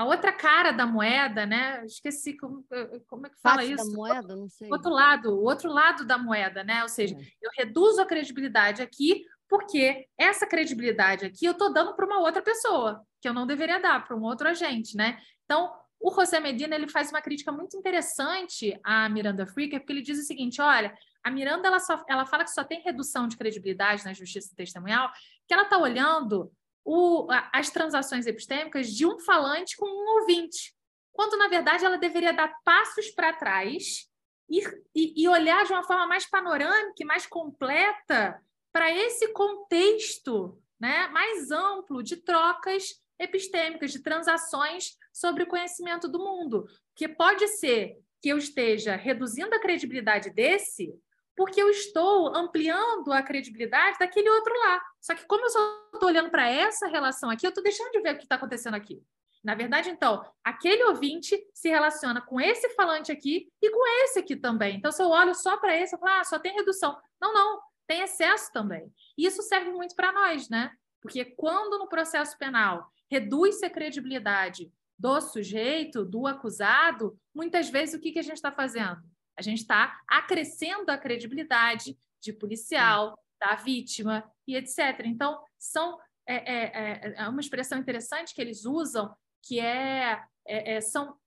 A 0.00 0.04
outra 0.04 0.32
cara 0.32 0.72
da 0.72 0.86
moeda, 0.86 1.44
né? 1.44 1.84
Esqueci 1.84 2.34
como, 2.34 2.64
como 3.06 3.26
é 3.26 3.28
que 3.28 3.38
fala 3.38 3.56
Face 3.56 3.74
isso. 3.74 3.90
da 3.90 3.94
moeda, 3.94 4.34
não 4.34 4.48
sei. 4.48 4.70
Outro 4.70 4.90
lado, 4.90 5.30
o 5.38 5.44
outro 5.44 5.70
lado 5.70 6.06
da 6.06 6.16
moeda, 6.16 6.64
né? 6.64 6.82
Ou 6.82 6.88
seja, 6.88 7.14
é. 7.14 7.20
eu 7.42 7.50
reduzo 7.58 8.00
a 8.00 8.06
credibilidade 8.06 8.80
aqui 8.80 9.26
porque 9.46 10.06
essa 10.16 10.46
credibilidade 10.46 11.26
aqui 11.26 11.44
eu 11.44 11.52
estou 11.52 11.70
dando 11.70 11.94
para 11.94 12.06
uma 12.06 12.20
outra 12.20 12.40
pessoa 12.40 13.02
que 13.20 13.28
eu 13.28 13.34
não 13.34 13.46
deveria 13.46 13.78
dar 13.78 14.02
para 14.02 14.16
um 14.16 14.22
outro 14.22 14.48
agente, 14.48 14.96
né? 14.96 15.20
Então, 15.44 15.70
o 16.00 16.10
José 16.10 16.40
Medina 16.40 16.74
ele 16.74 16.88
faz 16.88 17.10
uma 17.10 17.20
crítica 17.20 17.52
muito 17.52 17.76
interessante 17.76 18.80
à 18.82 19.06
Miranda 19.06 19.46
Fricker, 19.46 19.80
porque 19.80 19.92
ele 19.92 20.00
diz 20.00 20.18
o 20.18 20.22
seguinte: 20.22 20.62
olha, 20.62 20.96
a 21.22 21.30
Miranda 21.30 21.68
ela, 21.68 21.78
só, 21.78 22.02
ela 22.08 22.24
fala 22.24 22.44
que 22.44 22.52
só 22.52 22.64
tem 22.64 22.80
redução 22.80 23.28
de 23.28 23.36
credibilidade 23.36 24.02
na 24.06 24.14
justiça 24.14 24.54
testemunhal, 24.56 25.10
que 25.46 25.52
ela 25.52 25.64
está 25.64 25.76
olhando 25.76 26.50
o, 26.84 27.26
as 27.52 27.70
transações 27.70 28.26
epistêmicas 28.26 28.88
de 28.88 29.06
um 29.06 29.18
falante 29.18 29.76
com 29.76 29.86
um 29.86 30.20
ouvinte, 30.20 30.74
quando, 31.12 31.36
na 31.36 31.48
verdade, 31.48 31.84
ela 31.84 31.98
deveria 31.98 32.32
dar 32.32 32.54
passos 32.64 33.10
para 33.10 33.32
trás 33.32 34.08
e, 34.48 34.60
e, 34.94 35.22
e 35.22 35.28
olhar 35.28 35.64
de 35.64 35.72
uma 35.72 35.82
forma 35.82 36.06
mais 36.06 36.28
panorâmica 36.28 37.04
mais 37.04 37.26
completa 37.26 38.40
para 38.72 38.90
esse 38.90 39.28
contexto 39.32 40.60
né, 40.80 41.08
mais 41.08 41.50
amplo 41.50 42.02
de 42.02 42.16
trocas 42.16 43.00
epistêmicas, 43.18 43.92
de 43.92 44.02
transações 44.02 44.96
sobre 45.12 45.42
o 45.42 45.46
conhecimento 45.46 46.08
do 46.08 46.18
mundo. 46.18 46.66
Porque 46.88 47.06
pode 47.06 47.46
ser 47.48 47.98
que 48.22 48.30
eu 48.30 48.38
esteja 48.38 48.96
reduzindo 48.96 49.54
a 49.54 49.60
credibilidade 49.60 50.30
desse 50.30 50.94
porque 51.36 51.60
eu 51.60 51.70
estou 51.70 52.36
ampliando 52.36 53.12
a 53.12 53.22
credibilidade 53.22 53.98
daquele 53.98 54.28
outro 54.28 54.52
lá. 54.58 54.82
Só 55.00 55.14
que 55.14 55.26
como 55.26 55.44
eu 55.44 55.50
só 55.50 55.90
estou 55.94 56.08
olhando 56.08 56.30
para 56.30 56.48
essa 56.48 56.86
relação 56.86 57.30
aqui, 57.30 57.46
eu 57.46 57.50
estou 57.50 57.64
deixando 57.64 57.90
de 57.92 58.00
ver 58.00 58.14
o 58.14 58.18
que 58.18 58.24
está 58.24 58.36
acontecendo 58.36 58.74
aqui. 58.74 59.02
Na 59.42 59.54
verdade, 59.54 59.88
então, 59.88 60.22
aquele 60.44 60.84
ouvinte 60.84 61.42
se 61.54 61.68
relaciona 61.70 62.20
com 62.20 62.38
esse 62.38 62.68
falante 62.70 63.10
aqui 63.10 63.48
e 63.62 63.70
com 63.70 63.86
esse 64.04 64.18
aqui 64.18 64.36
também. 64.36 64.76
Então, 64.76 64.92
se 64.92 65.02
eu 65.02 65.08
olho 65.08 65.34
só 65.34 65.56
para 65.56 65.76
esse, 65.76 65.94
eu 65.94 65.98
falo, 65.98 66.20
ah, 66.20 66.24
só 66.24 66.38
tem 66.38 66.54
redução. 66.54 66.98
Não, 67.20 67.32
não, 67.32 67.60
tem 67.86 68.02
excesso 68.02 68.52
também. 68.52 68.92
E 69.16 69.26
isso 69.26 69.42
serve 69.42 69.72
muito 69.72 69.96
para 69.96 70.12
nós, 70.12 70.50
né? 70.50 70.70
Porque 71.00 71.24
quando 71.24 71.78
no 71.78 71.88
processo 71.88 72.36
penal 72.36 72.86
reduz-se 73.10 73.64
a 73.64 73.70
credibilidade 73.70 74.70
do 74.98 75.18
sujeito, 75.22 76.04
do 76.04 76.26
acusado, 76.26 77.18
muitas 77.34 77.70
vezes 77.70 77.94
o 77.94 77.98
que, 77.98 78.12
que 78.12 78.18
a 78.18 78.22
gente 78.22 78.36
está 78.36 78.52
fazendo? 78.52 79.00
A 79.36 79.40
gente 79.40 79.60
está 79.60 79.98
acrescendo 80.06 80.90
a 80.90 80.98
credibilidade 80.98 81.98
de 82.20 82.32
policial, 82.34 83.18
da 83.40 83.54
vítima 83.56 84.30
e 84.46 84.54
etc. 84.54 85.00
Então, 85.04 85.42
são, 85.58 85.98
é, 86.28 86.34
é, 86.34 86.64
é, 86.64 87.14
é 87.16 87.28
uma 87.28 87.40
expressão 87.40 87.78
interessante 87.78 88.34
que 88.34 88.40
eles 88.40 88.64
usam, 88.64 89.14
que 89.42 89.58
é, 89.58 90.22
é, 90.46 90.74
é 90.74 90.80
são 90.80 91.18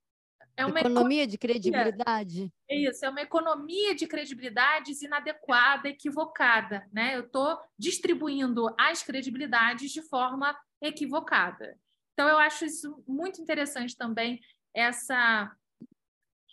é 0.55 0.65
uma 0.65 0.79
economia, 0.79 1.23
economia 1.23 1.27
de 1.27 1.37
credibilidade. 1.37 2.53
Isso, 2.69 3.03
é 3.03 3.09
uma 3.09 3.21
economia 3.21 3.95
de 3.95 4.05
credibilidades 4.05 5.01
inadequada, 5.01 5.89
equivocada. 5.89 6.87
Né? 6.93 7.15
Eu 7.15 7.21
estou 7.21 7.57
distribuindo 7.77 8.67
as 8.79 9.01
credibilidades 9.01 9.91
de 9.91 10.03
forma 10.03 10.55
equivocada. 10.79 11.75
Então, 12.13 12.29
eu 12.29 12.37
acho 12.37 12.65
isso 12.65 13.03
muito 13.07 13.41
interessante 13.41 13.97
também, 13.97 14.39
essa, 14.75 15.51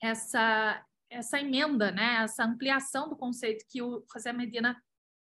essa 0.02 0.82
essa 1.10 1.40
emenda, 1.40 1.90
né? 1.90 2.22
essa 2.22 2.44
ampliação 2.44 3.08
do 3.08 3.16
conceito 3.16 3.66
que 3.68 3.82
o 3.82 4.04
José 4.12 4.32
Medina 4.32 4.80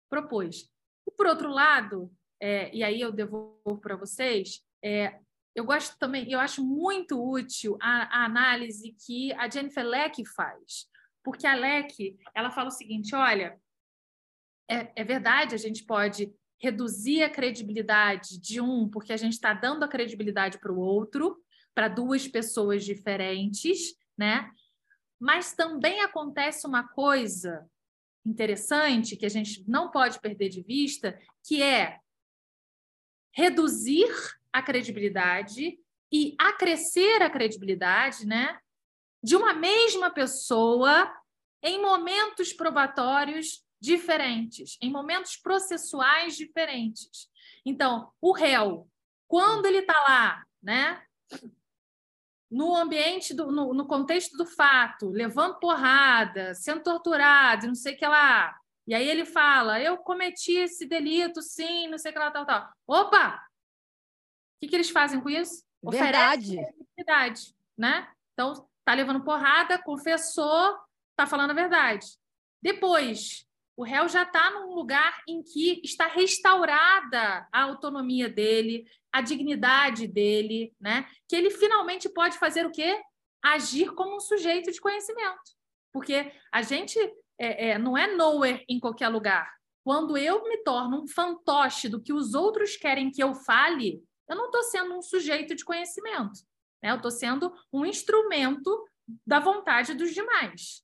propôs. 0.09 0.69
E, 1.07 1.11
por 1.11 1.27
outro 1.27 1.49
lado, 1.49 2.11
é, 2.41 2.73
e 2.75 2.83
aí 2.83 3.01
eu 3.01 3.11
devolvo 3.11 3.79
para 3.81 3.95
vocês, 3.95 4.61
é, 4.83 5.19
eu 5.55 5.63
gosto 5.63 5.97
também, 5.97 6.29
eu 6.29 6.39
acho 6.39 6.63
muito 6.63 7.21
útil 7.21 7.77
a, 7.81 8.21
a, 8.21 8.25
análise 8.25 8.95
que 9.05 9.31
a 9.33 9.49
Jennifer 9.49 9.85
Leck 9.85 10.25
faz, 10.25 10.87
porque 11.23 11.47
a 11.47 11.55
Leck 11.55 12.17
ela 12.35 12.51
fala 12.51 12.67
o 12.67 12.71
seguinte: 12.71 13.15
olha, 13.15 13.57
é, 14.69 14.91
é 14.95 15.03
verdade, 15.03 15.55
a 15.55 15.57
gente 15.57 15.85
pode 15.85 16.33
reduzir 16.59 17.23
a 17.23 17.29
credibilidade 17.29 18.39
de 18.39 18.59
um, 18.59 18.89
porque 18.89 19.13
a 19.13 19.17
gente 19.17 19.33
está 19.33 19.53
dando 19.53 19.83
a 19.83 19.87
credibilidade 19.87 20.59
para 20.59 20.71
o 20.71 20.79
outro, 20.79 21.41
para 21.73 21.87
duas 21.87 22.27
pessoas 22.27 22.83
diferentes, 22.83 23.95
né? 24.17 24.51
Mas 25.19 25.53
também 25.53 26.01
acontece 26.01 26.67
uma 26.67 26.87
coisa 26.87 27.65
interessante 28.25 29.15
que 29.15 29.25
a 29.25 29.29
gente 29.29 29.63
não 29.67 29.91
pode 29.91 30.19
perder 30.19 30.49
de 30.49 30.61
vista, 30.61 31.17
que 31.45 31.61
é 31.61 31.99
reduzir 33.33 34.09
a 34.51 34.61
credibilidade 34.61 35.77
e 36.11 36.35
acrescer 36.39 37.21
a 37.21 37.29
credibilidade, 37.29 38.25
né, 38.25 38.57
de 39.21 39.35
uma 39.35 39.53
mesma 39.53 40.09
pessoa 40.09 41.13
em 41.61 41.81
momentos 41.81 42.53
probatórios 42.53 43.65
diferentes, 43.79 44.77
em 44.81 44.89
momentos 44.89 45.35
processuais 45.35 46.37
diferentes. 46.37 47.29
Então, 47.65 48.11
o 48.21 48.31
réu, 48.31 48.87
quando 49.27 49.65
ele 49.65 49.79
está 49.79 49.99
lá, 50.07 50.45
né, 50.61 51.03
no 52.55 52.73
ambiente, 52.73 53.33
do, 53.33 53.51
no, 53.51 53.73
no, 53.73 53.85
contexto 53.85 54.37
do 54.37 54.45
fato, 54.45 55.09
levando 55.09 55.59
porrada, 55.59 56.55
sendo 56.55 56.81
torturado, 56.81 57.67
não 57.67 57.75
sei 57.75 57.95
o 57.95 57.97
que 57.97 58.07
lá, 58.07 58.57
e 58.87 58.95
aí 58.95 59.05
ele 59.05 59.25
fala, 59.25 59.81
eu 59.81 59.97
cometi 59.97 60.53
esse 60.53 60.85
delito, 60.85 61.41
sim, 61.41 61.89
não 61.89 61.97
sei 61.97 62.11
o 62.11 62.13
que 62.13 62.19
lá, 62.19 62.31
tal, 62.31 62.45
tal. 62.45 62.71
Opa! 62.87 63.35
O 63.35 63.39
que, 64.61 64.69
que 64.69 64.75
eles 64.75 64.89
fazem 64.89 65.19
com 65.19 65.29
isso? 65.29 65.65
Verdade. 65.83 66.55
Verdade, 66.95 67.53
né? 67.77 68.09
Então, 68.31 68.69
tá 68.85 68.93
levando 68.93 69.25
porrada, 69.25 69.77
confessou, 69.77 70.77
tá 71.13 71.27
falando 71.27 71.51
a 71.51 71.55
verdade. 71.55 72.07
Depois, 72.61 73.45
o 73.75 73.83
réu 73.83 74.07
já 74.07 74.23
está 74.23 74.49
num 74.51 74.73
lugar 74.73 75.21
em 75.27 75.43
que 75.43 75.81
está 75.83 76.07
restaurada 76.07 77.49
a 77.51 77.63
autonomia 77.63 78.29
dele, 78.29 78.87
a 79.15 79.21
dignidade 79.21 80.07
dele, 80.07 80.75
né? 80.77 81.07
Que 81.25 81.37
ele 81.37 81.49
finalmente 81.49 82.09
pode 82.09 82.37
fazer 82.37 82.65
o 82.65 82.71
quê? 82.71 83.01
Agir 83.41 83.93
como 83.93 84.17
um 84.17 84.19
sujeito 84.19 84.69
de 84.69 84.81
conhecimento. 84.81 85.55
Porque 85.93 86.33
a 86.51 86.61
gente 86.61 86.99
é, 87.39 87.69
é, 87.69 87.77
não 87.77 87.97
é 87.97 88.13
nowhere 88.13 88.65
em 88.67 88.77
qualquer 88.77 89.07
lugar. 89.07 89.49
Quando 89.85 90.17
eu 90.17 90.43
me 90.43 90.57
torno 90.63 91.01
um 91.01 91.07
fantoche 91.07 91.87
do 91.87 92.01
que 92.01 92.11
os 92.11 92.33
outros 92.33 92.75
querem 92.75 93.09
que 93.09 93.23
eu 93.23 93.33
fale, 93.33 94.03
eu 94.27 94.35
não 94.35 94.47
estou 94.47 94.63
sendo 94.63 94.97
um 94.97 95.01
sujeito 95.01 95.55
de 95.55 95.63
conhecimento. 95.63 96.41
Né? 96.83 96.91
Eu 96.91 96.97
estou 96.97 97.11
sendo 97.11 97.53
um 97.71 97.85
instrumento 97.85 98.85
da 99.25 99.39
vontade 99.39 99.93
dos 99.93 100.13
demais. 100.13 100.83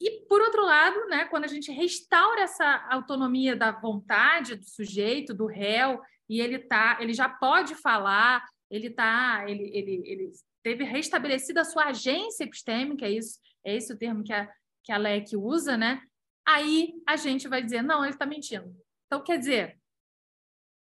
E, 0.00 0.26
por 0.26 0.40
outro 0.40 0.64
lado, 0.64 1.06
né, 1.06 1.26
quando 1.26 1.44
a 1.44 1.48
gente 1.48 1.70
restaura 1.70 2.40
essa 2.40 2.84
autonomia 2.90 3.54
da 3.54 3.70
vontade 3.70 4.56
do 4.56 4.64
sujeito, 4.64 5.32
do 5.32 5.46
réu, 5.46 6.00
e 6.28 6.40
ele 6.40 6.58
tá, 6.58 6.98
ele 7.00 7.14
já 7.14 7.28
pode 7.28 7.74
falar, 7.74 8.44
ele 8.70 8.90
tá, 8.90 9.44
ele, 9.48 9.70
ele, 9.74 10.02
ele 10.04 10.32
teve 10.62 10.84
restabelecida 10.84 11.62
a 11.62 11.64
sua 11.64 11.86
agência 11.86 12.44
epistêmica, 12.44 13.06
é 13.06 13.10
isso, 13.10 13.38
é 13.64 13.74
esse 13.74 13.92
o 13.92 13.98
termo 13.98 14.22
que 14.22 14.32
a, 14.32 14.48
que 14.84 14.92
a 14.92 14.98
LEC 14.98 15.36
usa, 15.36 15.76
né? 15.76 16.02
Aí 16.46 16.94
a 17.06 17.16
gente 17.16 17.48
vai 17.48 17.62
dizer, 17.62 17.82
não, 17.82 18.04
ele 18.04 18.14
está 18.14 18.26
mentindo. 18.26 18.74
Então, 19.06 19.22
quer 19.22 19.38
dizer, 19.38 19.78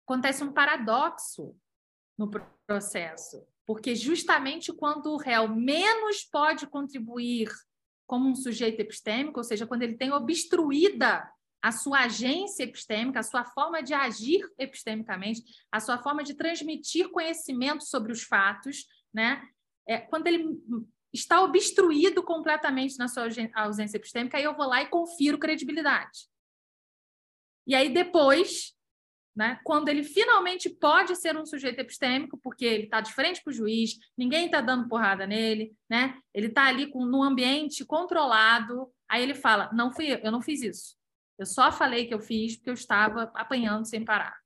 acontece 0.07 0.43
um 0.43 0.53
paradoxo 0.53 1.57
no 2.19 2.31
processo, 2.67 3.47
porque 3.67 3.95
justamente 3.95 4.73
quando 4.73 5.13
o 5.13 5.17
réu 5.17 5.49
menos 5.49 6.25
pode 6.25 6.67
contribuir 6.67 7.49
como 8.07 8.29
um 8.29 8.35
sujeito 8.35 8.81
epistêmico, 8.81 9.39
ou 9.39 9.45
seja, 9.45 9.67
quando 9.67 9.83
ele 9.83 9.97
tem 9.97 10.13
obstruída 10.13 11.29
a 11.67 11.73
sua 11.73 12.05
agência 12.05 12.63
epistêmica, 12.63 13.19
a 13.19 13.25
sua 13.25 13.45
forma 13.45 13.83
de 13.83 13.93
agir 13.93 14.41
epistemicamente, 14.57 15.43
a 15.73 15.81
sua 15.81 15.99
forma 15.99 16.23
de 16.23 16.35
transmitir 16.35 17.11
conhecimento 17.11 17.83
sobre 17.83 18.13
os 18.13 18.23
fatos, 18.23 18.87
né? 19.13 19.43
É, 19.85 19.99
quando 19.99 20.29
ele 20.29 20.47
está 21.13 21.43
obstruído 21.43 22.23
completamente 22.23 22.97
na 22.99 23.09
sua 23.09 23.25
ausência 23.55 23.97
epistêmica, 23.97 24.39
aí 24.39 24.45
eu 24.45 24.55
vou 24.55 24.69
lá 24.69 24.81
e 24.81 24.89
confiro 24.89 25.41
credibilidade. 25.41 26.29
E 27.67 27.75
aí 27.75 27.93
depois 27.93 28.77
né? 29.35 29.61
Quando 29.65 29.91
ele 29.91 30.03
finalmente 30.03 30.71
pode 30.71 31.15
ser 31.15 31.37
um 31.37 31.45
sujeito 31.45 31.79
epistêmico, 31.79 32.39
porque 32.39 32.65
ele 32.65 32.85
está 32.85 33.03
de 33.03 33.13
frente 33.13 33.43
para 33.45 33.51
o 33.51 33.55
juiz, 33.55 33.99
ninguém 34.17 34.47
está 34.47 34.63
dando 34.63 34.89
porrada 34.89 35.27
nele, 35.27 35.77
né? 35.91 36.19
ele 36.33 36.47
está 36.47 36.65
ali 36.65 36.87
com, 36.87 37.05
num 37.05 37.23
ambiente 37.23 37.85
controlado, 37.85 38.91
aí 39.07 39.23
ele 39.23 39.35
fala: 39.35 39.71
Não 39.75 39.93
fui 39.93 40.07
eu, 40.07 40.17
eu 40.21 40.33
não 40.33 40.41
fiz 40.41 40.63
isso. 40.63 40.97
Eu 41.39 41.47
só 41.47 41.71
falei 41.71 42.07
que 42.07 42.15
eu 42.15 42.21
fiz 42.21 42.57
porque 42.57 42.71
eu 42.71 42.75
estava 42.75 43.31
apanhando 43.35 43.85
sem 43.85 44.05
parar. 44.05 44.37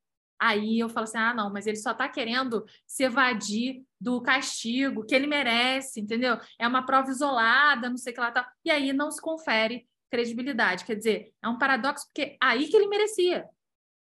Aí 0.41 0.79
eu 0.79 0.89
falo 0.89 1.05
assim: 1.05 1.19
ah, 1.19 1.35
não, 1.35 1.53
mas 1.53 1.67
ele 1.67 1.77
só 1.77 1.93
está 1.93 2.09
querendo 2.09 2.65
se 2.87 3.05
evadir 3.05 3.85
do 4.01 4.23
castigo 4.23 5.05
que 5.05 5.15
ele 5.15 5.27
merece, 5.27 6.01
entendeu? 6.01 6.39
É 6.59 6.67
uma 6.67 6.85
prova 6.85 7.11
isolada, 7.11 7.91
não 7.91 7.99
sei 7.99 8.13
o 8.13 8.15
que 8.15 8.21
lá 8.21 8.33
tá. 8.33 8.51
E 8.65 8.71
aí 8.71 8.93
não 8.93 9.11
se 9.11 9.21
confere 9.21 9.87
credibilidade. 10.11 10.85
Quer 10.85 10.97
dizer, 10.97 11.33
é 11.43 11.49
um 11.49 11.59
paradoxo, 11.59 12.07
porque 12.07 12.37
aí 12.41 12.69
que 12.69 12.77
ele 12.77 12.89
merecia 12.89 13.47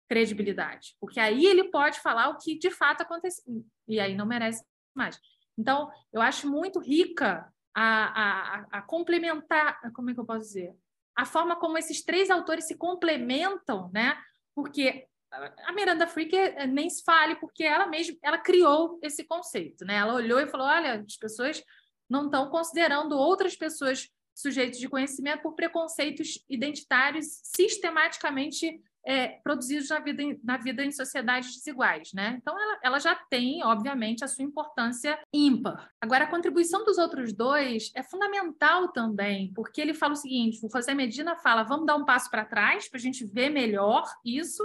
credibilidade, 0.08 0.94
porque 1.00 1.18
aí 1.18 1.44
ele 1.46 1.64
pode 1.64 2.00
falar 2.00 2.28
o 2.28 2.38
que 2.38 2.56
de 2.56 2.70
fato 2.70 3.00
aconteceu, 3.00 3.64
e 3.88 3.98
aí 3.98 4.14
não 4.14 4.24
merece 4.24 4.64
mais. 4.94 5.18
Então, 5.58 5.90
eu 6.12 6.20
acho 6.20 6.48
muito 6.48 6.78
rica 6.78 7.52
a, 7.74 8.60
a, 8.62 8.66
a 8.78 8.82
complementar, 8.82 9.80
como 9.92 10.10
é 10.10 10.14
que 10.14 10.20
eu 10.20 10.24
posso 10.24 10.42
dizer? 10.42 10.74
A 11.16 11.24
forma 11.24 11.56
como 11.56 11.78
esses 11.78 12.04
três 12.04 12.30
autores 12.30 12.66
se 12.66 12.76
complementam, 12.76 13.90
né? 13.92 14.16
Porque 14.54 15.06
a 15.30 15.72
Miranda 15.72 16.06
Frick 16.06 16.36
eh, 16.36 16.66
nem 16.66 16.88
se 16.88 17.02
fale, 17.02 17.36
porque 17.36 17.64
ela 17.64 17.86
mesma 17.86 18.16
ela 18.22 18.38
criou 18.38 18.98
esse 19.02 19.24
conceito, 19.24 19.84
né? 19.84 19.96
Ela 19.96 20.14
olhou 20.14 20.38
e 20.40 20.46
falou: 20.46 20.66
olha, 20.66 21.04
as 21.06 21.16
pessoas 21.16 21.62
não 22.08 22.26
estão 22.26 22.48
considerando 22.50 23.16
outras 23.16 23.56
pessoas 23.56 24.08
sujeitos 24.34 24.78
de 24.78 24.88
conhecimento 24.88 25.42
por 25.42 25.54
preconceitos 25.54 26.44
identitários 26.48 27.40
sistematicamente 27.42 28.80
é, 29.06 29.28
produzidos 29.44 29.88
na 29.88 30.00
vida, 30.00 30.22
na 30.42 30.56
vida 30.56 30.84
em 30.84 30.90
sociedades 30.90 31.54
desiguais, 31.54 32.12
né? 32.12 32.36
Então, 32.42 32.60
ela, 32.60 32.78
ela 32.82 32.98
já 32.98 33.14
tem, 33.14 33.62
obviamente, 33.62 34.24
a 34.24 34.28
sua 34.28 34.44
importância 34.44 35.16
ímpar. 35.32 35.92
Agora, 36.00 36.24
a 36.24 36.30
contribuição 36.30 36.84
dos 36.84 36.98
outros 36.98 37.32
dois 37.32 37.92
é 37.94 38.02
fundamental 38.02 38.88
também, 38.88 39.52
porque 39.54 39.80
ele 39.80 39.94
fala 39.94 40.14
o 40.14 40.16
seguinte: 40.16 40.58
o 40.60 40.68
José 40.68 40.92
Medina 40.92 41.36
fala, 41.36 41.62
vamos 41.62 41.86
dar 41.86 41.94
um 41.94 42.04
passo 42.04 42.28
para 42.28 42.44
trás 42.44 42.88
para 42.88 42.98
a 42.98 43.00
gente 43.00 43.24
ver 43.24 43.48
melhor 43.48 44.04
isso. 44.24 44.64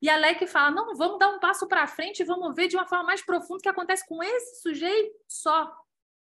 E 0.00 0.08
a 0.08 0.16
Leque 0.16 0.46
fala, 0.46 0.70
não, 0.70 0.94
vamos 0.96 1.18
dar 1.18 1.28
um 1.28 1.38
passo 1.38 1.68
para 1.68 1.86
frente 1.86 2.20
e 2.20 2.24
vamos 2.24 2.54
ver 2.54 2.68
de 2.68 2.76
uma 2.76 2.86
forma 2.86 3.04
mais 3.04 3.22
profunda 3.22 3.58
o 3.58 3.62
que 3.62 3.68
acontece 3.68 4.06
com 4.08 4.22
esse 4.22 4.62
sujeito 4.62 5.14
só, 5.28 5.70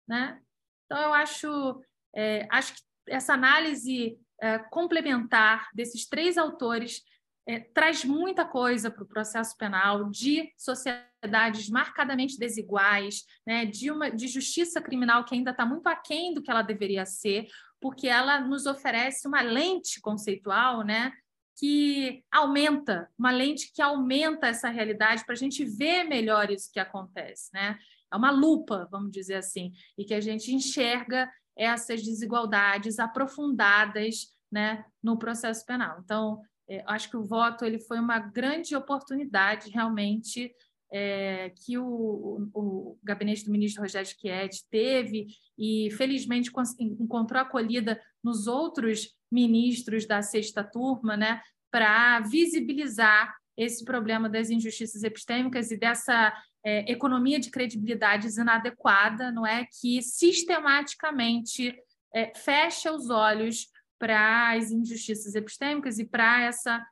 né? 0.08 0.40
Então, 0.86 0.98
eu 0.98 1.12
acho, 1.12 1.82
é, 2.14 2.46
acho 2.50 2.74
que 2.74 2.82
essa 3.08 3.34
análise 3.34 4.18
é, 4.40 4.58
complementar 4.58 5.68
desses 5.74 6.06
três 6.06 6.38
autores 6.38 7.02
é, 7.46 7.60
traz 7.60 8.04
muita 8.04 8.44
coisa 8.44 8.90
para 8.90 9.04
o 9.04 9.08
processo 9.08 9.56
penal 9.56 10.10
de 10.10 10.50
sociedades 10.56 11.68
marcadamente 11.68 12.38
desiguais, 12.38 13.24
né, 13.46 13.66
de 13.66 13.90
uma 13.90 14.10
de 14.10 14.26
justiça 14.28 14.80
criminal 14.80 15.24
que 15.24 15.34
ainda 15.34 15.50
está 15.50 15.66
muito 15.66 15.86
aquém 15.86 16.32
do 16.32 16.42
que 16.42 16.50
ela 16.50 16.62
deveria 16.62 17.04
ser, 17.04 17.46
porque 17.80 18.08
ela 18.08 18.40
nos 18.40 18.64
oferece 18.66 19.28
uma 19.28 19.42
lente 19.42 20.00
conceitual, 20.00 20.82
né, 20.82 21.12
que 21.56 22.24
aumenta, 22.32 23.08
uma 23.18 23.30
lente 23.30 23.70
que 23.72 23.82
aumenta 23.82 24.46
essa 24.46 24.68
realidade 24.68 25.24
para 25.24 25.34
a 25.34 25.38
gente 25.38 25.64
ver 25.64 26.04
melhor 26.04 26.50
isso 26.50 26.70
que 26.72 26.80
acontece, 26.80 27.50
né? 27.52 27.78
É 28.12 28.16
uma 28.16 28.30
lupa, 28.30 28.88
vamos 28.90 29.12
dizer 29.12 29.36
assim, 29.36 29.72
e 29.96 30.04
que 30.04 30.14
a 30.14 30.20
gente 30.20 30.52
enxerga 30.52 31.30
essas 31.56 32.02
desigualdades 32.02 32.98
aprofundadas, 32.98 34.34
né, 34.50 34.84
no 35.02 35.18
processo 35.18 35.64
penal. 35.66 36.00
Então, 36.02 36.40
acho 36.86 37.10
que 37.10 37.16
o 37.16 37.24
voto 37.24 37.64
ele 37.64 37.78
foi 37.78 37.98
uma 37.98 38.18
grande 38.18 38.74
oportunidade 38.74 39.70
realmente 39.70 40.54
é, 40.92 41.50
que 41.50 41.76
o, 41.76 41.84
o, 41.84 42.50
o, 42.54 42.98
gabinete 43.02 43.44
do 43.44 43.50
ministro 43.50 43.82
Rogério 43.82 44.08
Schietti 44.08 44.64
teve 44.70 45.26
e 45.58 45.90
felizmente 45.96 46.52
encontrou 46.78 47.40
acolhida 47.40 48.00
nos 48.22 48.46
outros 48.46 49.08
ministros 49.30 50.06
da 50.06 50.22
sexta 50.22 50.62
turma, 50.62 51.16
né, 51.16 51.42
para 51.68 52.20
visibilizar 52.20 53.34
esse 53.56 53.84
problema 53.84 54.28
das 54.28 54.50
injustiças 54.50 55.02
epistêmicas 55.02 55.72
e 55.72 55.76
dessa 55.76 56.32
é, 56.64 56.90
economia 56.90 57.40
de 57.40 57.50
credibilidades 57.50 58.36
inadequada, 58.36 59.32
não 59.32 59.44
é, 59.44 59.66
que 59.80 60.00
sistematicamente 60.00 61.74
é, 62.14 62.32
fecha 62.36 62.92
os 62.92 63.10
olhos 63.10 63.66
para 64.04 64.52
as 64.52 64.70
injustiças 64.70 65.34
epistêmicas 65.34 65.98
e 65.98 66.04
para 66.04 66.42
essa 66.42 66.86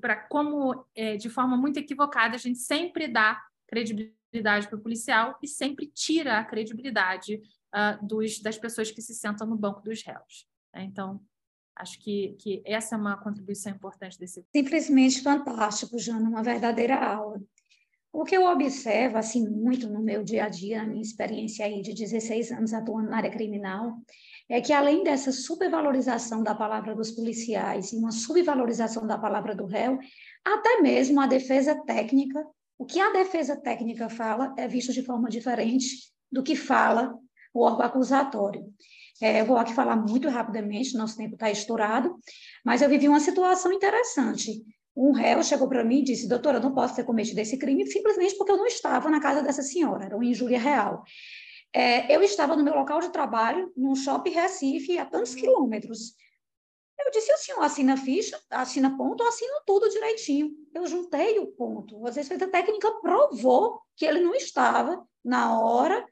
para 0.00 0.16
como 0.16 0.82
é, 0.94 1.18
de 1.18 1.28
forma 1.28 1.58
muito 1.58 1.78
equivocada 1.78 2.36
a 2.36 2.38
gente 2.38 2.58
sempre 2.58 3.06
dá 3.06 3.38
credibilidade 3.68 4.66
para 4.66 4.78
o 4.78 4.80
policial 4.80 5.38
e 5.42 5.46
sempre 5.46 5.86
tira 5.86 6.38
a 6.38 6.44
credibilidade 6.44 7.34
uh, 7.74 8.06
dos, 8.06 8.40
das 8.40 8.56
pessoas 8.56 8.90
que 8.90 9.02
se 9.02 9.14
sentam 9.14 9.46
no 9.46 9.56
banco 9.56 9.82
dos 9.82 10.02
réus. 10.02 10.48
Né? 10.74 10.84
Então, 10.84 11.20
acho 11.76 11.98
que, 12.00 12.34
que 12.38 12.62
essa 12.64 12.94
é 12.94 12.98
uma 12.98 13.18
contribuição 13.18 13.72
importante 13.72 14.18
desse. 14.18 14.42
Simplesmente 14.56 15.22
fantástico, 15.22 15.98
Jana, 15.98 16.30
uma 16.30 16.42
verdadeira 16.42 16.96
aula. 16.96 17.42
O 18.10 18.24
que 18.24 18.36
eu 18.36 18.46
observo, 18.46 19.18
assim, 19.18 19.46
muito 19.46 19.86
no 19.88 20.02
meu 20.02 20.22
dia 20.22 20.44
a 20.44 20.48
dia, 20.48 20.82
na 20.82 20.88
minha 20.88 21.02
experiência 21.02 21.66
aí 21.66 21.82
de 21.82 21.92
16 21.92 22.52
anos 22.52 22.72
atuando 22.72 23.10
na 23.10 23.18
área 23.18 23.30
criminal, 23.30 23.98
é 24.48 24.60
que 24.60 24.72
além 24.72 25.02
dessa 25.02 25.32
supervalorização 25.32 26.42
da 26.42 26.54
palavra 26.54 26.94
dos 26.94 27.10
policiais 27.10 27.92
e 27.92 27.96
uma 27.96 28.10
subvalorização 28.10 29.06
da 29.06 29.18
palavra 29.18 29.54
do 29.54 29.66
réu, 29.66 29.98
até 30.44 30.80
mesmo 30.80 31.20
a 31.20 31.26
defesa 31.26 31.74
técnica, 31.84 32.44
o 32.78 32.84
que 32.84 33.00
a 33.00 33.12
defesa 33.12 33.56
técnica 33.56 34.08
fala 34.08 34.54
é 34.58 34.66
visto 34.66 34.92
de 34.92 35.02
forma 35.02 35.28
diferente 35.28 35.86
do 36.30 36.42
que 36.42 36.56
fala 36.56 37.14
o 37.54 37.62
órgão 37.62 37.86
acusatório. 37.86 38.64
É, 39.20 39.40
eu 39.40 39.46
vou 39.46 39.56
aqui 39.56 39.72
falar 39.72 39.94
muito 39.96 40.28
rapidamente, 40.28 40.96
nosso 40.96 41.16
tempo 41.16 41.34
está 41.34 41.50
estourado, 41.50 42.16
mas 42.64 42.82
eu 42.82 42.88
vivi 42.88 43.08
uma 43.08 43.20
situação 43.20 43.72
interessante. 43.72 44.62
Um 44.96 45.12
réu 45.12 45.42
chegou 45.42 45.68
para 45.68 45.84
mim 45.84 46.00
e 46.00 46.04
disse: 46.04 46.28
Doutora, 46.28 46.58
eu 46.58 46.62
não 46.62 46.74
posso 46.74 46.96
ter 46.96 47.04
cometido 47.04 47.40
esse 47.40 47.56
crime 47.56 47.86
simplesmente 47.86 48.36
porque 48.36 48.52
eu 48.52 48.56
não 48.56 48.66
estava 48.66 49.08
na 49.08 49.20
casa 49.20 49.42
dessa 49.42 49.62
senhora, 49.62 50.06
era 50.06 50.16
uma 50.16 50.24
injúria 50.24 50.58
real. 50.58 51.02
É, 51.74 52.14
eu 52.14 52.22
estava 52.22 52.54
no 52.54 52.62
meu 52.62 52.74
local 52.74 53.00
de 53.00 53.10
trabalho, 53.10 53.72
num 53.76 53.94
shopping 53.94 54.30
Recife, 54.30 54.98
a 54.98 55.06
tantos 55.06 55.34
quilômetros. 55.34 56.14
Eu 56.98 57.10
disse: 57.10 57.32
o 57.32 57.38
senhor 57.38 57.62
assina 57.62 57.96
ficha, 57.96 58.38
assina 58.50 58.96
ponto, 58.96 59.22
eu 59.22 59.28
assino 59.28 59.54
tudo 59.66 59.88
direitinho. 59.88 60.50
Eu 60.74 60.86
juntei 60.86 61.38
o 61.38 61.46
ponto. 61.46 62.06
Às 62.06 62.14
vezes, 62.14 62.30
a 62.30 62.48
técnica 62.48 62.90
provou 63.00 63.80
que 63.96 64.04
ele 64.04 64.20
não 64.20 64.34
estava 64.34 65.04
na 65.24 65.58
hora 65.60 66.06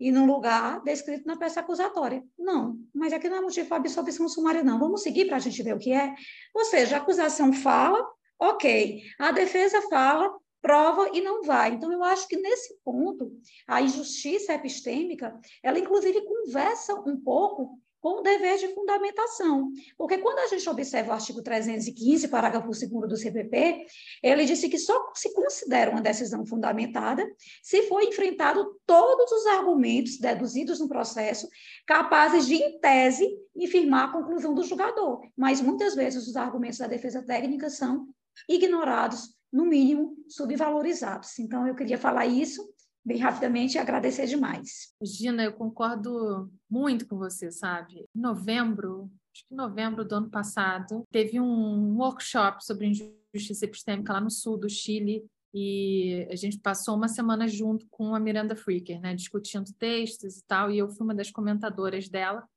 e 0.00 0.10
no 0.10 0.26
lugar 0.26 0.82
descrito 0.82 1.26
na 1.26 1.36
peça 1.36 1.60
acusatória. 1.60 2.24
Não, 2.36 2.76
mas 2.92 3.12
aqui 3.12 3.28
não 3.28 3.36
é 3.36 3.40
motivo 3.40 3.68
para 3.68 3.76
absolvição 3.76 4.28
sumária, 4.28 4.64
não. 4.64 4.78
Vamos 4.78 5.02
seguir 5.02 5.26
para 5.26 5.36
a 5.36 5.40
gente 5.40 5.62
ver 5.62 5.76
o 5.76 5.78
que 5.78 5.92
é. 5.92 6.14
Ou 6.54 6.64
seja, 6.64 6.96
a 6.96 6.98
acusação 6.98 7.52
fala, 7.52 8.04
ok. 8.38 9.00
A 9.18 9.30
defesa 9.30 9.80
fala, 9.82 10.28
prova 10.62 11.10
e 11.12 11.20
não 11.20 11.42
vai. 11.42 11.72
Então, 11.72 11.92
eu 11.92 12.02
acho 12.04 12.26
que 12.28 12.36
nesse 12.36 12.78
ponto, 12.84 13.32
a 13.66 13.82
injustiça 13.82 14.54
epistêmica, 14.54 15.38
ela 15.62 15.78
inclusive 15.78 16.22
conversa 16.22 16.94
um 16.94 17.20
pouco 17.20 17.78
com 18.02 18.18
o 18.18 18.20
dever 18.20 18.58
de 18.58 18.74
fundamentação. 18.74 19.70
Porque 19.96 20.18
quando 20.18 20.40
a 20.40 20.48
gente 20.48 20.68
observa 20.68 21.10
o 21.10 21.12
artigo 21.14 21.40
315, 21.40 22.26
parágrafo 22.28 22.66
2 22.66 23.08
do 23.08 23.16
CPP, 23.16 23.86
ele 24.20 24.44
disse 24.44 24.68
que 24.68 24.76
só 24.76 25.12
se 25.14 25.32
considera 25.32 25.90
uma 25.90 26.00
decisão 26.00 26.44
fundamentada 26.44 27.24
se 27.62 27.82
for 27.84 28.02
enfrentado 28.02 28.76
todos 28.84 29.30
os 29.30 29.46
argumentos 29.46 30.18
deduzidos 30.18 30.80
no 30.80 30.88
processo 30.88 31.48
capazes 31.86 32.46
de, 32.46 32.56
em 32.56 32.80
tese, 32.80 33.24
infirmar 33.54 34.08
a 34.08 34.12
conclusão 34.12 34.52
do 34.52 34.64
julgador. 34.64 35.20
Mas 35.36 35.60
muitas 35.60 35.94
vezes 35.94 36.26
os 36.26 36.34
argumentos 36.34 36.78
da 36.78 36.88
defesa 36.88 37.22
técnica 37.22 37.70
são 37.70 38.08
ignorados, 38.48 39.30
no 39.52 39.66
mínimo 39.66 40.16
subvalorizados. 40.28 41.38
Então, 41.38 41.66
eu 41.66 41.74
queria 41.74 41.98
falar 41.98 42.26
isso 42.26 42.62
bem 43.04 43.18
rapidamente 43.18 43.74
e 43.74 43.78
agradecer 43.78 44.26
demais. 44.26 44.94
Gina, 45.02 45.42
eu 45.44 45.52
concordo 45.52 46.50
muito 46.70 47.06
com 47.06 47.18
você, 47.18 47.50
sabe? 47.50 48.06
Em 48.14 48.20
novembro, 48.20 49.10
acho 49.34 49.46
que 49.46 49.54
em 49.54 49.56
novembro 49.56 50.04
do 50.04 50.14
ano 50.14 50.30
passado, 50.30 51.04
teve 51.10 51.40
um 51.40 51.96
workshop 51.96 52.64
sobre 52.64 52.86
injustiça 52.86 53.64
epistêmica 53.64 54.12
lá 54.12 54.20
no 54.20 54.30
sul 54.30 54.56
do 54.56 54.68
Chile 54.68 55.24
e 55.54 56.26
a 56.30 56.36
gente 56.36 56.58
passou 56.58 56.96
uma 56.96 57.08
semana 57.08 57.46
junto 57.46 57.86
com 57.90 58.14
a 58.14 58.20
Miranda 58.20 58.56
Freaker, 58.56 59.00
né, 59.00 59.14
discutindo 59.14 59.70
textos 59.78 60.38
e 60.38 60.44
tal, 60.46 60.70
e 60.70 60.78
eu 60.78 60.88
fui 60.88 61.04
uma 61.04 61.14
das 61.14 61.30
comentadoras 61.30 62.08
dela 62.08 62.48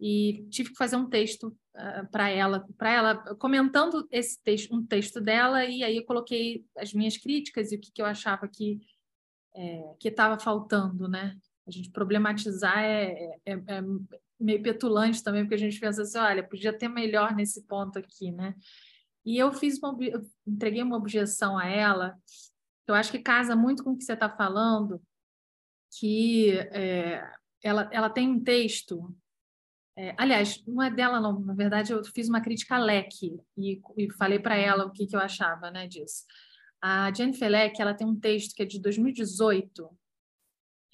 e 0.00 0.46
tive 0.50 0.70
que 0.70 0.76
fazer 0.76 0.96
um 0.96 1.08
texto 1.08 1.48
uh, 1.48 1.56
ah, 1.74 2.08
para 2.10 2.28
ela, 2.28 2.66
para 2.76 2.90
ela 2.90 3.16
comentando 3.36 4.06
esse 4.10 4.40
texto, 4.42 4.74
um 4.74 4.86
texto 4.86 5.20
dela 5.20 5.64
e 5.64 5.82
aí 5.82 5.96
eu 5.96 6.04
coloquei 6.04 6.64
as 6.76 6.92
minhas 6.94 7.16
críticas 7.16 7.72
e 7.72 7.76
o 7.76 7.80
que, 7.80 7.90
que 7.90 8.00
eu 8.00 8.06
achava 8.06 8.46
que 8.48 8.80
é, 9.58 9.94
que 9.98 10.08
estava 10.08 10.38
faltando, 10.38 11.08
né? 11.08 11.36
A 11.66 11.70
gente 11.70 11.90
problematizar 11.90 12.78
é, 12.78 13.40
é, 13.44 13.52
é, 13.52 13.82
meio 14.38 14.62
petulante 14.62 15.22
também, 15.22 15.42
porque 15.42 15.56
a 15.56 15.58
gente 15.58 15.80
pensa 15.80 16.02
assim, 16.02 16.18
olha, 16.18 16.46
podia 16.46 16.72
ter 16.72 16.88
melhor 16.88 17.34
nesse 17.34 17.66
ponto 17.66 17.98
aqui, 17.98 18.30
né? 18.30 18.54
E 19.24 19.36
eu 19.36 19.52
fiz 19.52 19.78
uma, 19.78 19.96
eu 20.00 20.24
entreguei 20.46 20.82
uma 20.82 20.96
objeção 20.96 21.58
a 21.58 21.66
ela, 21.66 22.16
que 22.84 22.90
eu 22.90 22.94
acho 22.94 23.10
que 23.10 23.18
casa 23.18 23.56
muito 23.56 23.82
com 23.82 23.90
o 23.90 23.96
que 23.96 24.04
você 24.04 24.12
está 24.12 24.30
falando, 24.30 25.02
que 25.98 26.52
é, 26.70 27.28
ela, 27.62 27.90
ela 27.92 28.08
tem 28.08 28.28
um 28.28 28.42
texto 28.42 29.14
é, 30.00 30.14
aliás, 30.16 30.62
não 30.64 30.80
é 30.80 30.88
dela, 30.88 31.20
não. 31.20 31.40
Na 31.40 31.54
verdade, 31.54 31.92
eu 31.92 32.04
fiz 32.04 32.28
uma 32.28 32.40
crítica 32.40 32.76
a 32.76 32.78
Leque 32.78 33.36
e, 33.56 33.80
e 33.96 34.12
falei 34.12 34.38
para 34.38 34.56
ela 34.56 34.86
o 34.86 34.92
que, 34.92 35.04
que 35.08 35.16
eu 35.16 35.20
achava 35.20 35.72
né, 35.72 35.88
disso. 35.88 36.24
A 36.80 37.12
Jennifer 37.12 37.50
Leck, 37.50 37.82
ela 37.82 37.92
tem 37.92 38.06
um 38.06 38.14
texto 38.14 38.54
que 38.54 38.62
é 38.62 38.64
de 38.64 38.80
2018 38.80 39.90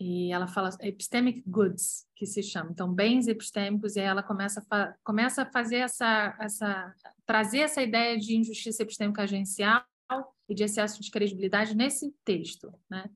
e 0.01 0.33
ela 0.33 0.47
fala 0.47 0.71
epistemic 0.81 1.43
goods, 1.47 2.07
que 2.17 2.25
se 2.25 2.43
chama. 2.43 2.71
Então, 2.71 2.95
bens 2.95 3.29
epistêmicos, 3.29 3.95
e 3.95 4.01
ela 4.01 4.23
começa 4.23 4.65
a, 4.71 4.95
começa 5.05 5.43
a 5.43 5.53
fazer 5.53 5.77
essa, 5.77 6.35
essa, 6.41 6.95
trazer 7.27 7.59
essa 7.59 7.83
ideia 7.83 8.19
de 8.19 8.35
injustiça 8.35 8.83
epistêmica 8.83 9.23
agencial 9.23 9.85
e 10.49 10.55
de 10.55 10.65
excesso 10.65 11.03
de 11.03 11.11
credibilidade 11.11 11.77
nesse 11.77 12.11
texto, 12.25 12.73
né? 12.91 13.11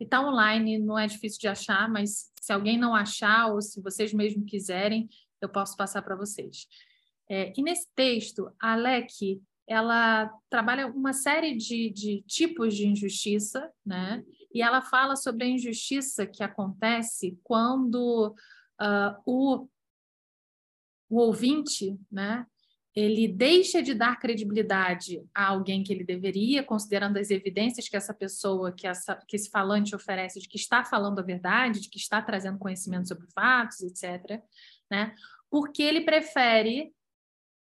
E 0.00 0.04
está 0.04 0.26
online, 0.26 0.78
não 0.78 0.98
é 0.98 1.06
difícil 1.06 1.38
de 1.38 1.48
achar, 1.48 1.88
mas 1.88 2.32
se 2.40 2.52
alguém 2.52 2.78
não 2.78 2.94
achar 2.94 3.52
ou 3.52 3.60
se 3.60 3.80
vocês 3.80 4.12
mesmo 4.12 4.44
quiserem, 4.44 5.08
eu 5.44 5.48
posso 5.48 5.76
passar 5.76 6.02
para 6.02 6.16
vocês. 6.16 6.66
É, 7.28 7.52
e 7.56 7.62
nesse 7.62 7.88
texto, 7.94 8.50
a 8.60 8.74
Leck 8.74 9.40
ela 9.66 10.30
trabalha 10.50 10.86
uma 10.86 11.12
série 11.12 11.56
de, 11.56 11.90
de 11.90 12.22
tipos 12.26 12.74
de 12.74 12.86
injustiça, 12.86 13.70
né? 13.84 14.22
E 14.52 14.62
ela 14.62 14.82
fala 14.82 15.16
sobre 15.16 15.44
a 15.44 15.48
injustiça 15.48 16.26
que 16.26 16.42
acontece 16.42 17.38
quando 17.42 18.34
uh, 18.80 19.22
o, 19.24 19.66
o 21.08 21.16
ouvinte, 21.16 21.98
né? 22.12 22.46
Ele 22.94 23.26
deixa 23.26 23.82
de 23.82 23.92
dar 23.92 24.20
credibilidade 24.20 25.20
a 25.34 25.48
alguém 25.48 25.82
que 25.82 25.92
ele 25.92 26.04
deveria, 26.04 26.62
considerando 26.62 27.18
as 27.18 27.28
evidências 27.28 27.88
que 27.88 27.96
essa 27.96 28.14
pessoa, 28.14 28.70
que, 28.70 28.86
essa, 28.86 29.16
que 29.26 29.34
esse 29.34 29.50
falante 29.50 29.96
oferece, 29.96 30.38
de 30.38 30.48
que 30.48 30.56
está 30.56 30.84
falando 30.84 31.18
a 31.18 31.22
verdade, 31.22 31.80
de 31.80 31.88
que 31.88 31.98
está 31.98 32.22
trazendo 32.22 32.58
conhecimento 32.58 33.08
sobre 33.08 33.26
fatos, 33.34 33.80
etc. 33.82 34.40
Né? 34.94 35.14
Porque 35.50 35.82
ele 35.82 36.02
prefere 36.02 36.94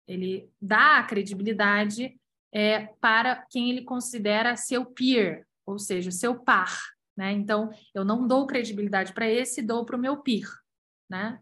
ele 0.07 0.49
dá 0.61 0.99
a 0.99 1.03
credibilidade 1.03 2.17
é, 2.53 2.87
para 3.01 3.45
quem 3.49 3.69
ele 3.69 3.83
considera 3.83 4.55
seu 4.55 4.85
peer, 4.85 5.45
ou 5.65 5.77
seja, 5.77 6.11
seu 6.11 6.39
par. 6.39 6.73
Né? 7.15 7.33
Então, 7.33 7.69
eu 7.93 8.05
não 8.05 8.25
dou 8.25 8.47
credibilidade 8.47 9.13
para 9.13 9.29
esse, 9.29 9.61
dou 9.61 9.85
para 9.85 9.97
o 9.97 9.99
meu 9.99 10.17
peer. 10.23 10.47
Né? 11.09 11.41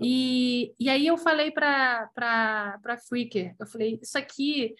E, 0.00 0.72
e 0.78 0.88
aí 0.88 1.08
eu 1.08 1.18
falei 1.18 1.50
para 1.50 2.08
a 2.16 2.98
Freaker, 3.08 3.56
eu 3.58 3.66
falei, 3.66 3.98
isso 4.00 4.16
aqui 4.16 4.76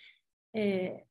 é, 0.55 1.03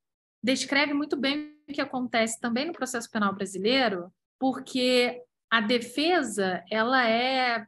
descreve 0.42 0.94
muito 0.94 1.18
bem 1.18 1.58
o 1.68 1.74
que 1.74 1.82
acontece 1.82 2.40
também 2.40 2.66
no 2.66 2.72
processo 2.72 3.12
penal 3.12 3.36
brasileiro, 3.36 4.14
porque 4.40 5.22
a 5.52 5.60
defesa 5.60 6.64
ela 6.72 7.06
é 7.06 7.68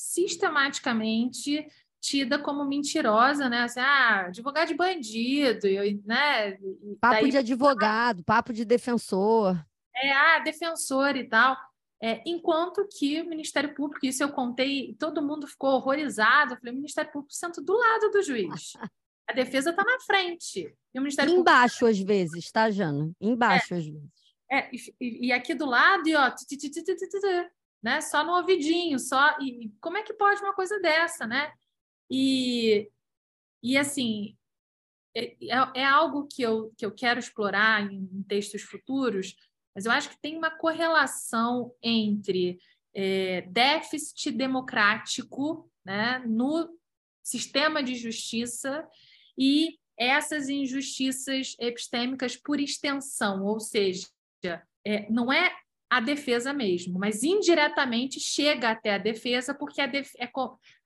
sistematicamente 0.00 1.66
tida 2.00 2.38
como 2.38 2.64
mentirosa, 2.64 3.50
né? 3.50 3.64
Assim, 3.64 3.80
ah, 3.80 4.26
advogado 4.28 4.68
de 4.68 4.74
bandido, 4.74 5.68
né? 6.06 6.52
Papo 6.98 7.20
Daí... 7.20 7.30
de 7.30 7.36
advogado, 7.36 8.24
papo 8.24 8.52
de 8.52 8.64
defensor. 8.64 9.62
É, 9.94 10.10
ah, 10.10 10.38
defensor 10.38 11.16
e 11.16 11.24
tal. 11.24 11.54
É, 12.02 12.22
enquanto 12.24 12.88
que 12.88 13.20
o 13.20 13.28
Ministério 13.28 13.74
Público, 13.74 14.06
isso 14.06 14.22
eu 14.22 14.30
contei, 14.30 14.96
todo 14.98 15.20
mundo 15.20 15.46
ficou 15.46 15.74
horrorizado. 15.74 16.54
Eu 16.54 16.56
falei, 16.56 16.72
o 16.72 16.76
Ministério 16.76 17.12
Público 17.12 17.34
senta 17.34 17.60
do 17.60 17.76
lado 17.76 18.10
do 18.10 18.22
juiz. 18.22 18.72
A 19.28 19.34
defesa 19.34 19.68
está 19.68 19.84
na 19.84 20.00
frente. 20.00 20.74
E 20.94 20.98
o 20.98 21.02
Ministério 21.02 21.34
Embaixo, 21.34 21.80
Público... 21.80 22.00
às 22.00 22.06
vezes, 22.06 22.50
tá, 22.50 22.70
Jana? 22.70 23.12
Embaixo, 23.20 23.74
é, 23.74 23.76
às 23.76 23.84
vezes. 23.84 24.10
É, 24.50 24.70
e, 24.98 25.26
e 25.26 25.32
aqui 25.32 25.54
do 25.54 25.66
lado, 25.66 26.08
e 26.08 26.16
ó, 26.16 26.30
né? 27.82 28.00
Só 28.00 28.24
no 28.24 28.32
ouvidinho, 28.32 28.98
só. 28.98 29.36
E 29.40 29.70
como 29.80 29.96
é 29.96 30.02
que 30.02 30.14
pode 30.14 30.40
uma 30.40 30.54
coisa 30.54 30.78
dessa, 30.80 31.26
né? 31.26 31.52
E, 32.10 32.90
e 33.62 33.76
assim, 33.76 34.36
é, 35.16 35.36
é, 35.42 35.80
é 35.80 35.84
algo 35.84 36.26
que 36.26 36.42
eu, 36.42 36.72
que 36.76 36.84
eu 36.84 36.92
quero 36.92 37.18
explorar 37.18 37.90
em, 37.90 38.08
em 38.12 38.22
textos 38.22 38.62
futuros, 38.62 39.34
mas 39.74 39.86
eu 39.86 39.92
acho 39.92 40.10
que 40.10 40.20
tem 40.20 40.36
uma 40.36 40.50
correlação 40.50 41.72
entre 41.82 42.58
é, 42.94 43.42
déficit 43.42 44.32
democrático 44.32 45.70
né, 45.84 46.22
no 46.26 46.76
sistema 47.22 47.82
de 47.82 47.94
justiça 47.94 48.86
e 49.38 49.78
essas 49.96 50.48
injustiças 50.48 51.54
epistêmicas 51.58 52.36
por 52.36 52.58
extensão, 52.58 53.44
ou 53.44 53.60
seja, 53.60 54.08
é, 54.84 55.10
não 55.10 55.32
é 55.32 55.54
a 55.90 55.98
defesa 55.98 56.52
mesmo, 56.52 57.00
mas 57.00 57.24
indiretamente 57.24 58.20
chega 58.20 58.70
até 58.70 58.94
a 58.94 58.98
defesa, 58.98 59.52
porque 59.52 59.80
a, 59.80 59.86
def 59.86 60.12
é, 60.20 60.30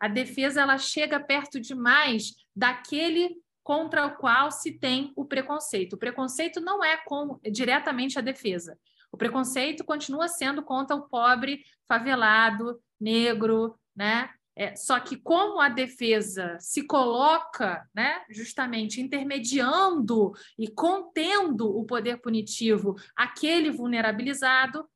a 0.00 0.09
defesa 0.09 0.62
ela 0.62 0.78
chega 0.78 1.20
perto 1.20 1.61
demais 1.61 2.32
daquele 2.57 3.36
contra 3.62 4.07
o 4.07 4.16
qual 4.16 4.50
se 4.50 4.72
tem 4.72 5.12
o 5.14 5.26
preconceito. 5.26 5.92
O 5.92 5.98
preconceito 5.98 6.59
não 6.59 6.82
é 6.82 6.96
com 6.96 7.38
diretamente 7.50 8.18
a 8.18 8.22
defesa. 8.22 8.78
O 9.12 9.16
preconceito 9.16 9.84
continua 9.84 10.26
sendo 10.26 10.62
contra 10.62 10.96
o 10.96 11.09
pobre, 11.09 11.62
favelado, 11.86 12.80
negro, 12.98 13.78
né? 13.94 14.30
É, 14.57 14.76
só 14.76 15.00
que 15.00 15.16
como 15.16 15.61
a 15.61 15.68
defesa 15.68 16.57
se 16.61 16.86
coloca, 16.86 17.88
né, 17.92 18.22
justamente 18.30 19.00
intermediando 19.00 20.32
e 20.57 20.68
contendo 20.68 21.76
o 21.76 21.84
poder 21.84 22.18
punitivo 22.18 22.94
aquele 23.16 23.70
vulnerabilizado, 23.70 24.88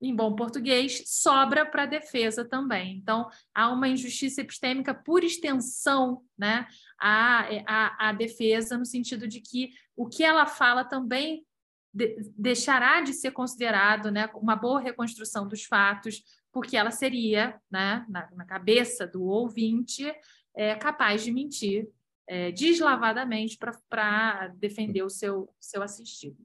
em 0.00 0.14
bom 0.14 0.34
português, 0.34 1.02
sobra 1.06 1.66
para 1.66 1.82
a 1.82 1.86
defesa 1.86 2.44
também. 2.44 2.96
Então, 2.96 3.28
há 3.54 3.70
uma 3.70 3.88
injustiça 3.88 4.40
epistêmica 4.40 4.94
por 4.94 5.24
extensão 5.24 6.22
né, 6.36 6.66
à, 6.98 7.48
à, 7.66 8.08
à 8.08 8.12
defesa, 8.12 8.78
no 8.78 8.86
sentido 8.86 9.26
de 9.26 9.40
que 9.40 9.70
o 9.96 10.08
que 10.08 10.22
ela 10.22 10.46
fala 10.46 10.84
também 10.84 11.44
de, 11.92 12.16
deixará 12.36 13.00
de 13.00 13.12
ser 13.12 13.32
considerado 13.32 14.10
né, 14.10 14.30
uma 14.34 14.54
boa 14.54 14.80
reconstrução 14.80 15.48
dos 15.48 15.64
fatos, 15.64 16.22
porque 16.52 16.76
ela 16.76 16.90
seria, 16.90 17.60
né, 17.70 18.06
na, 18.08 18.30
na 18.32 18.44
cabeça 18.44 19.06
do 19.06 19.24
ouvinte, 19.24 20.12
é, 20.54 20.76
capaz 20.76 21.24
de 21.24 21.32
mentir 21.32 21.88
é, 22.28 22.52
deslavadamente 22.52 23.58
para 23.58 24.48
defender 24.56 25.02
o 25.02 25.10
seu, 25.10 25.52
seu 25.58 25.82
assistido. 25.82 26.36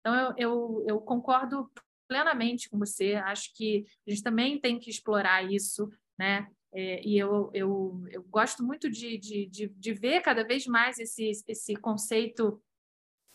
Então, 0.00 0.14
eu, 0.14 0.34
eu, 0.36 0.84
eu 0.88 1.00
concordo 1.00 1.70
plenamente 2.08 2.68
com 2.68 2.78
você. 2.78 3.14
Acho 3.14 3.54
que 3.54 3.84
a 4.06 4.10
gente 4.10 4.22
também 4.22 4.58
tem 4.58 4.78
que 4.78 4.90
explorar 4.90 5.44
isso, 5.44 5.90
né? 6.18 6.48
É, 6.72 7.06
e 7.06 7.16
eu, 7.16 7.50
eu, 7.54 8.04
eu 8.10 8.22
gosto 8.24 8.62
muito 8.62 8.90
de, 8.90 9.16
de, 9.16 9.46
de, 9.46 9.68
de, 9.68 9.92
ver 9.94 10.20
cada 10.20 10.44
vez 10.44 10.66
mais 10.66 10.98
esse, 10.98 11.30
esse 11.46 11.74
conceito 11.76 12.60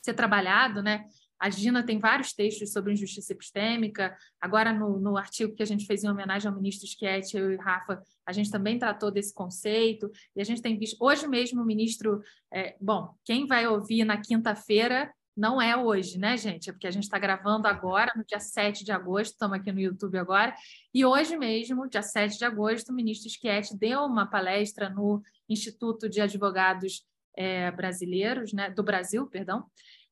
ser 0.03 0.13
trabalhado, 0.13 0.84
né? 0.84 1.05
A 1.39 1.49
Gina 1.49 1.86
tem 1.86 1.99
vários 1.99 2.32
textos 2.32 2.71
sobre 2.71 2.93
injustiça 2.93 3.34
epistêmica. 3.34 4.15
Agora, 4.39 4.71
no, 4.71 4.97
no 4.97 5.17
artigo 5.17 5.53
que 5.53 5.63
a 5.63 5.65
gente 5.65 5.86
fez 5.86 6.03
em 6.03 6.09
homenagem 6.09 6.49
ao 6.49 6.55
ministro 6.55 6.88
Schietti, 6.88 7.36
eu 7.36 7.51
e 7.51 7.57
Rafa, 7.57 8.01
a 8.26 8.32
gente 8.32 8.49
também 8.49 8.80
tratou 8.80 9.11
desse 9.11 9.34
conceito. 9.34 10.09
E 10.36 10.41
a 10.41 10.43
gente 10.45 10.61
tem 10.61 10.78
visto... 10.78 10.95
Hoje 11.03 11.28
mesmo 11.28 11.61
o 11.61 11.65
ministro... 11.65 12.21
É, 12.53 12.78
bom, 12.80 13.13
quem 13.26 13.45
vai 13.45 13.67
ouvir 13.67 14.05
na 14.05 14.21
quinta-feira 14.21 15.13
não 15.36 15.61
é 15.61 15.75
hoje, 15.75 16.17
né, 16.19 16.38
gente? 16.38 16.69
É 16.69 16.73
porque 16.73 16.88
a 16.88 16.91
gente 16.91 17.03
está 17.03 17.17
gravando 17.17 17.67
agora, 17.67 18.11
no 18.15 18.23
dia 18.23 18.39
7 18.39 18.84
de 18.84 18.91
agosto, 18.91 19.34
estamos 19.34 19.57
aqui 19.57 19.71
no 19.71 19.79
YouTube 19.79 20.17
agora, 20.17 20.53
e 20.93 21.03
hoje 21.03 21.38
mesmo, 21.38 21.89
dia 21.89 22.03
7 22.03 22.38
de 22.38 22.45
agosto, 22.45 22.89
o 22.89 22.95
ministro 22.95 23.29
Schietti 23.29 23.77
deu 23.77 24.01
uma 24.01 24.25
palestra 24.25 24.89
no 24.89 25.21
Instituto 25.49 26.07
de 26.07 26.21
Advogados 26.21 27.05
é, 27.36 27.71
Brasileiros, 27.71 28.53
né, 28.53 28.69
do 28.69 28.84
Brasil, 28.84 29.25
perdão, 29.27 29.65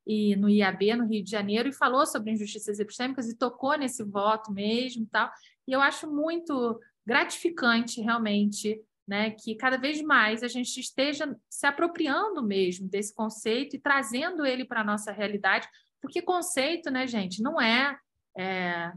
e 0.06 0.36
no 0.36 0.50
IAB, 0.50 0.96
no 0.96 1.08
Rio 1.08 1.24
de 1.24 1.30
Janeiro, 1.30 1.70
e 1.70 1.74
falou 1.74 2.06
sobre 2.06 2.32
injustiças 2.32 2.80
epistêmicas 2.80 3.30
e 3.30 3.38
tocou 3.38 3.78
nesse 3.78 4.04
voto 4.04 4.52
mesmo 4.52 5.08
tal. 5.12 5.32
E 5.68 5.72
eu 5.72 5.80
acho 5.80 6.12
muito 6.12 6.80
gratificante, 7.06 8.02
realmente, 8.02 8.82
né, 9.12 9.32
que 9.32 9.56
cada 9.56 9.78
vez 9.78 10.02
mais 10.02 10.42
a 10.42 10.48
gente 10.48 10.80
esteja 10.80 11.38
se 11.50 11.68
apropriando 11.68 12.42
mesmo 12.42 12.88
desse 12.88 13.14
conceito 13.14 13.76
e 13.76 13.80
trazendo 13.80 14.46
ele 14.46 14.64
para 14.64 14.80
a 14.80 14.86
nossa 14.86 15.12
realidade, 15.12 15.68
porque 16.02 16.22
conceito, 16.22 16.90
né, 16.90 17.06
gente, 17.06 17.42
não 17.42 17.60
é, 17.60 17.98
é 18.38 18.94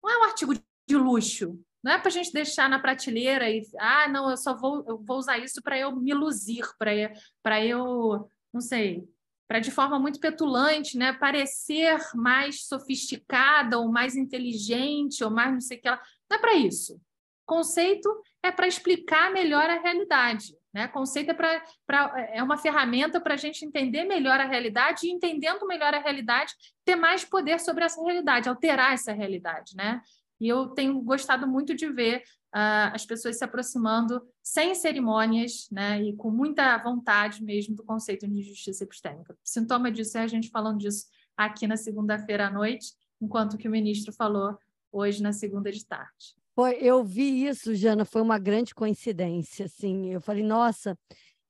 não 0.00 0.08
é 0.08 0.18
um 0.18 0.22
artigo 0.22 0.54
de 0.54 0.96
luxo, 0.96 1.58
não 1.82 1.90
é 1.90 1.98
para 1.98 2.06
a 2.06 2.12
gente 2.12 2.32
deixar 2.32 2.70
na 2.70 2.78
prateleira 2.78 3.50
e 3.50 3.66
ah, 3.80 4.06
não, 4.08 4.30
eu 4.30 4.36
só 4.36 4.54
vou, 4.56 4.84
eu 4.86 4.98
vou 4.98 5.18
usar 5.18 5.38
isso 5.38 5.60
para 5.60 5.76
eu 5.76 5.96
me 5.96 6.14
luzir, 6.14 6.64
para 7.42 7.64
eu, 7.64 8.30
não 8.54 8.60
sei, 8.60 9.02
para 9.48 9.58
de 9.58 9.72
forma 9.72 9.98
muito 9.98 10.20
petulante, 10.20 10.96
né, 10.96 11.12
parecer 11.12 11.98
mais 12.14 12.68
sofisticada 12.68 13.80
ou 13.80 13.90
mais 13.90 14.14
inteligente 14.14 15.24
ou 15.24 15.30
mais 15.30 15.52
não 15.52 15.60
sei 15.60 15.78
o 15.78 15.80
que 15.80 15.88
ela. 15.88 16.00
Não 16.30 16.36
é 16.36 16.40
para 16.40 16.54
isso. 16.54 17.00
Conceito 17.44 18.08
é 18.46 18.52
para 18.52 18.66
explicar 18.66 19.32
melhor 19.32 19.68
a 19.68 19.80
realidade. 19.80 20.54
Né? 20.72 20.86
Conceito 20.88 21.30
é, 21.30 21.34
pra, 21.34 21.64
pra, 21.86 22.30
é 22.32 22.42
uma 22.42 22.56
ferramenta 22.56 23.20
para 23.20 23.34
a 23.34 23.36
gente 23.36 23.64
entender 23.64 24.04
melhor 24.04 24.38
a 24.38 24.46
realidade 24.46 25.06
e, 25.06 25.10
entendendo 25.10 25.66
melhor 25.66 25.94
a 25.94 25.98
realidade, 25.98 26.52
ter 26.84 26.96
mais 26.96 27.24
poder 27.24 27.58
sobre 27.60 27.84
essa 27.84 28.02
realidade, 28.02 28.48
alterar 28.48 28.92
essa 28.92 29.12
realidade. 29.12 29.74
Né? 29.74 30.00
E 30.40 30.48
eu 30.48 30.68
tenho 30.68 31.00
gostado 31.00 31.48
muito 31.48 31.74
de 31.74 31.90
ver 31.90 32.22
uh, 32.54 32.92
as 32.92 33.06
pessoas 33.06 33.38
se 33.38 33.44
aproximando 33.44 34.22
sem 34.42 34.74
cerimônias 34.74 35.66
né? 35.72 36.02
e 36.02 36.14
com 36.14 36.30
muita 36.30 36.76
vontade 36.78 37.42
mesmo 37.42 37.74
do 37.74 37.82
conceito 37.82 38.28
de 38.28 38.42
justiça 38.42 38.84
epistêmica. 38.84 39.36
Sintoma 39.42 39.90
disso 39.90 40.18
é 40.18 40.22
a 40.22 40.26
gente 40.26 40.50
falando 40.50 40.78
disso 40.78 41.06
aqui 41.36 41.66
na 41.66 41.76
segunda-feira 41.76 42.48
à 42.48 42.50
noite, 42.50 42.92
enquanto 43.20 43.56
que 43.56 43.66
o 43.68 43.70
ministro 43.70 44.12
falou 44.12 44.58
hoje 44.92 45.22
na 45.22 45.32
segunda 45.32 45.72
de 45.72 45.84
tarde. 45.86 46.36
Foi, 46.58 46.78
eu 46.80 47.04
vi 47.04 47.44
isso, 47.46 47.74
Jana, 47.74 48.06
foi 48.06 48.22
uma 48.22 48.38
grande 48.38 48.74
coincidência, 48.74 49.66
assim, 49.66 50.10
eu 50.10 50.22
falei, 50.22 50.42
nossa, 50.42 50.98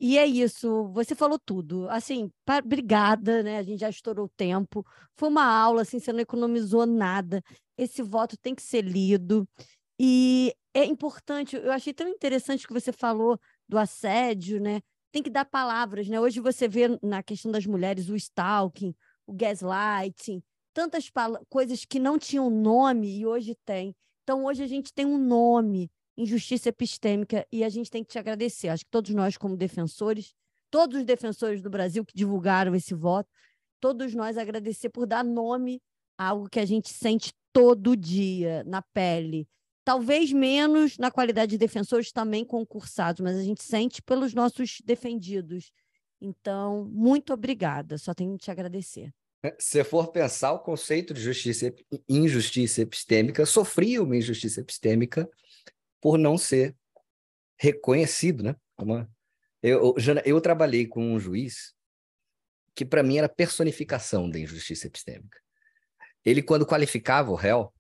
e 0.00 0.18
é 0.18 0.26
isso, 0.26 0.88
você 0.92 1.14
falou 1.14 1.38
tudo, 1.38 1.88
assim, 1.90 2.30
pra, 2.44 2.59
obrigada, 2.59 3.42
né, 3.42 3.59
a 3.59 3.62
gente 3.64 3.80
já 3.80 3.90
estourou 3.90 4.26
o 4.26 4.30
tempo, 4.36 4.86
foi 5.16 5.28
uma 5.28 5.44
aula, 5.44 5.82
assim, 5.82 6.00
você 6.00 6.12
não 6.12 6.20
economizou 6.20 6.86
nada, 6.86 7.42
esse 7.78 8.02
voto 8.02 8.36
tem 8.38 8.54
que 8.54 8.62
ser 8.62 8.82
lido, 8.82 9.48
e 10.00 10.54
é 10.74 10.84
importante, 10.84 11.57
eu 11.57 11.72
achei 11.72 11.92
tão 11.94 12.09
interessante 12.09 12.66
que 12.66 12.72
você 12.72 12.92
falou 12.92 13.38
do 13.68 13.78
assédio, 13.78 14.61
né, 14.61 14.80
tem 15.12 15.22
que 15.22 15.30
dar 15.30 15.44
palavras, 15.44 16.09
né, 16.09 16.20
hoje 16.20 16.40
você 16.40 16.68
vê 16.68 16.88
na 17.02 17.22
questão 17.22 17.52
das 17.52 17.66
mulheres 17.66 18.09
o 18.09 18.16
stalking, 18.16 18.94
o 19.26 19.32
gaslighting, 19.32 20.42
tantas 20.74 21.11
coisas 21.48 21.84
que 21.84 22.00
não 22.00 22.18
tinham 22.18 22.50
nome 22.50 23.18
e 23.20 23.26
hoje 23.26 23.57
tem, 23.64 23.94
então, 24.26 24.44
hoje 24.44 24.60
a 24.60 24.66
gente 24.66 24.92
tem 24.92 25.06
um 25.06 25.18
nome, 25.18 25.88
injustiça 26.16 26.70
epistêmica, 26.70 27.46
e 27.52 27.62
a 27.62 27.68
gente 27.68 27.88
tem 27.88 28.02
que 28.02 28.10
te 28.10 28.18
agradecer. 28.18 28.66
Acho 28.66 28.84
que 28.84 28.90
todos 28.90 29.14
nós, 29.14 29.36
como 29.36 29.56
defensores, 29.56 30.34
todos 30.68 30.98
os 30.98 31.04
defensores 31.04 31.62
do 31.62 31.70
Brasil 31.70 32.04
que 32.04 32.12
divulgaram 32.12 32.74
esse 32.74 32.92
voto, 32.92 33.30
todos 33.78 34.16
nós 34.16 34.36
agradecer 34.36 34.88
por 34.88 35.06
dar 35.06 35.22
nome 35.22 35.80
a 36.18 36.30
algo 36.30 36.48
que 36.48 36.58
a 36.58 36.66
gente 36.66 36.88
sente 36.88 37.32
todo 37.52 37.96
dia 37.96 38.64
na 38.64 38.82
pele. 38.82 39.48
Talvez 39.84 40.32
menos 40.32 40.98
na 40.98 41.08
qualidade 41.08 41.50
de 41.50 41.58
defensores 41.58 42.10
também 42.10 42.44
concursados, 42.44 43.20
mas 43.20 43.36
a 43.36 43.44
gente 43.44 43.62
sente 43.62 44.02
pelos 44.02 44.34
nossos 44.34 44.78
defendidos. 44.84 45.70
Então, 46.20 46.84
muito 46.86 47.32
obrigada. 47.32 47.96
Só 47.96 48.12
tenho 48.12 48.36
que 48.36 48.42
te 48.42 48.50
agradecer. 48.50 49.14
Se 49.59 49.84
for 49.84 50.11
pensar 50.12 50.53
o 50.53 50.61
conceito 50.61 51.12
de 51.12 51.20
justiça 51.20 51.74
injustiça 52.09 52.82
epistêmica, 52.82 53.44
sofria 53.44 54.03
uma 54.03 54.16
injustiça 54.16 54.61
epistêmica 54.61 55.28
por 56.01 56.18
não 56.18 56.38
ser 56.38 56.74
reconhecido, 57.59 58.42
né? 58.42 58.57
Uma... 58.78 59.11
Eu, 59.62 59.94
eu 60.24 60.40
trabalhei 60.40 60.86
com 60.86 61.12
um 61.12 61.18
juiz 61.18 61.74
que 62.74 62.84
para 62.84 63.03
mim 63.03 63.16
era 63.16 63.28
personificação 63.28 64.28
da 64.28 64.38
injustiça 64.38 64.86
epistêmica. 64.86 65.40
Ele 66.24 66.42
quando 66.42 66.66
qualificava 66.66 67.30
o 67.30 67.34
réu 67.34 67.72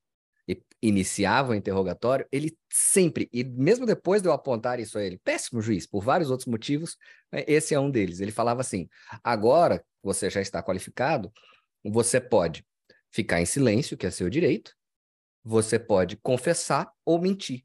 e 0.48 0.60
iniciava 0.80 1.52
o 1.52 1.54
interrogatório, 1.54 2.26
ele 2.32 2.56
sempre, 2.72 3.28
e 3.32 3.44
mesmo 3.44 3.84
depois 3.84 4.22
de 4.22 4.28
eu 4.28 4.32
apontar 4.32 4.80
isso 4.80 4.98
a 4.98 5.04
ele, 5.04 5.18
péssimo 5.18 5.60
juiz, 5.60 5.86
por 5.86 6.02
vários 6.02 6.30
outros 6.30 6.46
motivos, 6.46 6.96
né, 7.30 7.44
esse 7.46 7.74
é 7.74 7.80
um 7.80 7.90
deles. 7.90 8.20
Ele 8.20 8.32
falava 8.32 8.62
assim: 8.62 8.88
agora 9.22 9.84
você 10.02 10.30
já 10.30 10.40
está 10.40 10.62
qualificado, 10.62 11.30
você 11.90 12.20
pode 12.20 12.64
ficar 13.10 13.40
em 13.40 13.46
silêncio, 13.46 13.96
que 13.96 14.06
é 14.06 14.10
seu 14.10 14.28
direito, 14.28 14.74
você 15.42 15.78
pode 15.78 16.16
confessar 16.16 16.92
ou 17.04 17.20
mentir. 17.20 17.64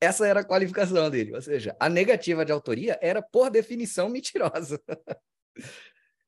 Essa 0.00 0.26
era 0.26 0.40
a 0.40 0.44
qualificação 0.44 1.10
dele, 1.10 1.34
ou 1.34 1.42
seja, 1.42 1.76
a 1.78 1.88
negativa 1.88 2.44
de 2.44 2.52
autoria 2.52 2.98
era, 3.02 3.20
por 3.20 3.50
definição, 3.50 4.08
mentirosa. 4.10 4.80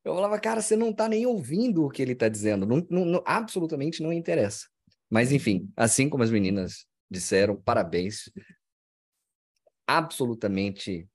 Eu 0.05 0.15
falava, 0.15 0.39
cara, 0.41 0.61
você 0.61 0.77
não 0.77 0.91
está 0.91 1.09
nem 1.09 1.27
ouvindo 1.27 1.85
o 1.85 1.91
que 1.91 2.03
ele 2.03 2.13
está 2.13 2.29
dizendo, 2.29 2.67
não, 2.67 2.87
não, 2.91 3.23
absolutamente 3.25 4.03
não 4.03 4.13
interessa. 4.13 4.67
Mas, 5.09 5.31
enfim, 5.33 5.71
assim 5.77 6.09
como 6.09 6.23
as 6.23 6.31
meninas 6.31 6.87
disseram, 7.11 7.61
parabéns. 7.61 8.31
Absolutamente 9.87 11.09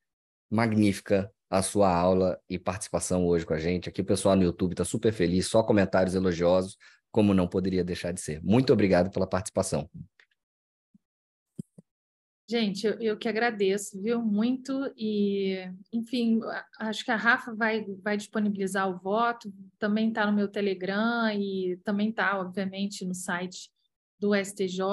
magnífica 0.49 1.31
a 1.57 1.61
sua 1.61 1.93
aula 1.95 2.39
e 2.49 2.59
participação 2.59 3.25
hoje 3.25 3.45
com 3.45 3.53
a 3.53 3.59
gente. 3.59 3.87
Aqui 3.87 4.01
o 4.01 4.05
pessoal 4.05 4.35
no 4.35 4.43
YouTube 4.43 4.73
está 4.73 4.83
super 4.83 5.13
feliz, 5.13 5.47
só 5.47 5.63
comentários 5.63 6.15
elogiosos, 6.15 6.77
como 7.11 7.33
não 7.33 7.47
poderia 7.47 7.83
deixar 7.83 8.11
de 8.11 8.19
ser. 8.19 8.43
Muito 8.43 8.73
obrigado 8.73 9.09
pela 9.09 9.27
participação. 9.27 9.89
Gente, 12.47 12.85
eu, 12.99 13.17
que 13.17 13.27
agradeço, 13.27 13.99
viu? 13.99 14.21
Muito. 14.21 14.93
E, 14.95 15.67
enfim, 15.91 16.39
acho 16.79 17.03
que 17.03 17.09
a 17.09 17.15
Rafa 17.15 17.55
vai, 17.55 17.83
vai 18.03 18.15
disponibilizar 18.15 18.87
o 18.87 18.99
voto, 18.99 19.51
também 19.79 20.09
está 20.09 20.27
no 20.27 20.33
meu 20.33 20.47
Telegram 20.47 21.31
e 21.31 21.79
também 21.83 22.09
está, 22.09 22.39
obviamente, 22.39 23.03
no 23.03 23.15
site 23.15 23.71
do 24.19 24.35
STJ. 24.35 24.83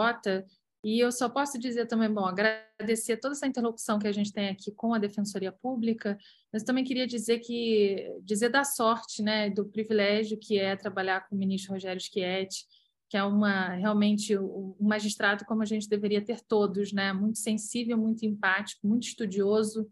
E 0.85 0.99
eu 0.99 1.13
só 1.13 1.29
posso 1.29 1.59
dizer 1.59 1.87
também, 1.87 2.13
bom, 2.13 2.25
agradecer 2.27 3.17
toda 3.17 3.35
essa 3.35 3.47
interlocução 3.47 4.01
que 4.01 4.09
a 4.09 4.13
gente 4.13 4.33
tem 4.33 4.49
aqui 4.49 4.73
com 4.73 4.93
a 4.93 4.99
Defensoria 4.99 5.53
Pública, 5.53 6.19
mas 6.53 6.65
também 6.65 6.83
queria 6.83 7.07
dizer 7.07 7.39
que 7.39 8.19
dizer 8.23 8.49
da 8.49 8.65
sorte, 8.65 9.23
né, 9.23 9.49
do 9.49 9.65
privilégio 9.65 10.37
que 10.37 10.59
é 10.59 10.75
trabalhar 10.75 11.29
com 11.29 11.37
o 11.37 11.39
ministro 11.39 11.73
Rogério 11.73 12.01
Schietti, 12.01 12.67
que 13.13 13.17
é 13.17 13.23
uma 13.23 13.75
realmente 13.75 14.37
um 14.39 14.75
magistrado 14.81 15.45
como 15.45 15.61
a 15.63 15.67
gente 15.67 15.87
deveria 15.87 16.25
ter 16.25 16.41
todos, 16.41 16.95
né? 16.95 17.13
Muito 17.13 17.39
sensível, 17.39 17.99
muito 17.99 18.25
empático, 18.25 18.87
muito 18.87 19.07
estudioso 19.07 19.87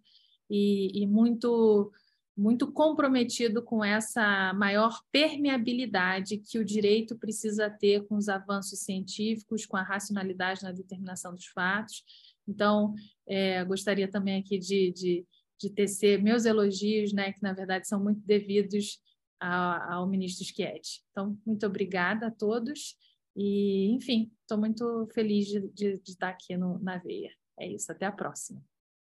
e, 0.48 1.02
e 1.02 1.06
muito 1.06 1.92
muito 2.36 2.70
comprometido 2.72 3.62
com 3.62 3.84
essa 3.84 4.52
maior 4.54 5.00
permeabilidade 5.12 6.38
que 6.38 6.58
o 6.58 6.64
direito 6.64 7.16
precisa 7.18 7.68
ter 7.68 8.06
com 8.06 8.16
os 8.16 8.28
avanços 8.28 8.80
científicos, 8.80 9.66
com 9.66 9.76
a 9.76 9.82
racionalidade 9.82 10.62
na 10.62 10.72
determinação 10.72 11.34
dos 11.34 11.46
fatos. 11.46 12.02
Então, 12.48 12.94
é, 13.26 13.64
gostaria 13.64 14.08
também 14.08 14.40
aqui 14.40 14.58
de, 14.58 14.92
de, 14.92 15.26
de 15.60 15.70
tecer 15.70 16.22
meus 16.22 16.44
elogios, 16.44 17.12
né, 17.12 17.32
que 17.32 17.42
na 17.42 17.52
verdade 17.52 17.86
são 17.86 18.02
muito 18.02 18.20
devidos 18.20 19.00
ao, 19.38 20.06
ministro 20.06 20.44
Schietti. 20.44 21.02
Então, 21.10 21.38
muito 21.46 21.66
obrigada 21.66 22.26
a 22.26 22.30
todos 22.30 22.96
e, 23.36 23.90
enfim, 23.92 24.30
estou 24.42 24.58
muito 24.58 25.08
feliz 25.14 25.46
de, 25.46 25.60
de, 25.68 25.98
de, 25.98 26.10
estar 26.10 26.28
aqui 26.28 26.56
no, 26.56 26.78
na 26.78 26.98
Veia. 26.98 27.32
É 27.58 27.66
isso, 27.66 27.90
até 27.90 28.06
a 28.06 28.12
próxima. 28.12 28.62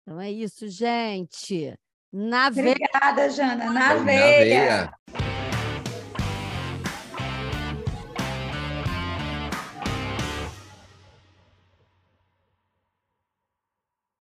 Então 0.02 0.20
é 0.20 0.30
isso, 0.30 0.68
gente. 0.68 1.74
Na 2.12 2.48
Obrigada, 2.48 3.28
Jana. 3.28 3.64
Na, 3.66 3.72
na 3.72 3.94
veia. 3.94 4.38
veia. 4.38 4.92